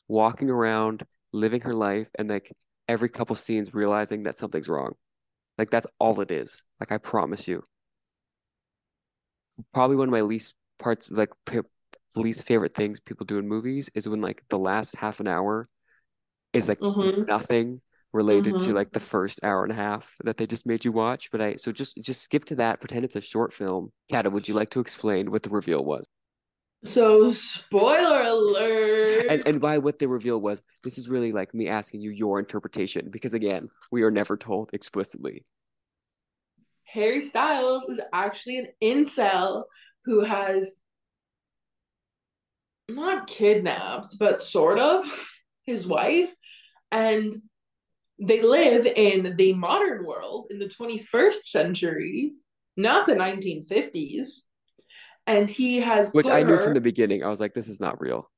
walking 0.08 0.50
around, 0.50 1.04
living 1.32 1.62
her 1.62 1.76
life, 1.76 2.10
and 2.18 2.30
like 2.30 2.52
every 2.88 3.10
couple 3.10 3.36
scenes 3.36 3.76
realizing 3.76 4.24
that 4.24 4.40
something's 4.40 4.70
wrong. 4.70 4.94
Like 5.60 5.70
that's 5.70 5.88
all 6.00 6.20
it 6.22 6.32
is. 6.32 6.64
Like 6.80 6.92
I 6.92 6.98
promise 6.98 7.48
you. 7.48 7.64
Probably 9.74 9.98
one 9.98 10.08
of 10.08 10.12
my 10.12 10.22
least 10.22 10.56
parts, 10.80 11.12
like 11.12 11.30
p 11.46 11.60
least 12.16 12.46
favorite 12.48 12.76
things 12.76 13.00
people 13.00 13.26
do 13.26 13.38
in 13.38 13.48
movies 13.48 13.90
is 13.94 14.10
when 14.10 14.22
like 14.22 14.44
the 14.50 14.60
last 14.60 14.96
half 14.96 15.20
an 15.20 15.28
hour 15.28 15.68
is 16.54 16.68
like 16.68 16.80
Mm-hmm. 16.82 17.24
nothing 17.28 17.82
related 18.14 18.60
to 18.60 18.70
Mm-hmm. 18.70 18.76
like 18.76 18.92
the 18.92 19.00
first 19.00 19.40
hour 19.44 19.64
and 19.64 19.72
a 19.72 19.76
half 19.76 20.16
that 20.24 20.38
they 20.38 20.48
just 20.48 20.66
made 20.66 20.84
you 20.86 20.92
watch. 20.92 21.32
But 21.32 21.42
I 21.42 21.56
so 21.56 21.72
just 21.72 21.98
just 21.98 22.22
skip 22.24 22.46
to 22.46 22.56
that, 22.56 22.80
pretend 22.82 23.06
it's 23.06 23.16
a 23.16 23.22
short 23.22 23.54
film. 23.54 23.92
Kata, 24.12 24.30
would 24.30 24.48
you 24.48 24.56
like 24.56 24.72
to 24.72 24.80
explain 24.80 25.32
what 25.32 25.44
the 25.44 25.50
reveal 25.50 25.84
was? 25.86 26.08
So, 26.84 27.30
spoiler 27.30 28.22
alert. 28.22 29.26
And 29.30 29.44
and 29.46 29.62
by 29.62 29.78
what 29.78 30.00
the 30.00 30.08
reveal 30.08 30.40
was, 30.42 30.64
this 30.84 30.98
is 30.98 31.10
really 31.10 31.32
like 31.32 31.54
me 31.54 31.68
asking 31.68 32.02
you 32.02 32.12
your 32.12 32.40
interpretation 32.40 33.10
because 33.12 33.34
again, 33.34 33.70
we 33.92 34.04
are 34.04 34.12
never 34.12 34.38
told 34.38 34.72
explicitly. 34.74 35.46
Harry 36.86 37.22
Styles 37.22 37.86
is 37.90 38.02
actually 38.14 38.58
an 38.58 38.68
incel 38.82 39.64
who 40.06 40.24
has 40.24 40.72
not 42.96 43.28
kidnapped, 43.28 44.18
but 44.20 44.44
sort 44.44 44.80
of 44.80 45.06
his 45.66 45.88
wife. 45.88 46.34
And 46.92 47.42
they 48.20 48.42
live 48.42 48.86
in 48.86 49.36
the 49.38 49.54
modern 49.54 50.06
world 50.06 50.48
in 50.50 50.60
the 50.60 50.68
21st 50.68 51.44
century, 51.46 52.34
not 52.76 53.06
the 53.06 53.16
1950s. 53.16 54.40
And 55.28 55.50
he 55.50 55.80
has 55.80 56.12
Which 56.12 56.28
I 56.28 56.42
knew 56.44 56.58
her, 56.58 56.64
from 56.64 56.74
the 56.74 56.82
beginning. 56.82 57.24
I 57.24 57.30
was 57.30 57.40
like, 57.40 57.54
this 57.54 57.68
is 57.68 57.80
not 57.80 58.02
real. 58.02 58.30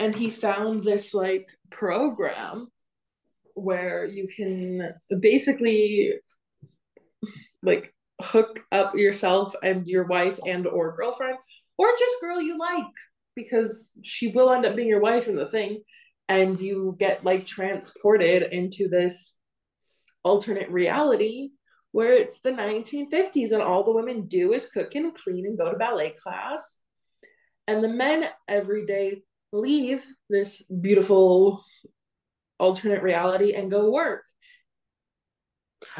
and 0.00 0.14
he 0.14 0.28
found 0.28 0.82
this 0.82 1.14
like 1.14 1.48
program 1.70 2.66
where 3.54 4.04
you 4.04 4.26
can 4.26 4.92
basically 5.20 6.14
like 7.62 7.94
hook 8.20 8.60
up 8.72 8.94
yourself 8.96 9.54
and 9.62 9.86
your 9.86 10.04
wife 10.04 10.38
and 10.46 10.66
or 10.66 10.96
girlfriend 10.96 11.38
or 11.78 11.86
just 11.98 12.20
girl 12.20 12.40
you 12.40 12.58
like 12.58 12.84
because 13.36 13.88
she 14.02 14.28
will 14.28 14.50
end 14.52 14.66
up 14.66 14.74
being 14.74 14.88
your 14.88 15.00
wife 15.00 15.28
in 15.28 15.36
the 15.36 15.48
thing. 15.48 15.82
And 16.28 16.58
you 16.58 16.96
get 16.98 17.24
like 17.24 17.46
transported 17.46 18.42
into 18.52 18.88
this 18.88 19.34
alternate 20.24 20.70
reality 20.70 21.50
where 21.92 22.14
it's 22.14 22.40
the 22.40 22.50
1950s 22.50 23.52
and 23.52 23.62
all 23.62 23.84
the 23.84 23.92
women 23.92 24.26
do 24.26 24.52
is 24.52 24.66
cook 24.66 24.96
and 24.96 25.14
clean 25.14 25.46
and 25.46 25.56
go 25.56 25.70
to 25.70 25.78
ballet 25.78 26.10
class. 26.10 26.80
And 27.68 27.82
the 27.84 27.88
men 27.88 28.28
every 28.48 28.86
day 28.86 29.22
leave 29.52 30.04
this 30.28 30.62
beautiful 30.62 31.62
alternate 32.58 33.02
reality 33.02 33.52
and 33.52 33.70
go 33.70 33.90
work. 33.90 34.24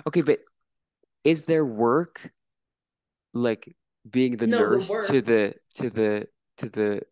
Okay, 0.07 0.23
but 0.23 0.41
is 1.23 1.45
there 1.45 1.65
work 1.65 2.31
like 3.33 3.77
being 4.09 4.37
the 4.37 4.47
No, 4.47 4.59
nurse 4.59 4.89
work- 4.89 5.07
to 5.09 5.23
the 5.23 5.55
to 5.75 5.91
the 5.91 6.29
to 6.59 6.69
the 6.69 7.03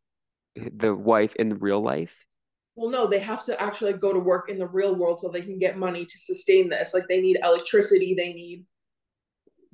the 0.56 0.94
wife 0.94 1.34
in 1.36 1.48
the 1.48 1.56
real 1.56 1.80
life? 1.80 2.26
Well, 2.76 2.90
no, 2.90 3.06
they 3.06 3.20
have 3.20 3.44
to 3.44 3.60
actually 3.60 3.92
go 3.92 4.12
to 4.12 4.18
work 4.18 4.48
in 4.48 4.58
the 4.58 4.66
real 4.66 4.96
world 4.96 5.20
so 5.20 5.28
they 5.28 5.42
can 5.42 5.58
get 5.58 5.76
money 5.78 6.04
to 6.04 6.18
sustain 6.18 6.68
this. 6.68 6.92
Like 6.92 7.04
they 7.08 7.20
need 7.20 7.38
electricity, 7.42 8.14
they 8.14 8.32
need 8.32 8.64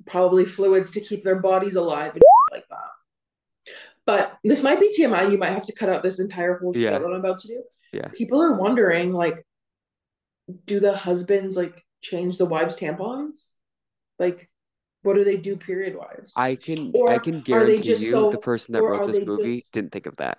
probably 0.05 0.45
fluids 0.45 0.91
to 0.91 1.01
keep 1.01 1.23
their 1.23 1.39
bodies 1.39 1.75
alive 1.75 2.13
and 2.13 2.21
like 2.51 2.67
that. 2.69 3.73
But 4.05 4.37
this 4.43 4.63
might 4.63 4.79
be 4.79 4.93
TMI. 4.95 5.31
You 5.31 5.37
might 5.37 5.51
have 5.51 5.65
to 5.65 5.73
cut 5.73 5.89
out 5.89 6.03
this 6.03 6.19
entire 6.19 6.57
whole 6.59 6.75
Yeah. 6.75 6.91
that 6.97 7.03
I'm 7.05 7.11
about 7.13 7.39
to 7.39 7.47
do. 7.47 7.63
Yeah. 7.93 8.07
People 8.13 8.41
are 8.41 8.53
wondering, 8.55 9.13
like, 9.13 9.45
do 10.65 10.79
the 10.79 10.95
husbands 10.95 11.55
like 11.55 11.85
change 12.01 12.37
the 12.37 12.45
wives' 12.45 12.77
tampons? 12.77 13.51
Like, 14.19 14.49
what 15.03 15.15
do 15.15 15.23
they 15.23 15.37
do 15.37 15.55
period 15.55 15.95
wise? 15.95 16.33
I 16.35 16.55
can 16.55 16.91
Or 16.93 17.09
I 17.09 17.17
can 17.19 17.39
guarantee 17.41 17.89
you 17.89 17.95
so- 18.11 18.31
the 18.31 18.37
person 18.37 18.73
that 18.73 18.83
wrote 18.83 19.07
this 19.07 19.23
movie 19.25 19.57
just- 19.61 19.71
didn't 19.71 19.91
think 19.91 20.05
of 20.05 20.17
that. 20.17 20.37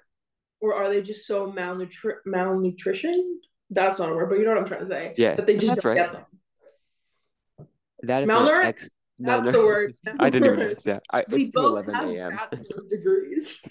Or 0.62 0.74
are 0.74 0.88
they 0.88 1.02
just 1.02 1.26
so 1.26 1.50
malnutri- 1.52 2.22
malnutrition? 2.24 3.40
That's 3.68 3.98
not 3.98 4.08
a 4.10 4.14
word, 4.14 4.30
but 4.30 4.38
you 4.38 4.44
know 4.44 4.50
what 4.52 4.58
I'm 4.60 4.66
trying 4.66 4.80
to 4.80 4.86
say. 4.86 5.14
Yeah, 5.18 5.34
that 5.34 5.46
they 5.46 5.54
just 5.56 5.66
that's 5.74 5.82
don't 5.82 5.90
right. 5.90 5.96
get 5.98 6.12
them. 6.12 7.66
That 8.04 8.22
is 8.22 8.30
ex 8.30 8.88
That's 9.18 9.46
malnour- 9.48 9.52
the 9.52 9.60
word. 9.60 9.94
I 10.20 10.30
didn't 10.30 10.46
even 10.46 10.58
notice. 10.60 10.86
Yeah, 10.86 10.98
I, 11.12 11.24
We 11.28 11.42
it's 11.42 11.50
both 11.50 11.66
eleven 11.66 11.94
have 11.94 12.08
a.m. 12.08 12.30
bachelor's 12.36 12.86
degrees. 12.88 13.60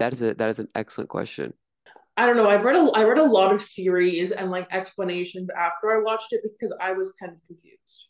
That 0.00 0.12
is 0.12 0.22
a 0.22 0.34
that 0.34 0.48
is 0.48 0.58
an 0.58 0.66
excellent 0.74 1.08
question. 1.08 1.54
I 2.16 2.26
don't 2.26 2.36
know. 2.36 2.48
I've 2.48 2.64
read 2.64 2.74
a 2.74 2.90
I 2.96 3.04
read 3.04 3.18
a 3.18 3.22
lot 3.24 3.54
of 3.54 3.62
theories 3.64 4.32
and 4.32 4.50
like 4.50 4.66
explanations 4.72 5.50
after 5.56 5.92
I 5.96 6.02
watched 6.02 6.32
it 6.32 6.40
because 6.42 6.76
I 6.80 6.92
was 6.92 7.12
kind 7.12 7.30
of 7.30 7.38
confused. 7.46 8.08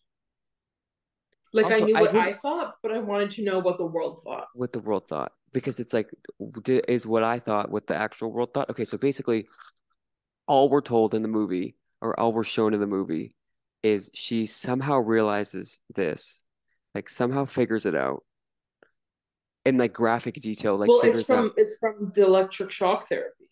Like 1.53 1.67
I 1.67 1.73
Also, 1.75 1.85
knew 1.85 1.97
I 1.97 2.01
what 2.01 2.11
did- 2.13 2.21
I 2.23 2.33
thought, 2.33 2.77
but 2.83 2.91
I 2.91 2.99
wanted 3.01 3.31
to 3.33 3.45
know 3.45 3.59
what 3.59 3.77
the 3.77 3.85
world 3.85 4.23
thought. 4.25 4.47
what 4.55 4.73
the 4.73 4.81
world 4.81 5.07
thought 5.07 5.33
because 5.55 5.81
it's 5.81 5.95
like 5.95 6.11
is 6.89 7.07
what 7.07 7.23
I 7.23 7.39
thought 7.39 7.71
what 7.71 7.87
the 7.87 7.97
actual 7.97 8.31
world 8.33 8.53
thought. 8.53 8.69
Okay, 8.71 8.85
so 8.85 8.99
basically, 8.99 9.47
all 10.47 10.69
we're 10.69 10.83
told 10.83 11.15
in 11.15 11.23
the 11.23 11.29
movie 11.29 11.77
or 12.03 12.19
all 12.21 12.35
we're 12.35 12.45
shown 12.45 12.75
in 12.75 12.81
the 12.81 12.87
movie 12.87 13.35
is 13.83 14.11
she 14.15 14.47
somehow 14.47 14.99
realizes 14.99 15.81
this, 15.95 16.43
like 16.95 17.09
somehow 17.09 17.47
figures 17.47 17.87
it 17.87 17.95
out 17.95 18.25
in 19.65 19.79
like 19.79 19.93
graphic 19.95 20.35
detail. 20.35 20.77
Like 20.77 20.89
well, 20.91 21.01
it's 21.03 21.23
from 21.23 21.47
out 21.47 21.53
it's 21.57 21.77
from 21.81 22.13
the 22.15 22.23
electric 22.25 22.71
shock 22.71 23.09
therapy. 23.09 23.47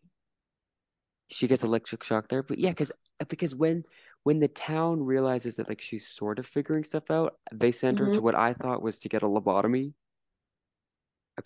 she 1.28 1.48
gets 1.48 1.62
electric 1.64 2.02
shock 2.02 2.28
there. 2.28 2.42
But 2.42 2.58
yeah, 2.58 2.70
because 2.70 2.92
because 3.28 3.54
when 3.54 3.84
when 4.24 4.40
the 4.40 4.48
town 4.48 5.02
realizes 5.02 5.56
that 5.56 5.68
like 5.68 5.80
she's 5.80 6.06
sort 6.08 6.38
of 6.38 6.46
figuring 6.46 6.84
stuff 6.84 7.10
out, 7.10 7.36
they 7.52 7.72
send 7.72 7.98
her 7.98 8.10
to 8.10 8.20
Mm-hmm. 8.20 8.24
what 8.24 8.34
I 8.34 8.54
thought 8.54 8.82
was 8.82 8.98
to 9.00 9.08
get 9.08 9.22
a 9.22 9.26
lobotomy. 9.26 9.94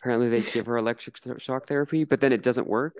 Apparently, 0.01 0.29
they 0.29 0.43
give 0.43 0.67
her 0.67 0.77
electric 0.77 1.17
shock 1.39 1.67
therapy, 1.67 2.05
but 2.05 2.21
then 2.21 2.33
it 2.33 2.43
doesn't 2.43 2.67
work. 2.67 2.95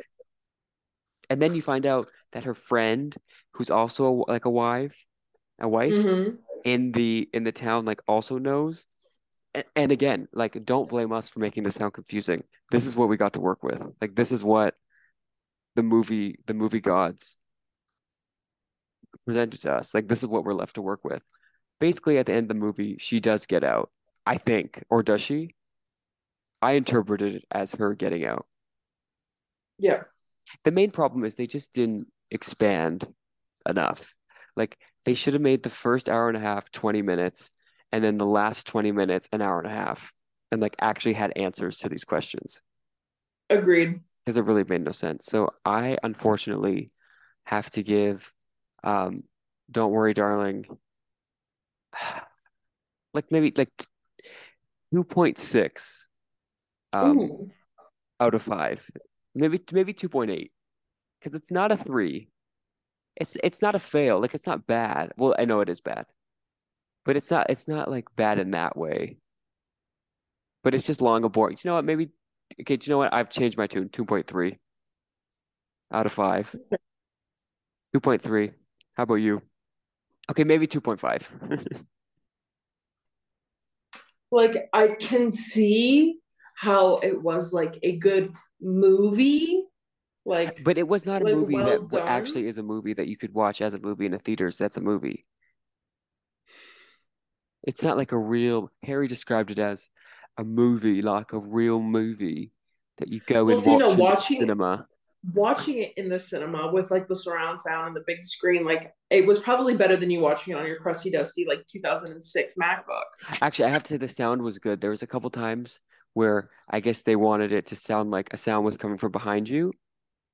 And 1.29 1.41
then 1.43 1.55
you 1.55 1.63
find 1.63 1.87
out 1.87 2.09
that 2.33 2.45
her 2.45 2.55
friend, 2.55 3.15
who's 3.53 3.71
also 3.71 4.07
a, 4.27 4.31
like 4.31 4.45
a 4.45 4.51
wife, 4.51 5.05
a 5.59 5.69
wife 5.69 5.93
Mhm. 5.95 6.39
in 6.65 6.93
the 6.93 7.29
in 7.33 7.45
the 7.45 7.53
town, 7.53 7.85
like 7.85 8.01
also 8.07 8.39
knows. 8.39 8.87
And, 9.55 9.65
and 9.75 9.93
again, 9.93 10.29
like 10.33 10.65
don't 10.65 10.89
blame 10.89 11.13
us 11.13 11.29
for 11.29 11.41
making 11.41 11.65
this 11.65 11.75
sound 11.75 11.95
confusing. 11.95 12.45
This 12.71 12.87
is 12.87 12.97
what 12.97 13.09
we 13.09 13.17
got 13.17 13.33
to 13.35 13.41
work 13.41 13.63
with. 13.63 13.83
Like 14.01 14.15
this 14.15 14.33
is 14.33 14.45
what 14.45 14.75
the 15.75 15.83
movie 15.83 16.39
the 16.47 16.55
movie 16.55 16.81
gods 16.81 17.37
presented 19.25 19.61
to 19.63 19.73
us. 19.73 19.95
Like 19.95 20.09
this 20.09 20.23
is 20.23 20.29
what 20.29 20.45
we're 20.45 20.55
left 20.55 20.75
to 20.77 20.83
work 20.83 21.05
with. 21.05 21.23
Basically, 21.81 22.19
at 22.19 22.27
the 22.27 22.33
end 22.33 22.45
of 22.51 22.57
the 22.57 22.65
movie, 22.65 22.97
she 22.99 23.21
does 23.21 23.47
get 23.47 23.65
out, 23.65 23.91
I 24.25 24.39
think, 24.39 24.83
or 24.89 25.03
does 25.03 25.21
she? 25.21 25.55
I 26.67 26.73
interpreted 26.73 27.37
it 27.37 27.45
as 27.53 27.71
her 27.75 27.95
getting 27.95 28.25
out. 28.27 28.45
Yeah. 29.79 30.03
The 30.65 30.73
main 30.73 30.91
problem 30.91 31.25
is 31.25 31.37
they 31.37 31.47
just 31.47 31.73
didn't 31.73 32.09
expand 32.33 33.07
enough. 33.69 34.17
Like 34.57 34.77
they 35.05 35.15
should 35.15 35.35
have 35.35 35.43
made 35.43 35.63
the 35.63 35.71
first 35.71 36.09
hour 36.09 36.27
and 36.27 36.37
a 36.37 36.41
half 36.41 36.73
20 36.73 37.03
minutes 37.03 37.53
and 37.93 38.03
then 38.03 38.19
the 38.19 38.27
last 38.27 38.67
20 38.67 38.91
minutes 38.91 39.29
an 39.31 39.43
hour 39.43 39.61
and 39.61 39.69
a 39.69 39.75
half 39.75 40.13
and 40.51 40.61
like 40.61 40.75
actually 40.81 41.13
had 41.13 41.33
answers 41.37 41.77
to 41.79 41.89
these 41.89 42.05
questions 42.05 42.61
Agreed. 43.49 44.01
because 44.25 44.37
it 44.37 44.45
really 44.45 44.65
made 44.65 44.83
no 44.83 44.91
sense. 44.91 45.27
So 45.27 45.51
I 45.65 45.99
unfortunately 46.03 46.91
have 47.45 47.71
to 47.71 47.85
give 47.85 48.35
um 48.83 49.23
Don't 49.71 49.93
Worry 49.93 50.15
Darling 50.15 50.65
like 53.15 53.31
maybe 53.31 53.53
like 53.57 53.71
2.6 54.93 56.07
um 57.05 57.51
out 58.21 58.35
of 58.35 58.43
5. 58.43 58.91
Maybe 59.35 59.61
maybe 59.73 59.93
2.8 59.93 60.51
because 61.21 61.35
it's 61.35 61.51
not 61.51 61.73
a 61.73 61.77
3. 61.77 62.29
It's 63.17 63.37
it's 63.43 63.63
not 63.63 63.75
a 63.75 63.79
fail. 63.79 64.21
Like 64.21 64.35
it's 64.35 64.47
not 64.47 64.67
bad. 64.67 65.13
Well, 65.17 65.35
I 65.39 65.45
know 65.45 65.61
it 65.61 65.69
is 65.69 65.81
bad. 65.81 66.07
But 67.05 67.17
it's 67.17 67.31
not 67.31 67.51
it's 67.51 67.69
not 67.69 67.91
like 67.91 68.15
bad 68.17 68.39
in 68.39 68.53
that 68.53 68.77
way. 68.77 69.19
But 70.63 70.75
it's 70.75 70.87
just 70.87 71.01
long 71.01 71.25
and 71.25 71.33
boring. 71.33 71.57
You 71.63 71.69
know 71.69 71.75
what? 71.77 71.85
Maybe 71.85 72.11
okay, 72.61 72.77
do 72.77 72.87
you 72.87 72.93
know 72.93 72.99
what? 72.99 73.15
I've 73.15 73.31
changed 73.31 73.57
my 73.57 73.67
tune. 73.67 73.89
2.3 73.89 74.59
out 75.93 76.07
of 76.07 76.13
5. 76.13 76.57
2.3. 77.95 78.53
How 78.95 79.03
about 79.05 79.15
you? 79.15 79.43
Okay, 80.31 80.45
maybe 80.45 80.67
2.5. 80.67 81.85
like 84.31 84.69
I 84.73 84.89
can 84.89 85.31
see 85.31 86.19
how 86.57 86.97
it 86.97 87.23
was 87.23 87.53
like 87.53 87.79
a 87.83 87.97
good 87.99 88.35
movie, 88.61 89.63
Like, 90.25 90.65
But 90.65 90.77
it 90.79 90.89
was 90.89 91.07
not 91.07 91.23
a 91.23 91.27
movie 91.27 91.55
well 91.55 91.67
that 91.87 91.91
done. 91.91 92.09
actually 92.09 92.49
is 92.49 92.59
a 92.59 92.63
movie 92.63 92.95
that 92.95 93.07
you 93.07 93.17
could 93.17 93.33
watch 93.33 93.61
as 93.63 93.75
a 93.75 93.79
movie 93.79 94.07
in 94.07 94.13
the 94.13 94.19
theaters. 94.19 94.57
That's 94.57 94.77
a 94.77 94.81
movie. 94.81 95.23
It's 97.63 97.83
not 97.83 97.97
like 97.97 98.13
a 98.13 98.19
real. 98.19 98.71
Harry 98.83 99.09
described 99.09 99.51
it 99.51 99.59
as 99.59 99.89
a 100.39 100.45
movie, 100.45 101.03
like 101.03 101.33
a 101.33 101.39
real 101.39 101.81
movie 101.83 102.53
that 102.99 103.09
you 103.09 103.21
go 103.27 103.45
Well, 103.45 103.55
and 103.55 103.63
see, 103.63 103.71
watch 103.71 103.81
no, 103.81 103.91
in 103.91 103.97
the 103.97 104.03
watching- 104.03 104.41
cinema. 104.41 104.87
watching 105.35 105.79
it 105.83 105.93
in 105.97 106.09
the 106.09 106.19
cinema 106.19 106.71
with 106.73 106.91
like 106.91 107.09
the 107.09 107.17
surround 107.17 107.61
sound 107.61 107.89
and 107.89 107.97
the 107.97 108.05
big 108.07 108.25
screen, 108.25 108.65
like 108.65 108.93
it 109.11 109.27
was 109.27 109.39
probably 109.41 109.77
better 109.77 109.97
than 109.97 110.11
you 110.11 110.21
watching 110.21 110.55
it 110.55 110.57
on 110.57 110.67
your 110.67 110.79
crusty 110.79 111.11
dusty 111.11 111.45
like 111.47 111.65
2006 111.67 112.55
MacBook. 112.55 113.41
Actually, 113.43 113.67
I 113.67 113.71
have 113.71 113.83
to 113.85 113.91
say 113.91 113.97
the 113.97 114.09
sound 114.09 114.43
was 114.43 114.59
good. 114.59 114.81
There 114.81 114.91
was 114.91 115.03
a 115.03 115.07
couple 115.07 115.31
times 115.31 115.81
where 116.17 116.49
I 116.71 116.81
guess 116.81 117.03
they 117.03 117.15
wanted 117.15 117.53
it 117.53 117.67
to 117.67 117.77
sound 117.77 118.11
like 118.11 118.33
a 118.33 118.39
sound 118.39 118.65
was 118.65 118.79
coming 118.79 118.97
from 118.97 119.13
behind 119.13 119.51
you, 119.51 119.71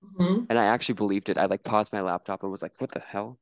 Mhm. 0.04 0.46
and 0.48 0.56
I 0.56 0.66
actually 0.66 0.94
believed 0.94 1.28
it. 1.28 1.36
I 1.36 1.46
like 1.46 1.64
paused 1.64 1.92
my 1.92 2.00
laptop 2.02 2.42
and 2.44 2.52
was 2.52 2.62
like, 2.62 2.80
"What 2.80 2.92
the 2.92 3.00
hell?" 3.00 3.40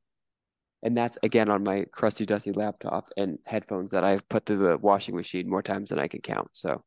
And 0.82 0.96
that's 0.96 1.18
again 1.22 1.50
on 1.50 1.62
my 1.62 1.84
crusty 1.92 2.24
dusty 2.24 2.52
laptop 2.52 3.10
and 3.18 3.38
headphones 3.44 3.90
that 3.90 4.04
I've 4.04 4.26
put 4.30 4.46
through 4.46 4.56
the 4.66 4.78
washing 4.78 5.14
machine 5.14 5.50
more 5.50 5.62
times 5.62 5.90
than 5.90 5.98
I 5.98 6.08
can 6.08 6.22
count. 6.22 6.48
So, 6.54 6.82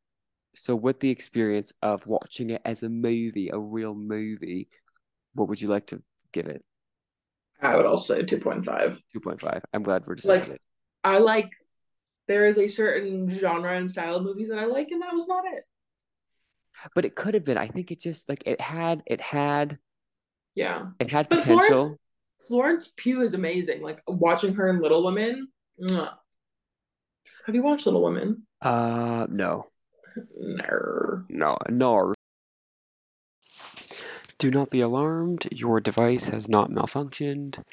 so 0.55 0.75
with 0.75 0.99
the 1.01 1.11
experience 1.11 1.71
of 1.83 2.07
watching 2.07 2.49
it 2.49 2.63
as 2.65 2.81
a 2.81 2.89
movie, 2.89 3.49
a 3.49 3.59
real 3.59 3.93
movie, 3.93 4.69
what 5.35 5.47
would 5.49 5.61
you 5.61 5.67
like 5.67 5.85
to 5.87 6.01
give 6.31 6.47
it? 6.47 6.65
I 7.61 7.77
would 7.77 7.85
also 7.85 8.15
say 8.15 8.25
2.5. 8.25 9.03
2.5. 9.13 9.61
I'm 9.71 9.83
glad 9.83 10.07
we're 10.07 10.15
deciding 10.15 10.49
Like- 10.49 10.55
it. 10.55 10.61
I 11.03 11.19
like 11.19 11.51
there 12.27 12.45
is 12.47 12.57
a 12.57 12.67
certain 12.67 13.29
genre 13.29 13.75
and 13.77 13.89
style 13.89 14.15
of 14.15 14.23
movies 14.23 14.49
that 14.49 14.59
I 14.59 14.65
like, 14.65 14.89
and 14.91 15.01
that 15.01 15.13
was 15.13 15.27
not 15.27 15.43
it. 15.45 15.63
But 16.95 17.05
it 17.05 17.15
could 17.15 17.33
have 17.33 17.43
been. 17.43 17.57
I 17.57 17.67
think 17.67 17.91
it 17.91 17.99
just 17.99 18.27
like 18.29 18.43
it 18.47 18.59
had 18.59 19.03
it 19.05 19.21
had 19.21 19.77
Yeah. 20.55 20.87
it 20.99 21.11
had 21.11 21.29
But 21.29 21.43
Florence- 21.43 21.97
Florence 22.47 22.91
Pugh 22.97 23.21
is 23.21 23.33
amazing. 23.33 23.81
Like 23.81 24.01
watching 24.07 24.53
her 24.55 24.69
in 24.69 24.81
Little 24.81 25.03
Women. 25.05 25.47
mwah. 25.81 26.13
Have 27.45 27.55
you 27.55 27.63
watched 27.63 27.85
Little 27.85 28.03
Women? 28.03 28.47
Uh 28.61 29.27
no. 29.29 29.65
No. 30.35 31.23
No, 31.29 31.57
no. 31.69 32.13
Do 34.39 34.51
not 34.51 34.69
be 34.69 34.81
alarmed. 34.81 35.47
Your 35.51 35.79
device 35.79 36.25
has 36.25 36.49
not 36.49 36.69
malfunctioned. 36.71 37.63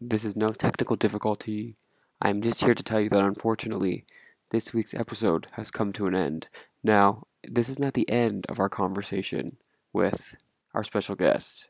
This 0.00 0.24
is 0.24 0.36
no 0.36 0.48
technical 0.50 0.96
difficulty. 0.96 1.76
I'm 2.20 2.40
just 2.40 2.62
here 2.62 2.74
to 2.74 2.82
tell 2.82 3.00
you 3.00 3.08
that 3.10 3.22
unfortunately, 3.22 4.04
this 4.50 4.72
week's 4.72 4.94
episode 4.94 5.48
has 5.52 5.70
come 5.70 5.92
to 5.92 6.06
an 6.06 6.14
end. 6.14 6.48
Now, 6.82 7.24
this 7.44 7.68
is 7.68 7.78
not 7.78 7.94
the 7.94 8.08
end 8.08 8.46
of 8.48 8.58
our 8.58 8.68
conversation 8.68 9.58
with 9.92 10.34
our 10.74 10.82
special 10.82 11.14
guest, 11.14 11.68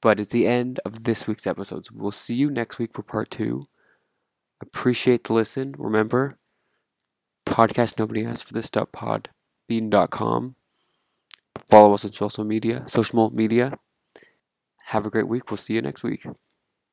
but 0.00 0.18
it's 0.18 0.32
the 0.32 0.46
end 0.46 0.80
of 0.84 1.04
this 1.04 1.26
week's 1.26 1.46
episodes. 1.46 1.92
We'll 1.92 2.12
see 2.12 2.34
you 2.34 2.50
next 2.50 2.78
week 2.78 2.92
for 2.92 3.02
part 3.02 3.30
two. 3.30 3.64
Appreciate 4.60 5.24
the 5.24 5.34
listen. 5.34 5.74
Remember, 5.76 6.38
podcast 7.44 7.98
nobody 7.98 8.24
asked 8.24 8.46
for 8.46 8.54
this 8.54 8.70
dot 8.70 8.92
podbean.com. 8.92 10.56
Follow 11.70 11.94
us 11.94 12.04
on 12.04 12.12
social 12.12 12.44
media, 12.44 12.84
social 12.86 13.30
media. 13.30 13.78
Have 14.86 15.04
a 15.04 15.10
great 15.10 15.28
week. 15.28 15.50
We'll 15.50 15.56
see 15.56 15.74
you 15.74 15.82
next 15.82 16.02
week. 16.02 16.26